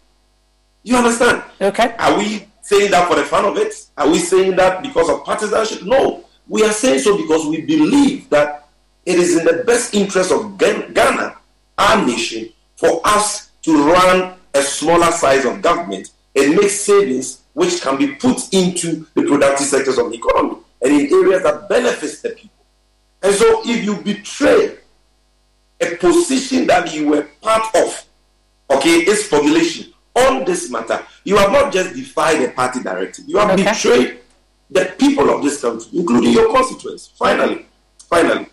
You 0.83 0.97
understand? 0.97 1.43
Okay. 1.59 1.95
Are 1.97 2.17
we 2.17 2.47
saying 2.61 2.91
that 2.91 3.07
for 3.07 3.15
the 3.15 3.23
fun 3.23 3.45
of 3.45 3.57
it? 3.57 3.73
Are 3.97 4.09
we 4.09 4.19
saying 4.19 4.55
that 4.57 4.83
because 4.83 5.09
of 5.09 5.25
partisanship? 5.25 5.83
No. 5.83 6.25
We 6.47 6.63
are 6.63 6.71
saying 6.71 6.99
so 6.99 7.17
because 7.17 7.47
we 7.47 7.61
believe 7.61 8.29
that 8.29 8.67
it 9.05 9.17
is 9.17 9.37
in 9.37 9.45
the 9.45 9.63
best 9.63 9.93
interest 9.93 10.31
of 10.31 10.57
Ghana, 10.57 11.35
our 11.77 12.05
nation, 12.05 12.49
for 12.75 13.01
us 13.03 13.51
to 13.63 13.83
run 13.83 14.35
a 14.53 14.61
smaller 14.61 15.11
size 15.11 15.45
of 15.45 15.61
government 15.61 16.11
and 16.35 16.55
make 16.55 16.69
savings 16.69 17.41
which 17.53 17.81
can 17.81 17.97
be 17.97 18.15
put 18.15 18.53
into 18.53 19.07
the 19.15 19.23
productive 19.23 19.65
sectors 19.65 19.97
of 19.97 20.11
the 20.11 20.17
economy 20.17 20.57
and 20.81 20.93
in 20.93 21.13
areas 21.13 21.43
that 21.43 21.67
benefits 21.67 22.21
the 22.21 22.29
people. 22.29 22.54
And 23.25 23.33
so 23.33 23.63
if 23.65 23.83
you 23.83 23.95
betray 23.97 24.77
a 25.81 25.95
position 25.95 26.67
that 26.67 26.93
you 26.93 27.09
were 27.09 27.23
part 27.41 27.75
of, 27.75 28.05
okay, 28.69 28.97
its 28.99 29.23
formulation 29.25 29.91
on 30.15 30.45
this 30.45 30.69
matter, 30.69 31.03
you 31.23 31.35
have 31.37 31.51
not 31.51 31.73
just 31.73 31.95
defied 31.95 32.43
a 32.43 32.51
party 32.51 32.83
directive, 32.83 33.25
you 33.27 33.39
have 33.39 33.57
betrayed 33.57 34.19
the 34.69 34.93
people 34.99 35.31
of 35.31 35.41
this 35.41 35.59
country, 35.59 35.87
including 35.93 36.33
your 36.33 36.53
constituents. 36.53 37.13
Finally, 37.17 37.65
finally, 37.97 38.45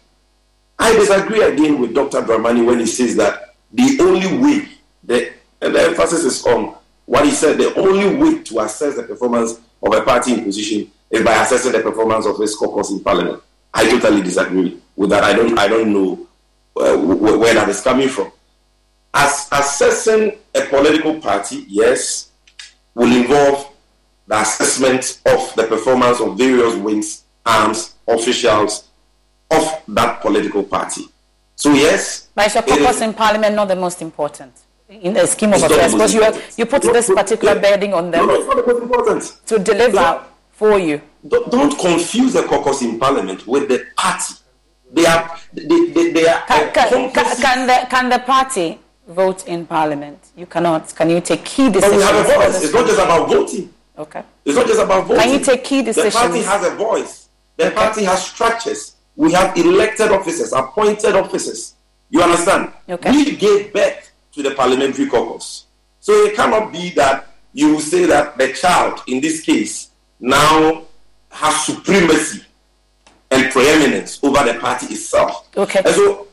I 0.79 0.95
disagree 0.95 1.43
again 1.43 1.79
with 1.79 1.95
Dr. 1.95 2.23
Dramani 2.23 2.65
when 2.65 2.79
he 2.79 2.87
says 2.87 3.15
that 3.17 3.55
the 3.75 3.99
only 4.01 4.39
way, 4.43 4.69
the, 5.05 5.35
and 5.61 5.75
the 5.75 5.83
emphasis 5.83 6.25
is 6.25 6.47
on 6.47 6.77
what 7.05 7.27
he 7.27 7.31
said, 7.33 7.59
the 7.59 7.75
only 7.79 8.17
way 8.17 8.43
to 8.43 8.61
assess 8.61 8.97
the 8.97 9.03
performance 9.03 9.61
of 9.83 9.93
a 9.93 10.01
party 10.01 10.33
in 10.33 10.45
position 10.45 10.91
is 11.11 11.23
by 11.23 11.43
assessing 11.43 11.73
the 11.73 11.81
performance 11.81 12.25
of 12.25 12.41
its 12.41 12.57
caucus 12.57 12.91
in 12.91 13.01
parliament. 13.01 13.43
I 13.75 13.89
totally 13.89 14.23
disagree 14.23 14.79
with 14.97 15.11
that. 15.11 15.25
I 15.25 15.33
don't, 15.33 15.59
I 15.59 15.69
don't 15.69 15.93
know 15.93 16.27
uh, 16.77 16.97
wh- 16.97 17.41
where 17.41 17.55
that 17.55 17.69
is 17.69 17.81
coming 17.81 18.09
from. 18.09 18.31
As 19.15 19.49
assessing 19.53 20.39
a 20.55 20.63
political 20.67 21.21
party, 21.21 21.65
yes, 21.69 22.31
will 22.95 23.13
involve 23.15 23.69
the 24.27 24.41
assessment 24.41 25.21
of 25.27 25.55
the 25.55 25.65
performance 25.65 26.21
of 26.21 26.37
various 26.39 26.75
wings, 26.77 27.25
arms, 27.45 27.95
officials 28.09 28.89
of 29.51 29.83
that 29.89 30.21
political 30.23 30.63
party. 30.63 31.03
So 31.57 31.73
yes, 31.73 32.29
But 32.35 32.47
is 32.47 32.55
your 32.55 32.65
is- 32.65 32.71
caucus 32.79 33.01
in 33.03 33.15
parliament 33.15 33.55
not 33.55 33.69
the 33.69 33.77
most 33.77 34.01
important 34.03 34.53
in 34.89 35.13
the 35.15 35.27
scheme 35.27 35.51
of 35.53 35.63
It's 35.63 35.73
affairs? 35.73 35.93
Because 35.93 36.15
you, 36.15 36.23
are- 36.23 36.35
you 36.57 36.67
put 36.67 36.85
No, 36.85 36.93
this 36.93 37.09
particular 37.09 37.55
yeah. 37.55 37.61
burden 37.61 37.93
on 37.95 38.11
them 38.11 38.27
No, 38.27 38.35
no, 38.35 38.41
it's 38.41 38.47
not 38.47 38.57
the 38.67 38.73
most 38.73 38.83
important. 38.83 39.37
to 39.47 39.59
deliver 39.59 40.25
for 40.53 40.79
you. 40.79 41.01
Don't, 41.27 41.51
don't 41.51 41.79
confuse 41.79 42.33
the 42.35 42.43
caucus 42.45 42.83
in 42.83 42.99
parliament 42.99 43.47
with 43.47 43.69
the 43.69 43.87
party. 43.97 44.35
They 44.93 45.07
are 45.07 45.39
they, 45.53 45.67
they, 45.67 46.13
they 46.13 46.29
are 46.29 46.43
Can, 46.47 46.73
can, 46.73 47.13
can, 47.13 47.67
the, 47.67 47.87
can 47.89 48.09
the 48.11 48.19
party 48.19 48.79
vote 49.09 49.47
in 49.47 49.67
parliament? 49.67 50.19
You 50.37 50.47
cannot. 50.47 50.95
Can 50.95 51.11
you 51.11 51.21
take 51.21 51.45
key 51.45 51.71
decisions? 51.71 52.03
But 52.03 52.13
we 52.13 52.19
have 52.19 52.31
a 52.31 52.35
voice. 52.35 52.65
It's 52.65 52.75
not 52.75 52.87
just 52.87 53.01
about 53.01 53.29
voting. 53.29 53.75
Okay. 53.99 54.23
It's 54.45 54.57
not 54.57 54.67
just 54.67 54.81
about 54.81 55.07
voting. 55.07 55.23
Can 55.23 55.33
you 55.33 55.45
take 55.45 55.65
key 55.65 55.83
decisions? 55.83 56.15
The 56.15 56.21
party 56.21 56.43
has 56.43 56.67
a 56.67 56.75
voice. 56.77 57.29
The 57.57 57.71
party 57.71 58.05
has 58.05 58.25
structures. 58.25 58.97
We 59.17 59.33
have 59.33 59.57
elected 59.57 60.11
officers, 60.11 60.53
appointed 60.53 61.15
officers. 61.15 61.75
You 62.11 62.23
understand? 62.23 62.73
Okay. 62.89 63.11
We 63.11 63.37
gave 63.37 63.73
birth 63.73 64.11
to 64.33 64.43
the 64.43 64.53
parliamentary 64.53 65.07
caucus. 65.07 65.67
So 66.01 66.13
it 66.25 66.35
cannot 66.35 66.73
be 66.73 66.91
that 66.91 67.29
you 67.53 67.73
will 67.73 67.81
say 67.81 68.07
that 68.07 68.37
the 68.37 68.53
child, 68.53 69.01
in 69.07 69.21
this 69.21 69.43
case, 69.43 69.91
now 70.23 70.85
has 71.31 71.67
supremacy 71.67 72.43
and 73.31 73.51
preeminence 73.51 74.23
over 74.23 74.45
the 74.45 74.59
party 74.59 74.87
itself. 74.87 75.49
Okay. 75.57 75.83
And 75.85 75.95
so 75.95 76.29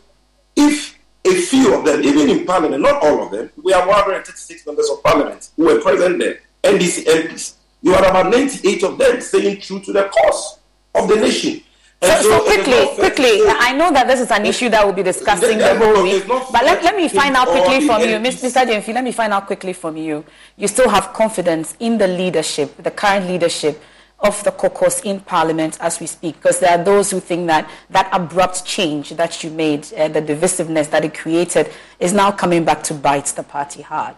if 0.55 0.97
a 1.25 1.33
few 1.33 1.73
of 1.73 1.83
them, 1.83 2.03
even 2.03 2.29
in 2.29 2.45
parliament, 2.45 2.81
not 2.81 3.03
all 3.03 3.23
of 3.23 3.31
them, 3.31 3.49
we 3.61 3.73
have 3.73 3.87
136 3.87 4.65
members 4.65 4.89
of 4.89 5.03
parliament 5.03 5.49
who 5.57 5.65
were 5.65 5.81
present 5.81 6.19
there, 6.19 6.39
NDC 6.63 7.05
MPs. 7.05 7.55
You 7.81 7.93
had 7.93 8.05
about 8.05 8.29
98 8.29 8.83
of 8.83 8.97
them 8.97 9.21
staying 9.21 9.61
true 9.61 9.79
to 9.79 9.91
the 9.93 10.03
cause 10.03 10.59
of 10.95 11.07
the 11.07 11.15
nation. 11.15 11.61
So, 12.01 12.21
so 12.21 12.39
quickly, 12.43 12.71
not 12.71 12.95
fair 12.95 13.09
to 13.09 13.15
quickly, 13.15 13.41
I 13.45 13.73
know 13.73 13.91
that 13.91 14.07
this 14.07 14.21
is 14.21 14.31
an 14.31 14.45
issue 14.45 14.69
that 14.69 14.85
we'll 14.85 14.95
be 14.95 15.03
discussing 15.03 15.57
the 15.57 15.75
whole 15.77 15.95
but 15.95 16.03
week. 16.03 16.25
But 16.27 16.63
let, 16.63 16.81
let 16.81 16.95
me 16.95 17.09
find 17.09 17.35
out 17.35 17.49
quickly 17.49 17.85
from 17.85 18.01
you, 18.01 18.15
Mr. 18.17 18.49
Gyamfi, 18.49 18.93
let 18.93 19.03
me 19.03 19.11
find 19.11 19.33
out 19.33 19.47
quickly 19.47 19.73
from 19.73 19.97
you. 19.97 20.23
You 20.55 20.69
still 20.69 20.87
have 20.87 21.11
confidence 21.11 21.75
in 21.79 21.97
the 21.97 22.07
leadership, 22.07 22.81
the 22.81 22.91
current 22.91 23.27
leadership 23.27 23.81
of 24.21 24.41
the 24.45 24.51
caucus 24.51 25.01
in 25.01 25.19
Parliament 25.19 25.77
as 25.81 25.99
we 25.99 26.07
speak, 26.07 26.35
because 26.35 26.59
there 26.59 26.71
are 26.77 26.83
those 26.83 27.11
who 27.11 27.19
think 27.19 27.47
that 27.47 27.69
that 27.89 28.09
abrupt 28.13 28.65
change 28.65 29.09
that 29.11 29.43
you 29.43 29.49
made, 29.49 29.91
uh, 29.93 30.07
the 30.07 30.21
divisiveness 30.21 30.89
that 30.91 31.03
it 31.03 31.13
created, 31.13 31.69
is 31.99 32.13
now 32.13 32.31
coming 32.31 32.63
back 32.63 32.81
to 32.83 32.93
bite 32.93 33.27
the 33.27 33.43
party 33.43 33.81
hard. 33.81 34.15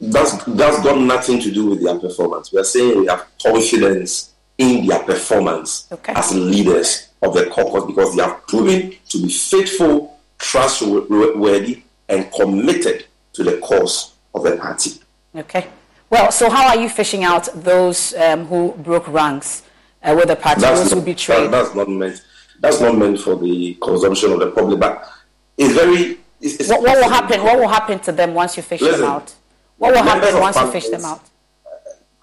that's 0.00 0.44
that's 0.44 0.82
got 0.82 0.98
nothing 0.98 1.40
to 1.40 1.50
do 1.50 1.66
with 1.66 1.82
their 1.82 1.98
performance. 1.98 2.52
We 2.52 2.60
are 2.60 2.64
saying 2.64 3.00
we 3.00 3.06
have 3.06 3.26
confidence 3.42 4.30
in 4.60 4.86
their 4.86 4.98
performance 5.02 5.88
as 6.08 6.34
leaders 6.34 7.08
of 7.22 7.34
the 7.34 7.46
caucus 7.46 7.84
because 7.86 8.14
they 8.14 8.22
have 8.22 8.46
proven 8.46 8.92
to 9.08 9.22
be 9.22 9.28
faithful, 9.32 10.18
trustworthy, 10.38 11.82
and 12.08 12.30
committed 12.32 13.06
to 13.32 13.42
the 13.42 13.56
cause 13.58 14.14
of 14.34 14.42
the 14.42 14.56
party. 14.56 14.90
Okay. 15.34 15.66
Well, 16.10 16.30
so 16.30 16.50
how 16.50 16.68
are 16.68 16.76
you 16.76 16.88
fishing 16.88 17.24
out 17.24 17.48
those 17.54 18.14
um, 18.14 18.44
who 18.46 18.72
broke 18.78 19.08
ranks 19.08 19.62
uh, 20.02 20.14
with 20.16 20.28
the 20.28 20.36
party, 20.36 20.60
those 20.60 20.92
who 20.92 21.00
betrayed? 21.00 21.44
that- 21.44 21.50
that's 21.50 21.74
not 21.74 21.88
meant. 21.88 22.22
That's 22.60 22.78
not 22.80 22.98
meant 22.98 23.18
for 23.18 23.36
the 23.36 23.74
consumption 23.80 24.32
of 24.32 24.40
the 24.40 24.50
public. 24.50 24.78
But 24.80 25.08
it's 25.56 25.72
very. 25.72 26.18
It's, 26.42 26.56
it's 26.56 26.68
What, 26.68 26.82
what 26.82 26.98
will 26.98 27.08
happen? 27.08 27.42
What 27.42 27.58
will 27.58 27.68
happen 27.68 27.98
to 28.00 28.12
them 28.12 28.34
once 28.34 28.58
you 28.58 28.62
fish 28.62 28.82
Listen, 28.82 29.00
them 29.00 29.10
out? 29.10 29.34
What 29.78 29.94
will 29.94 30.02
happen 30.02 30.38
once 30.38 30.56
you 30.56 30.70
fish 30.70 30.88
them 30.88 31.04
out? 31.06 31.22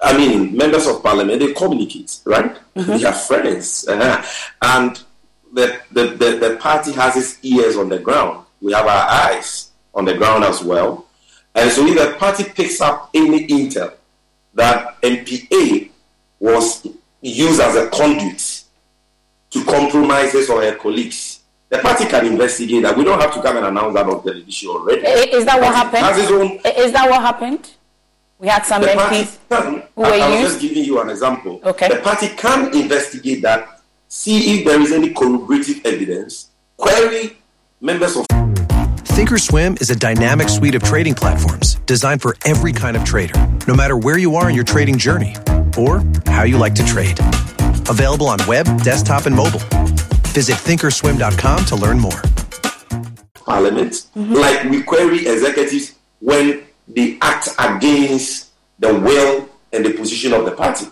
I 0.02 0.16
mean, 0.16 0.56
members 0.56 0.86
of 0.88 1.02
parliament, 1.02 1.40
they 1.40 1.54
communicate, 1.54 2.20
right? 2.26 2.56
They 2.76 3.04
are 3.06 3.14
friends. 3.14 3.88
uh-huh. 3.88 4.24
And 4.62 5.00
the, 5.54 5.80
the, 5.92 6.08
the, 6.08 6.38
the 6.50 6.58
party 6.60 6.92
has 6.94 7.16
its 7.18 7.40
ears 7.44 7.78
on 7.78 7.90
the 7.90 8.00
ground. 8.00 8.46
We 8.62 8.74
have 8.74 8.86
our 8.86 9.10
eyes 9.10 9.72
on 9.94 10.06
the 10.06 10.14
ground 10.14 10.44
as 10.44 10.64
well. 10.64 11.08
And 11.56 11.72
so 11.72 11.86
if 11.88 11.98
the 11.98 12.16
party 12.18 12.44
picks 12.44 12.80
up 12.82 13.10
any 13.14 13.48
intel 13.48 13.94
that 14.54 15.02
MPA 15.02 15.90
was 16.40 16.86
used 17.22 17.60
as 17.60 17.76
a 17.76 17.90
conduit 17.90 18.64
to 19.50 19.64
compromise 19.66 20.34
his 20.34 20.50
or 20.50 20.62
her 20.62 20.76
colleagues, 20.76 21.40
the 21.70 21.80
party 21.80 22.06
can 22.06 22.26
investigate 22.28 22.84
that. 22.84 22.96
We 22.96 23.04
don't 23.04 23.20
have 23.20 23.34
to 23.34 23.42
come 23.42 23.58
and 23.58 23.66
announce 23.66 23.94
that 23.96 24.06
on 24.06 24.24
television 24.24 24.70
already. 24.70 25.02
Is 25.08 25.46
that 25.46 25.60
what 25.60 25.74
happened? 25.74 26.06
Has 26.06 26.18
its 26.20 26.32
own 26.32 26.60
Is 26.86 26.92
that 26.94 27.10
what 27.10 27.22
happened? 27.22 27.72
We 28.40 28.48
had 28.48 28.66
some 28.66 28.82
the 28.82 28.90
party 28.90 29.24
MPs. 29.24 29.38
can, 29.50 29.84
who 29.96 30.04
I, 30.04 30.10
were 30.10 30.24
I 30.24 30.30
was 30.30 30.40
used? 30.42 30.52
just 30.52 30.62
giving 30.62 30.84
you 30.84 31.02
an 31.02 31.10
example. 31.10 31.60
Okay. 31.64 31.88
The 31.90 32.02
party 32.02 32.30
can 32.30 32.76
investigate 32.76 33.42
that, 33.42 33.82
see 34.08 34.60
if 34.60 34.66
there 34.66 34.80
is 34.80 34.92
any 34.92 35.10
corroborative 35.14 35.84
evidence, 35.86 36.52
query 36.78 37.38
members 37.82 38.16
of 38.16 38.26
Thinkorswim 39.18 39.82
is 39.82 39.90
a 39.90 39.96
dynamic 39.96 40.48
suite 40.50 40.76
of 40.76 40.84
trading 40.84 41.16
platforms 41.16 41.76
designed 41.88 42.22
for 42.22 42.36
every 42.46 42.72
kind 42.72 42.96
of 42.96 43.04
trader, 43.04 43.34
no 43.68 43.74
matter 43.76 43.98
where 43.98 44.20
you 44.20 44.36
are 44.36 44.48
in 44.50 44.56
your 44.56 44.64
trading 44.64 44.98
journey 45.00 45.36
or 45.76 46.04
how 46.28 46.44
you 46.44 46.58
like 46.60 46.76
to 46.76 46.86
trade. 46.86 47.20
Available 47.90 48.28
on 48.28 48.38
web, 48.48 48.66
desktop, 48.84 49.26
and 49.26 49.36
mobile. 49.36 49.60
Visit 50.38 50.56
thinkorswim.com 50.58 51.66
to 51.66 51.76
learn 51.76 52.00
more. 52.00 52.22
parliament, 53.34 53.94
Mm-hmm. 54.16 54.34
like 54.34 54.64
we 54.66 54.84
query 54.84 55.26
executives 55.28 55.96
when 56.20 56.64
they 56.88 57.18
act 57.22 57.50
against 57.60 58.52
the 58.80 58.94
will 58.94 59.50
and 59.74 59.86
the 59.86 59.94
position 59.94 60.34
of 60.34 60.46
the 60.46 60.52
party. 60.52 60.86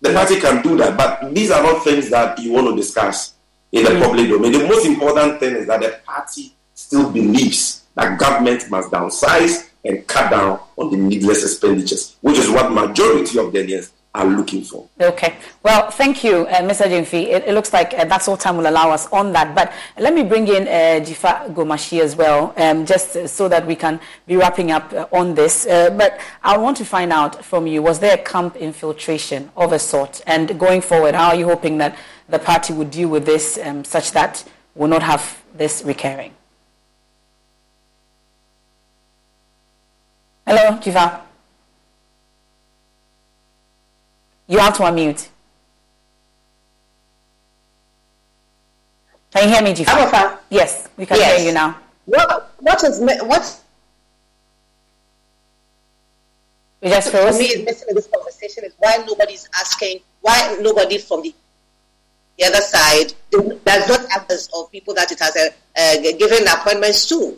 The 0.00 0.12
party 0.12 0.40
can 0.40 0.62
do 0.62 0.76
that, 0.78 0.96
but 0.96 1.34
these 1.34 1.50
are 1.50 1.62
not 1.62 1.82
things 1.84 2.08
that 2.10 2.38
you 2.38 2.52
want 2.52 2.68
to 2.68 2.76
discuss 2.76 3.34
in 3.72 3.84
the 3.84 3.90
mm. 3.90 4.02
public 4.02 4.28
domain. 4.28 4.52
The 4.52 4.66
most 4.66 4.86
important 4.86 5.40
thing 5.40 5.56
is 5.56 5.66
that 5.66 5.80
the 5.80 5.98
party 6.04 6.54
still 6.74 7.10
believes 7.10 7.82
that 7.94 8.18
government 8.18 8.70
must 8.70 8.90
downsize 8.90 9.68
and 9.84 10.06
cut 10.06 10.30
down 10.30 10.60
on 10.76 10.90
the 10.90 10.96
needless 10.96 11.42
expenditures, 11.42 12.16
which 12.20 12.38
is 12.38 12.48
what 12.50 12.70
majority 12.72 13.38
of 13.38 13.52
Ghanaians 13.52 13.90
are 14.14 14.26
looking 14.26 14.62
for. 14.62 14.88
Okay. 15.00 15.36
Well, 15.62 15.90
thank 15.90 16.24
you, 16.24 16.46
uh, 16.46 16.62
Mr. 16.62 16.86
Gyamfi. 16.86 17.24
It, 17.24 17.44
it, 17.48 17.54
looks 17.54 17.72
like 17.72 17.92
uh, 17.94 18.04
that's 18.04 18.26
all 18.26 18.36
time 18.36 18.56
will 18.56 18.68
allow 18.68 18.90
us 18.90 19.06
on 19.12 19.32
that. 19.32 19.54
But 19.54 19.72
let 19.98 20.14
me 20.14 20.22
bring 20.22 20.48
in 20.48 20.66
uh, 20.66 21.04
Dzifa 21.04 21.54
Gomashie 21.54 22.00
as 22.00 22.16
well, 22.16 22.54
um, 22.56 22.86
just 22.86 23.28
so 23.28 23.48
that 23.48 23.66
we 23.66 23.76
can 23.76 24.00
be 24.26 24.36
wrapping 24.36 24.70
up 24.70 24.92
uh, 24.92 25.06
on 25.12 25.34
this. 25.34 25.66
Uh, 25.66 25.90
but 25.90 26.18
I 26.42 26.56
want 26.56 26.76
to 26.78 26.84
find 26.84 27.12
out 27.12 27.44
from 27.44 27.66
you, 27.66 27.82
was 27.82 28.00
there 28.00 28.14
a 28.14 28.22
camp 28.22 28.56
infiltration 28.56 29.50
of 29.56 29.72
a 29.72 29.78
sort? 29.78 30.22
And 30.26 30.58
going 30.58 30.80
forward, 30.80 31.14
how 31.14 31.28
are 31.28 31.36
you 31.36 31.46
hoping 31.46 31.78
that 31.78 31.96
the 32.28 32.38
party 32.38 32.72
would 32.72 32.90
deal 32.90 33.08
with 33.08 33.26
this 33.26 33.58
um, 33.62 33.84
such 33.84 34.12
that 34.12 34.42
we'll 34.74 34.88
not 34.88 35.02
have 35.02 35.42
this 35.54 35.82
recurring? 35.84 36.34
Hello, 40.46 40.78
Dzifa. 40.78 41.27
You 44.48 44.58
have 44.58 44.74
to 44.78 44.82
unmute. 44.84 45.28
Can 49.30 49.48
you 49.48 49.54
hear 49.54 49.62
me, 49.62 49.74
Dzifa? 49.74 50.38
Yes, 50.48 50.88
we 50.96 51.04
can 51.04 51.18
yes. 51.18 51.38
hear 51.38 51.48
you 51.48 51.52
now. 51.54 51.76
What, 52.06 52.54
what 52.60 52.82
is 52.82 52.98
what? 52.98 53.60
We 56.80 56.88
just 56.88 57.10
froze. 57.10 57.36
For 57.36 57.42
me, 57.42 57.48
is 57.48 57.64
missing 57.64 57.88
in 57.90 57.94
this 57.94 58.06
conversation 58.06 58.64
is 58.64 58.72
why 58.78 59.04
nobody's 59.06 59.48
asking 59.60 60.00
why 60.22 60.56
nobody 60.60 60.96
from 60.98 61.22
the 61.22 61.34
the 62.38 62.44
other 62.46 62.60
side 62.60 63.12
does 63.30 63.88
not 63.88 64.30
as 64.30 64.48
of 64.54 64.70
people 64.70 64.94
that 64.94 65.10
it 65.10 65.18
has 65.18 65.34
a, 65.36 65.48
uh, 65.76 66.16
given 66.16 66.46
appointments 66.46 67.08
to. 67.08 67.36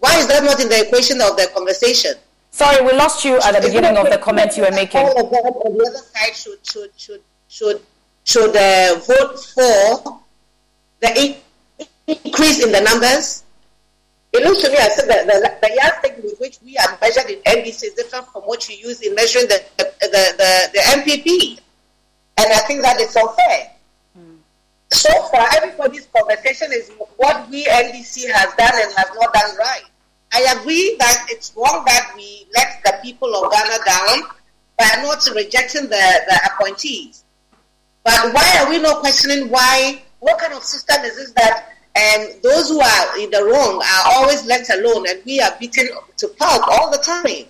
Why 0.00 0.18
is 0.18 0.26
that 0.26 0.42
not 0.42 0.60
in 0.60 0.68
the 0.68 0.86
equation 0.86 1.20
of 1.20 1.36
the 1.36 1.48
conversation? 1.54 2.14
Sorry, 2.50 2.84
we 2.84 2.92
lost 2.92 3.24
you 3.24 3.36
at 3.40 3.52
the 3.52 3.66
beginning 3.66 3.96
of 3.96 4.10
the 4.10 4.18
comment 4.18 4.56
you 4.56 4.64
were 4.64 4.70
making. 4.72 5.00
All 5.00 5.24
of 5.24 5.30
them 5.30 5.44
on 5.44 5.78
the 5.78 5.84
other 5.86 5.98
side 5.98 6.34
should 6.34 6.58
should 6.66 6.90
should 6.96 7.22
should 7.48 7.80
should 8.24 8.56
uh, 8.56 8.98
vote 9.06 9.38
for 9.38 10.20
the 11.00 11.36
increase 12.06 12.62
in 12.64 12.72
the 12.72 12.80
numbers. 12.80 13.44
It 14.32 14.44
looks 14.44 14.62
to 14.62 14.70
me 14.70 14.76
as 14.76 14.96
if 14.98 15.06
the, 15.06 15.26
the, 15.26 15.58
the 15.60 15.74
yardstick 15.74 16.22
with 16.22 16.38
which 16.38 16.58
we 16.64 16.76
are 16.76 16.98
measured 17.00 17.30
in 17.30 17.40
NDC 17.42 17.82
is 17.82 17.94
different 17.94 18.26
from 18.28 18.42
what 18.42 18.68
you 18.68 18.76
use 18.76 19.00
in 19.02 19.14
measuring 19.14 19.48
the, 19.48 19.64
the, 19.76 19.92
the, 20.02 20.70
the, 20.72 20.78
NPP. 20.78 21.58
And 22.38 22.52
I 22.52 22.58
think 22.66 22.82
that 22.82 23.00
is 23.00 23.16
unfair. 23.16 23.72
Hmm. 24.14 24.36
So 24.92 25.10
far, 25.32 25.48
everybody's 25.56 26.06
conversation 26.14 26.68
is 26.72 26.92
what 27.16 27.50
we 27.50 27.64
NDC 27.64 28.30
has 28.30 28.54
done 28.54 28.70
and 28.72 28.94
has 28.96 29.08
not 29.18 29.32
done 29.32 29.56
right. 29.58 29.82
I 30.32 30.56
agree 30.58 30.96
that 30.98 31.26
it's 31.28 31.52
wrong 31.56 31.84
that 31.86 32.12
we 32.16 32.46
let 32.54 32.80
the 32.84 32.98
people 33.02 33.34
of 33.34 33.50
Ghana 33.50 33.84
down 33.84 34.30
by 34.78 35.02
not 35.02 35.26
rejecting 35.34 35.82
the, 35.82 36.20
the 36.28 36.40
appointees. 36.52 37.24
But 38.04 38.32
why 38.32 38.58
are 38.60 38.70
we 38.70 38.78
not 38.78 39.00
questioning 39.00 39.50
why? 39.50 40.02
What 40.20 40.38
kind 40.38 40.52
of 40.52 40.62
system 40.62 41.02
is 41.04 41.16
this 41.16 41.32
that 41.32 41.72
um, 41.96 42.28
those 42.42 42.68
who 42.68 42.80
are 42.80 43.18
in 43.18 43.30
the 43.30 43.44
wrong 43.44 43.82
are 43.82 44.12
always 44.14 44.46
let 44.46 44.68
alone 44.70 45.08
and 45.08 45.20
we 45.24 45.40
are 45.40 45.50
beaten 45.58 45.88
to 46.16 46.28
pulp 46.28 46.62
all 46.68 46.90
the 46.90 46.98
time? 46.98 47.46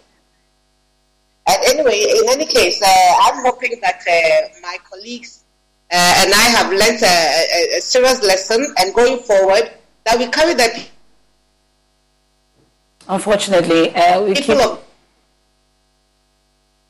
And 1.46 1.58
anyway, 1.68 2.00
in 2.00 2.28
any 2.30 2.46
case, 2.46 2.80
uh, 2.82 3.14
I'm 3.22 3.44
hoping 3.44 3.78
that 3.82 4.00
uh, 4.08 4.60
my 4.62 4.78
colleagues 4.88 5.44
uh, 5.92 6.14
and 6.18 6.32
I 6.32 6.44
have 6.56 6.70
learned 6.70 7.02
a, 7.02 7.74
a, 7.74 7.78
a 7.78 7.80
serious 7.80 8.22
lesson 8.22 8.74
and 8.78 8.94
going 8.94 9.18
forward 9.18 9.70
that 10.04 10.18
we 10.18 10.28
carry 10.28 10.54
that 10.54 10.88
Unfortunately, 13.10 13.92
uh, 13.92 14.22
we 14.22 14.34
keep 14.34 14.56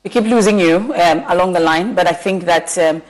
we 0.04 0.10
keep 0.10 0.24
losing 0.24 0.60
you 0.60 0.92
um, 0.94 1.24
along 1.28 1.54
the 1.54 1.60
line, 1.60 1.94
but 1.94 2.06
I 2.06 2.12
think 2.12 2.44
that 2.44 2.76
um, 2.76 3.00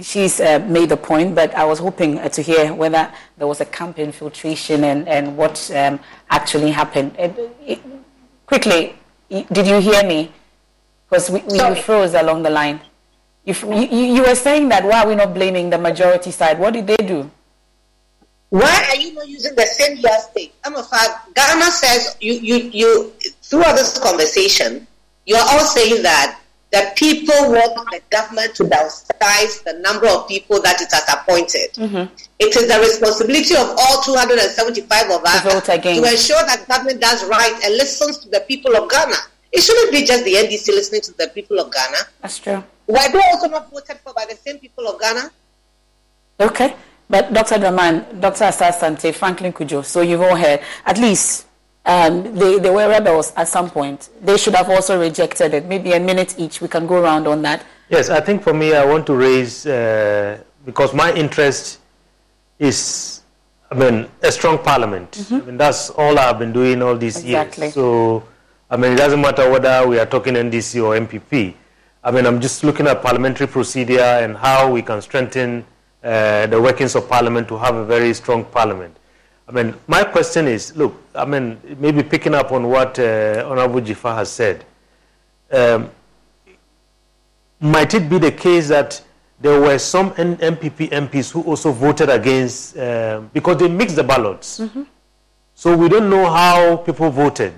she's 0.00 0.40
uh, 0.40 0.60
made 0.68 0.88
the 0.88 0.96
point. 0.96 1.34
But 1.34 1.52
I 1.56 1.64
was 1.64 1.80
hoping 1.80 2.18
uh, 2.20 2.28
to 2.28 2.42
hear 2.42 2.72
whether 2.72 3.10
there 3.36 3.48
was 3.48 3.60
a 3.60 3.64
camp 3.64 3.98
infiltration 3.98 4.84
and 4.84 5.08
and 5.08 5.36
what 5.36 5.58
um, 5.74 5.98
actually 6.30 6.70
happened. 6.70 7.16
It, 7.18 7.34
it, 7.66 7.80
quickly, 8.46 8.94
did 9.28 9.66
you 9.66 9.80
hear 9.80 10.04
me? 10.04 10.30
Because 11.08 11.28
we, 11.28 11.40
we 11.50 11.74
froze 11.74 12.14
along 12.14 12.44
the 12.44 12.50
line. 12.50 12.80
You, 13.44 13.54
you, 13.74 14.14
you 14.14 14.22
were 14.22 14.36
saying 14.36 14.68
that 14.68 14.84
why 14.84 15.02
are 15.02 15.08
we 15.08 15.16
not 15.16 15.34
blaming 15.34 15.70
the 15.70 15.78
majority 15.78 16.30
side? 16.30 16.56
What 16.60 16.74
did 16.74 16.86
they 16.86 16.98
do? 16.98 17.28
Why 18.50 18.86
are 18.90 18.96
you 18.96 19.14
not 19.14 19.28
using 19.28 19.54
the 19.54 19.64
same 19.66 19.98
yardstick? 19.98 20.52
I'm 20.64 20.74
a 20.74 20.82
fact. 20.82 21.34
Ghana 21.34 21.70
says 21.70 22.16
you, 22.20 22.34
you, 22.34 22.56
you, 22.72 23.12
throughout 23.42 23.76
this 23.76 23.98
conversation, 23.98 24.86
you 25.24 25.36
are 25.36 25.46
all 25.52 25.64
saying 25.64 26.02
that 26.02 26.40
the 26.72 26.92
people 26.96 27.34
want 27.50 27.74
the 27.90 28.00
government 28.10 28.54
to 28.56 28.64
downsize 28.64 29.62
the 29.64 29.78
number 29.80 30.06
of 30.06 30.26
people 30.28 30.60
that 30.62 30.80
it 30.80 30.88
has 30.90 31.02
appointed. 31.12 31.70
Mm-hmm. 31.74 32.12
It 32.38 32.56
is 32.56 32.68
the 32.68 32.78
responsibility 32.78 33.54
of 33.54 33.74
all 33.78 34.02
275 34.02 35.10
of 35.10 35.24
us 35.24 35.42
to, 35.42 35.82
ensure 35.82 36.42
that 36.46 36.64
government 36.68 37.00
does 37.00 37.24
right 37.26 37.52
and 37.64 37.76
listens 37.76 38.18
to 38.18 38.28
the 38.28 38.40
people 38.40 38.76
of 38.76 38.90
Ghana. 38.90 39.16
It 39.52 39.62
shouldn't 39.62 39.92
be 39.92 40.04
just 40.04 40.24
the 40.24 40.34
NDC 40.34 40.68
listening 40.68 41.00
to 41.02 41.12
the 41.16 41.28
people 41.34 41.58
of 41.58 41.72
Ghana. 41.72 41.98
That's 42.22 42.38
true. 42.38 42.62
Why 42.86 43.08
they 43.08 43.20
also 43.32 43.48
not 43.48 43.70
voted 43.70 43.98
for 43.98 44.12
by 44.12 44.26
the 44.28 44.36
same 44.36 44.58
people 44.58 44.86
of 44.86 45.00
Ghana? 45.00 45.30
Okay. 46.38 46.74
But 47.10 47.32
Dr. 47.32 47.56
Dramani, 47.56 48.20
Dr. 48.20 48.44
Asante, 48.44 49.12
Franklin 49.12 49.52
Cudjoe, 49.52 49.84
so 49.84 50.00
you've 50.00 50.20
all 50.20 50.36
heard, 50.36 50.60
at 50.86 50.96
least 50.96 51.46
um, 51.84 52.34
they, 52.36 52.60
they 52.60 52.70
were 52.70 52.88
rebels 52.88 53.32
at 53.36 53.48
some 53.48 53.68
point. 53.68 54.10
They 54.22 54.36
should 54.36 54.54
have 54.54 54.70
also 54.70 54.98
rejected 54.98 55.52
it. 55.52 55.66
Maybe 55.66 55.92
a 55.92 55.98
minute 55.98 56.36
each. 56.38 56.60
We 56.60 56.68
can 56.68 56.86
go 56.86 57.02
around 57.02 57.26
on 57.26 57.42
that. 57.42 57.64
Yes, 57.88 58.10
I 58.10 58.20
think 58.20 58.44
for 58.44 58.54
me, 58.54 58.74
I 58.74 58.84
want 58.84 59.08
to 59.08 59.16
raise, 59.16 59.66
uh, 59.66 60.38
because 60.64 60.94
my 60.94 61.12
interest 61.12 61.80
is, 62.60 63.22
I 63.72 63.74
mean, 63.74 64.08
a 64.22 64.30
strong 64.30 64.58
parliament. 64.58 65.10
Mm-hmm. 65.10 65.34
I 65.34 65.40
mean, 65.40 65.56
that's 65.56 65.90
all 65.90 66.16
I've 66.16 66.38
been 66.38 66.52
doing 66.52 66.80
all 66.80 66.96
these 66.96 67.16
exactly. 67.16 67.64
years. 67.66 67.74
So, 67.74 68.22
I 68.70 68.76
mean, 68.76 68.92
it 68.92 68.96
doesn't 68.96 69.20
matter 69.20 69.50
whether 69.50 69.84
we 69.88 69.98
are 69.98 70.06
talking 70.06 70.34
NDC 70.34 70.80
or 70.84 70.94
NPP. 70.94 71.54
I 72.04 72.12
mean, 72.12 72.24
I'm 72.24 72.40
just 72.40 72.62
looking 72.62 72.86
at 72.86 73.02
parliamentary 73.02 73.48
procedure 73.48 74.00
and 74.00 74.36
how 74.36 74.70
we 74.70 74.80
can 74.80 75.02
strengthen 75.02 75.64
uh, 76.02 76.46
the 76.46 76.60
workings 76.60 76.94
of 76.94 77.08
Parliament 77.08 77.48
to 77.48 77.56
have 77.58 77.74
a 77.74 77.84
very 77.84 78.14
strong 78.14 78.44
Parliament. 78.44 78.96
I 79.48 79.52
mean, 79.52 79.74
my 79.86 80.04
question 80.04 80.46
is, 80.46 80.76
look, 80.76 80.94
I 81.14 81.24
mean, 81.24 81.60
maybe 81.78 82.02
picking 82.02 82.34
up 82.34 82.52
on 82.52 82.68
what 82.68 82.98
uh, 82.98 83.44
Honorable 83.48 83.80
Dzifa 83.80 84.14
has 84.14 84.30
said, 84.30 84.64
um, 85.50 85.90
might 87.60 87.92
it 87.94 88.08
be 88.08 88.18
the 88.18 88.32
case 88.32 88.68
that 88.68 89.02
there 89.40 89.60
were 89.60 89.78
some 89.78 90.12
NPP 90.12 90.90
MPs 90.90 91.32
who 91.32 91.42
also 91.42 91.72
voted 91.72 92.10
against, 92.10 92.76
uh, 92.76 93.22
because 93.32 93.56
they 93.56 93.68
mixed 93.68 93.96
the 93.96 94.04
ballots. 94.04 94.60
Mm-hmm. 94.60 94.82
So 95.54 95.76
we 95.76 95.88
don't 95.88 96.08
know 96.08 96.30
how 96.30 96.76
people 96.78 97.10
voted. 97.10 97.52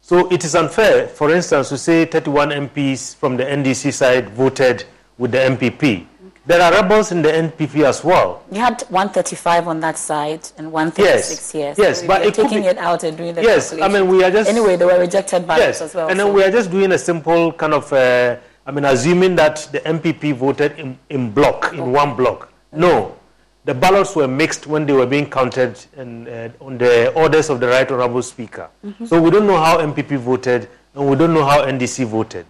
So 0.00 0.30
it 0.30 0.44
is 0.44 0.54
unfair, 0.54 1.08
for 1.08 1.30
instance, 1.30 1.68
to 1.70 1.78
say 1.78 2.04
31 2.04 2.50
MPs 2.50 3.16
from 3.16 3.36
the 3.36 3.44
NDC 3.44 3.92
side 3.92 4.28
voted 4.30 4.84
with 5.18 5.32
the 5.32 5.38
NPP. 5.38 6.06
There 6.46 6.60
are 6.60 6.72
rebels 6.72 7.10
in 7.10 7.22
the 7.22 7.30
NPP 7.30 7.84
as 7.84 8.04
well. 8.04 8.42
You 8.52 8.60
had 8.60 8.82
135 8.90 9.66
on 9.66 9.80
that 9.80 9.96
side 9.96 10.46
and 10.58 10.70
136 10.70 11.54
yes. 11.54 11.78
Yes, 11.78 12.00
so 12.02 12.06
but 12.06 12.22
it 12.26 12.34
taking 12.34 12.62
be, 12.62 12.68
it 12.68 12.76
out 12.76 13.02
and 13.02 13.16
doing 13.16 13.34
the 13.34 13.42
Yes, 13.42 13.72
I 13.72 13.88
mean 13.88 14.08
we 14.08 14.22
are 14.22 14.30
just 14.30 14.50
anyway 14.50 14.76
they 14.76 14.84
were 14.84 14.98
rejected 15.00 15.46
ballots 15.46 15.80
yes, 15.80 15.80
as 15.80 15.94
well. 15.94 16.08
And 16.08 16.18
so. 16.18 16.24
then 16.26 16.34
we 16.34 16.44
are 16.44 16.50
just 16.50 16.70
doing 16.70 16.92
a 16.92 16.98
simple 16.98 17.50
kind 17.52 17.72
of 17.72 17.90
uh, 17.92 18.36
I 18.66 18.70
mean 18.72 18.84
assuming 18.84 19.36
that 19.36 19.66
the 19.72 19.80
NPP 19.80 20.34
voted 20.34 20.78
in, 20.78 20.98
in 21.08 21.30
block 21.30 21.72
in 21.72 21.90
one 21.92 22.14
block. 22.14 22.52
No, 22.72 23.16
the 23.64 23.72
ballots 23.72 24.14
were 24.14 24.28
mixed 24.28 24.66
when 24.66 24.84
they 24.84 24.92
were 24.92 25.06
being 25.06 25.30
counted 25.30 25.82
in, 25.96 26.28
uh, 26.28 26.50
on 26.60 26.76
the 26.76 27.10
orders 27.14 27.48
of 27.48 27.60
the 27.60 27.68
Right 27.68 27.90
Honourable 27.90 28.20
Speaker. 28.22 28.68
Mm-hmm. 28.84 29.06
So 29.06 29.22
we 29.22 29.30
don't 29.30 29.46
know 29.46 29.56
how 29.56 29.78
NPP 29.78 30.18
voted 30.18 30.68
and 30.94 31.08
we 31.08 31.16
don't 31.16 31.32
know 31.32 31.44
how 31.44 31.64
NDC 31.64 32.04
voted. 32.04 32.44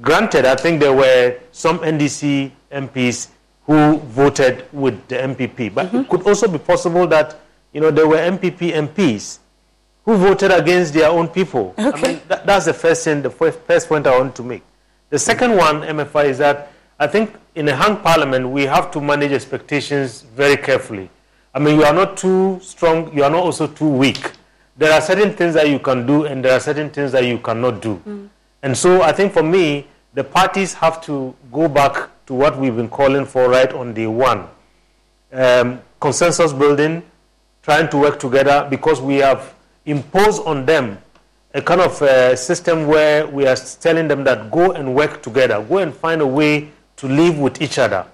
Granted, 0.00 0.46
I 0.46 0.56
think 0.56 0.80
there 0.80 0.94
were 0.94 1.38
some 1.52 1.78
NDC 1.80 2.50
MPs 2.72 3.28
who 3.66 3.98
voted 3.98 4.66
with 4.72 5.06
the 5.08 5.16
NPP. 5.16 5.74
But 5.74 5.86
mm-hmm. 5.86 5.96
it 5.98 6.08
could 6.08 6.22
also 6.26 6.48
be 6.48 6.58
possible 6.58 7.06
that 7.08 7.40
you 7.72 7.80
know 7.80 7.90
there 7.90 8.06
were 8.06 8.16
NPP 8.18 8.72
MPs 8.72 9.38
who 10.04 10.16
voted 10.16 10.50
against 10.52 10.92
their 10.92 11.08
own 11.08 11.28
people. 11.28 11.74
Okay. 11.78 11.98
I 11.98 12.12
mean, 12.12 12.20
that, 12.28 12.46
that's 12.46 12.66
the 12.66 12.74
first 12.74 13.04
thing, 13.04 13.22
the 13.22 13.30
first 13.30 13.88
point 13.88 14.06
I 14.06 14.18
want 14.18 14.36
to 14.36 14.42
make. 14.42 14.62
The 15.08 15.18
second 15.18 15.56
one, 15.56 15.80
Emefa, 15.82 16.26
is 16.26 16.38
that 16.38 16.72
I 16.98 17.06
think 17.06 17.34
in 17.54 17.68
a 17.68 17.74
hung 17.76 17.96
parliament 17.98 18.48
we 18.48 18.64
have 18.64 18.90
to 18.92 19.00
manage 19.00 19.32
expectations 19.32 20.22
very 20.36 20.56
carefully. 20.56 21.08
I 21.54 21.58
mean, 21.58 21.76
you 21.76 21.84
are 21.84 21.94
not 21.94 22.16
too 22.16 22.58
strong, 22.62 23.14
you 23.16 23.24
are 23.24 23.30
not 23.30 23.42
also 23.44 23.66
too 23.66 23.88
weak. 23.88 24.32
there 24.76 24.92
are 24.92 25.00
certain 25.00 25.32
things 25.34 25.54
that 25.54 25.68
you 25.68 25.78
can 25.78 26.06
do 26.06 26.24
and 26.24 26.44
there 26.44 26.52
are 26.52 26.60
certain 26.60 26.90
things 26.90 27.12
that 27.12 27.24
you 27.24 27.38
cannot 27.38 27.80
do. 27.80 28.00
Mm. 28.06 28.28
And 28.62 28.76
so 28.76 29.02
I 29.02 29.12
think 29.12 29.32
for 29.32 29.42
me, 29.42 29.86
the 30.14 30.24
parties 30.24 30.74
have 30.74 31.00
to 31.02 31.34
go 31.52 31.68
back 31.68 32.10
to 32.26 32.34
what 32.34 32.58
we've 32.58 32.76
been 32.76 32.88
calling 32.88 33.26
for 33.26 33.48
right 33.48 33.72
on 33.72 33.92
day 33.94 34.06
one 34.06 34.46
um, 35.32 35.80
consensus 36.00 36.52
building, 36.52 37.02
trying 37.62 37.88
to 37.90 37.96
work 37.98 38.18
together 38.18 38.66
because 38.70 39.00
we 39.00 39.16
have 39.16 39.52
imposed 39.84 40.42
on 40.46 40.64
them 40.64 40.98
a 41.54 41.62
kind 41.62 41.80
of 41.80 42.00
uh, 42.02 42.34
system 42.34 42.86
where 42.86 43.26
we 43.26 43.46
are 43.46 43.56
telling 43.56 44.08
them 44.08 44.24
that 44.24 44.50
go 44.50 44.72
and 44.72 44.94
work 44.94 45.22
together, 45.22 45.64
go 45.68 45.78
and 45.78 45.94
find 45.94 46.20
a 46.20 46.26
way 46.26 46.68
to 46.96 47.06
live 47.08 47.38
with 47.38 47.62
each 47.62 47.78
other. 47.78 48.04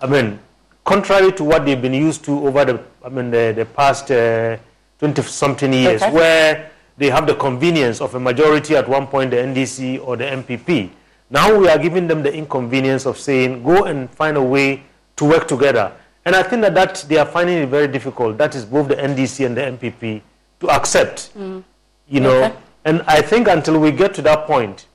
I 0.00 0.06
mean, 0.06 0.38
contrary 0.84 1.32
to 1.32 1.44
what 1.44 1.64
they've 1.64 1.80
been 1.80 1.94
used 1.94 2.24
to 2.26 2.46
over 2.46 2.64
the, 2.64 2.80
I 3.04 3.08
mean, 3.08 3.30
the, 3.30 3.52
the 3.56 3.64
past 3.64 4.10
uh, 4.10 4.56
20 5.00 5.22
something 5.22 5.72
years, 5.72 6.02
Okay. 6.02 6.12
where 6.12 6.70
they 6.96 7.10
have 7.10 7.26
the 7.26 7.34
convenience 7.34 8.00
of 8.00 8.14
a 8.14 8.20
majority 8.20 8.76
at 8.76 8.88
one 8.88 9.06
point, 9.06 9.30
the 9.32 9.36
NDC 9.36 10.00
or 10.06 10.16
the 10.16 10.24
NPP. 10.24 10.90
Now 11.30 11.56
we 11.58 11.68
are 11.68 11.78
giving 11.78 12.06
them 12.06 12.22
the 12.22 12.32
inconvenience 12.32 13.04
of 13.06 13.18
saying, 13.18 13.62
go 13.62 13.84
and 13.84 14.10
find 14.10 14.36
a 14.36 14.42
way 14.42 14.82
to 15.16 15.24
work 15.24 15.46
together. 15.48 15.92
And 16.24 16.34
I 16.36 16.42
think 16.42 16.62
that, 16.62 16.74
that 16.74 17.04
they 17.08 17.16
are 17.18 17.26
finding 17.26 17.58
it 17.58 17.66
very 17.68 17.88
difficult. 17.88 18.38
That 18.38 18.54
is 18.54 18.64
both 18.64 18.88
the 18.88 18.96
NDC 18.96 19.44
and 19.46 19.56
the 19.56 19.62
NPP 19.62 20.22
to 20.60 20.70
accept 20.70 21.30
Mm. 21.36 21.62
you 22.08 22.20
know. 22.20 22.44
Okay. 22.44 22.54
And 22.84 23.02
I 23.06 23.20
think 23.22 23.48
until 23.48 23.78
we 23.78 23.92
get 23.92 24.14
to 24.14 24.22
that 24.22 24.46
point, 24.46 24.86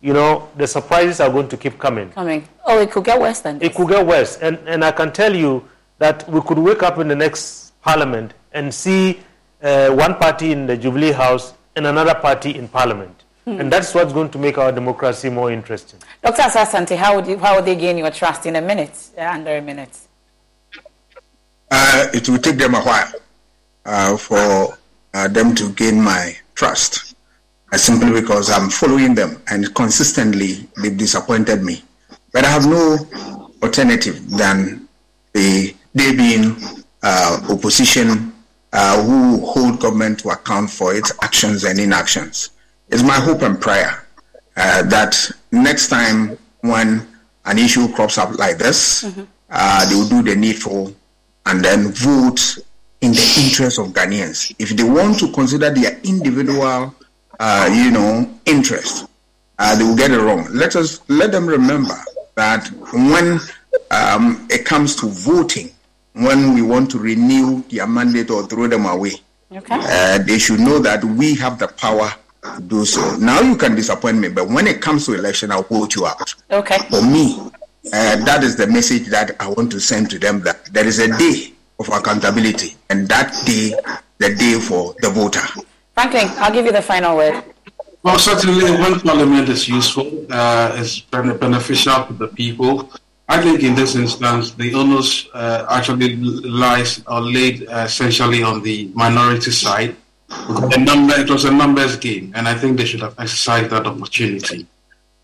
you 0.00 0.12
know, 0.12 0.48
the 0.56 0.66
surprises 0.66 1.20
are 1.20 1.30
going 1.30 1.48
to 1.48 1.56
keep 1.56 1.78
coming. 1.78 2.10
Coming. 2.10 2.46
Oh, 2.64 2.80
it 2.80 2.90
could 2.90 3.04
get 3.04 3.20
worse 3.20 3.40
than 3.40 3.58
this. 3.58 3.70
It 3.70 3.74
could 3.76 3.88
get 3.88 4.04
worse, 4.06 4.36
and 4.38 4.58
and 4.66 4.84
I 4.84 4.90
can 4.92 5.12
tell 5.12 5.34
you 5.34 5.64
that 5.98 6.28
we 6.28 6.40
could 6.42 6.58
wake 6.58 6.82
up 6.82 6.98
in 6.98 7.08
the 7.08 7.14
next 7.16 7.72
parliament 7.82 8.34
and 8.52 8.72
see 8.74 9.20
uh, 9.62 9.88
one 9.90 10.14
party 10.16 10.52
in 10.52 10.66
the 10.66 10.76
Jubilee 10.76 11.12
House 11.12 11.54
and 11.76 11.86
another 11.86 12.14
party 12.14 12.54
in 12.56 12.68
Parliament, 12.68 13.15
Hmm. 13.46 13.60
and 13.60 13.72
that's 13.72 13.94
what's 13.94 14.12
going 14.12 14.28
to 14.30 14.38
make 14.38 14.58
our 14.58 14.72
democracy 14.72 15.30
more 15.30 15.52
interesting. 15.52 16.00
Dr. 16.20 16.42
Asah-Asante, 16.42 16.96
how 16.96 17.14
would, 17.14 17.28
you, 17.28 17.38
how 17.38 17.54
would 17.54 17.64
they 17.64 17.76
gain 17.76 17.96
your 17.96 18.10
trust 18.10 18.44
in 18.44 18.56
a 18.56 18.60
minute, 18.60 19.10
uh, 19.16 19.20
under 19.20 19.56
a 19.56 19.62
minute? 19.62 19.96
Uh, 21.70 22.08
it 22.12 22.28
will 22.28 22.38
take 22.38 22.56
them 22.56 22.74
a 22.74 22.80
while 22.80 23.12
uh, 23.84 24.16
for 24.16 24.76
uh, 25.14 25.28
them 25.28 25.54
to 25.54 25.70
gain 25.74 26.00
my 26.02 26.36
trust, 26.56 27.14
uh, 27.72 27.76
simply 27.76 28.20
because 28.20 28.50
I'm 28.50 28.68
following 28.68 29.14
them 29.14 29.40
and 29.48 29.72
consistently 29.76 30.68
they've 30.82 30.96
disappointed 30.96 31.62
me. 31.62 31.84
But 32.32 32.44
I 32.44 32.48
have 32.48 32.66
no 32.66 32.98
alternative 33.62 34.28
than 34.28 34.88
the 35.34 35.72
they 35.94 36.14
being 36.16 36.56
uh, 37.04 37.46
opposition 37.48 38.32
uh, 38.72 39.02
who 39.04 39.46
hold 39.46 39.78
government 39.78 40.18
to 40.20 40.30
account 40.30 40.68
for 40.68 40.94
its 40.94 41.12
actions 41.22 41.62
and 41.62 41.78
inactions. 41.78 42.50
It's 42.88 43.02
my 43.02 43.14
hope 43.14 43.42
and 43.42 43.60
prayer 43.60 44.06
uh, 44.56 44.82
that 44.84 45.30
next 45.52 45.88
time 45.88 46.38
when 46.60 47.06
an 47.44 47.58
issue 47.58 47.92
crops 47.92 48.18
up 48.18 48.38
like 48.38 48.58
this, 48.58 49.04
uh, 49.50 49.88
they 49.88 49.94
will 49.94 50.08
do 50.08 50.22
the 50.22 50.34
needful 50.36 50.94
and 51.46 51.64
then 51.64 51.92
vote 51.92 52.58
in 53.00 53.12
the 53.12 53.42
interest 53.44 53.78
of 53.78 53.88
Ghanaians. 53.88 54.54
If 54.58 54.70
they 54.70 54.82
want 54.84 55.18
to 55.20 55.32
consider 55.32 55.70
their 55.70 55.98
individual, 56.02 56.94
uh, 57.38 57.70
you 57.72 57.90
know, 57.90 58.28
interest, 58.46 59.06
uh, 59.58 59.76
they 59.76 59.84
will 59.84 59.96
get 59.96 60.10
it 60.10 60.18
wrong. 60.20 60.46
Let 60.50 60.76
us 60.76 61.00
let 61.08 61.30
them 61.32 61.46
remember 61.46 61.94
that 62.34 62.66
when 62.92 63.38
um, 63.90 64.46
it 64.50 64.64
comes 64.64 64.96
to 64.96 65.06
voting, 65.08 65.70
when 66.14 66.54
we 66.54 66.62
want 66.62 66.90
to 66.92 66.98
renew 66.98 67.62
their 67.70 67.86
mandate 67.86 68.30
or 68.30 68.46
throw 68.46 68.66
them 68.68 68.86
away, 68.86 69.12
Okay. 69.52 69.74
uh, 69.80 70.18
they 70.18 70.38
should 70.38 70.58
know 70.60 70.78
that 70.80 71.04
we 71.04 71.34
have 71.36 71.58
the 71.60 71.68
power 71.68 72.12
do 72.66 72.84
so. 72.84 73.16
Now 73.16 73.40
you 73.40 73.56
can 73.56 73.74
disappoint 73.74 74.18
me, 74.18 74.28
but 74.28 74.48
when 74.48 74.66
it 74.66 74.80
comes 74.80 75.06
to 75.06 75.14
election, 75.14 75.50
I'll 75.50 75.62
vote 75.62 75.94
you 75.94 76.06
out. 76.06 76.34
Okay. 76.50 76.78
For 76.90 77.02
me, 77.02 77.38
uh, 77.92 78.16
that 78.24 78.42
is 78.42 78.56
the 78.56 78.66
message 78.66 79.06
that 79.08 79.36
I 79.40 79.48
want 79.48 79.70
to 79.72 79.80
send 79.80 80.10
to 80.10 80.18
them 80.18 80.40
that 80.40 80.66
there 80.66 80.86
is 80.86 80.98
a 80.98 81.08
day 81.16 81.52
of 81.78 81.88
accountability, 81.88 82.76
and 82.90 83.08
that 83.08 83.32
day, 83.44 83.74
the 84.18 84.34
day 84.34 84.58
for 84.58 84.94
the 85.00 85.10
voter. 85.10 85.42
Franklin, 85.94 86.28
I'll 86.38 86.52
give 86.52 86.66
you 86.66 86.72
the 86.72 86.82
final 86.82 87.16
word. 87.16 87.42
Well, 88.02 88.18
certainly, 88.18 88.70
when 88.70 89.00
Parliament 89.00 89.48
is 89.48 89.68
useful, 89.68 90.26
uh, 90.30 90.76
is 90.78 91.00
beneficial 91.00 92.06
to 92.06 92.12
the 92.12 92.28
people. 92.28 92.90
I 93.28 93.42
think 93.42 93.62
in 93.62 93.74
this 93.74 93.96
instance, 93.96 94.52
the 94.52 94.72
onus 94.74 95.26
uh, 95.34 95.66
actually 95.68 96.16
lies 96.16 97.02
or 97.08 97.20
laid 97.20 97.68
uh, 97.68 97.84
essentially 97.86 98.42
on 98.42 98.62
the 98.62 98.90
minority 98.94 99.50
side. 99.50 99.96
The 100.28 100.82
number, 100.84 101.14
it 101.14 101.30
was 101.30 101.44
a 101.44 101.52
numbers 101.52 101.96
game, 101.96 102.32
and 102.34 102.48
I 102.48 102.54
think 102.54 102.78
they 102.78 102.84
should 102.84 103.00
have 103.00 103.14
exercised 103.18 103.70
that 103.70 103.86
opportunity. 103.86 104.66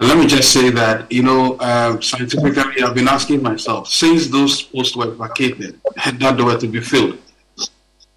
Let 0.01 0.19
me 0.19 0.27
just 0.27 0.53
say 0.53 0.71
that, 0.71 1.11
you 1.11 1.23
know, 1.23 1.57
uh, 1.57 2.01
scientifically, 2.01 2.83
I've 2.83 2.95
been 2.95 3.09
asking 3.09 3.43
myself, 3.43 3.89
since 3.89 4.29
those 4.29 4.63
posts 4.63 4.97
were 4.97 5.11
vacated, 5.11 5.81
had 5.97 6.19
that 6.21 6.37
they 6.37 6.43
were 6.43 6.59
to 6.59 6.67
be 6.69 6.81
filled, 6.81 7.19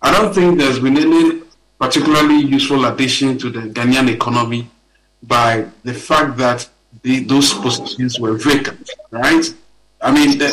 I 0.01 0.11
don't 0.11 0.33
think 0.33 0.59
there's 0.59 0.79
been 0.79 0.97
any 0.97 1.41
particularly 1.79 2.37
useful 2.37 2.85
addition 2.85 3.37
to 3.39 3.49
the 3.49 3.61
Ghanaian 3.61 4.09
economy 4.09 4.69
by 5.23 5.65
the 5.83 5.93
fact 5.93 6.37
that 6.37 6.69
the, 7.01 7.23
those 7.23 7.53
positions 7.53 8.19
were 8.19 8.33
vacant, 8.37 8.89
right? 9.11 9.45
I 10.01 10.11
mean, 10.11 10.37
the, 10.37 10.47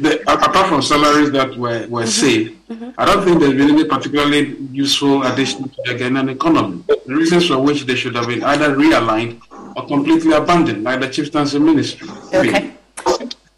the, 0.00 0.20
apart 0.30 0.68
from 0.68 0.82
salaries 0.82 1.30
that 1.32 1.56
were, 1.56 1.86
were 1.88 2.02
mm-hmm. 2.02 2.06
saved, 2.06 2.68
mm-hmm. 2.68 2.90
I 2.96 3.04
don't 3.04 3.24
think 3.24 3.40
there's 3.40 3.54
been 3.54 3.70
any 3.70 3.84
particularly 3.84 4.56
useful 4.70 5.24
addition 5.24 5.68
to 5.68 5.82
the 5.84 5.94
Ghanaian 5.94 6.30
economy. 6.30 6.84
The 6.86 7.14
reasons 7.14 7.48
for 7.48 7.58
which 7.58 7.86
they 7.86 7.96
should 7.96 8.14
have 8.14 8.28
been 8.28 8.44
either 8.44 8.76
realigned 8.76 9.40
or 9.76 9.86
completely 9.86 10.32
abandoned, 10.32 10.84
like 10.84 11.00
the 11.00 11.08
chieftaincy 11.08 11.58
ministry. 11.58 12.08
Okay. 12.32 12.74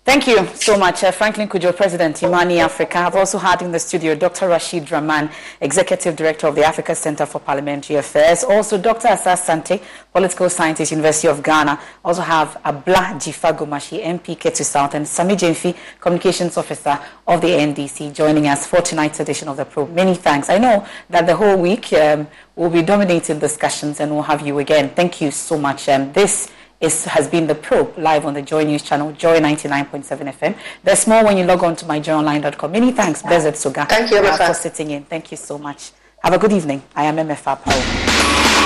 Thank 0.07 0.29
you 0.29 0.47
so 0.55 0.79
much, 0.79 1.03
uh, 1.03 1.11
Franklin 1.11 1.49
Cudjoe, 1.49 1.75
President, 1.75 2.23
Imani 2.23 2.61
Africa. 2.61 2.99
I've 3.01 3.17
also 3.17 3.39
had 3.39 3.61
in 3.61 3.73
the 3.73 3.81
studio 3.81 4.15
Dr. 4.15 4.47
Rashid 4.47 4.85
Draman, 4.85 5.29
Executive 5.61 6.15
Director 6.15 6.47
of 6.47 6.55
the 6.55 6.65
Africa 6.65 6.95
Center 6.95 7.27
for 7.27 7.41
Parliamentary 7.41 7.97
Affairs. 7.97 8.45
Also, 8.45 8.79
Dr. 8.79 9.09
Asah-Asante, 9.09 9.83
Political 10.13 10.49
Scientist, 10.49 10.93
University 10.93 11.27
of 11.27 11.43
Ghana. 11.43 11.81
Also 12.05 12.23
have 12.23 12.57
Abla 12.65 13.17
Dzifa 13.19 13.59
Gomashie, 13.59 14.01
MP 14.05 14.39
Ketu 14.39 14.65
South, 14.65 14.95
and 14.95 15.09
Sammy 15.09 15.35
Gyamfi, 15.35 15.77
Communications 15.99 16.57
Officer 16.57 17.01
of 17.27 17.41
the 17.41 17.49
NDC, 17.49 18.15
joining 18.15 18.47
us 18.47 18.65
for 18.65 18.81
tonight's 18.81 19.19
edition 19.19 19.49
of 19.49 19.57
the 19.57 19.65
probe. 19.65 19.93
Many 19.93 20.15
thanks. 20.15 20.49
I 20.49 20.59
know 20.59 20.87
that 21.11 21.27
the 21.27 21.35
whole 21.35 21.57
week 21.57 21.93
um, 21.95 22.29
we'll 22.55 22.71
be 22.71 22.83
dominating 22.83 23.41
discussions 23.41 23.99
and 23.99 24.13
we'll 24.13 24.23
have 24.23 24.47
you 24.47 24.61
again. 24.61 24.91
Thank 24.91 25.21
you 25.21 25.33
so 25.33 25.59
much. 25.59 25.89
Um, 25.89 26.13
this 26.13 26.53
is, 26.81 27.05
has 27.07 27.29
been 27.29 27.47
the 27.47 27.55
probe 27.55 27.97
live 27.99 28.27
on 28.27 28.35
the 28.35 28.43
Joy 28.43 28.65
News 28.65 28.83
channel, 28.83 29.13
Joy 29.13 29.41
99.7 29.41 30.05
FM. 30.35 30.57
There's 30.85 31.07
more 31.07 31.25
when 31.25 31.37
you 31.39 31.45
log 31.45 31.63
on 31.65 31.77
to 31.77 31.85
myjoyonline.com. 31.87 32.71
Many 32.73 32.93
thanks, 32.93 33.23
Bezet 33.23 33.53
Suga, 33.55 33.89
Thank 33.89 34.11
you, 34.11 34.19
Emefa. 34.19 34.49
for 34.49 34.55
sitting 34.55 34.91
in. 34.91 35.05
Thank 35.05 35.31
you 35.31 35.37
so 35.37 35.59
much. 35.59 35.93
Have 36.23 36.33
a 36.35 36.39
good 36.39 36.53
evening. 36.53 36.83
I 36.95 37.05
am 37.05 37.17
Emefa 37.17 37.57
Apawu. 37.59 38.66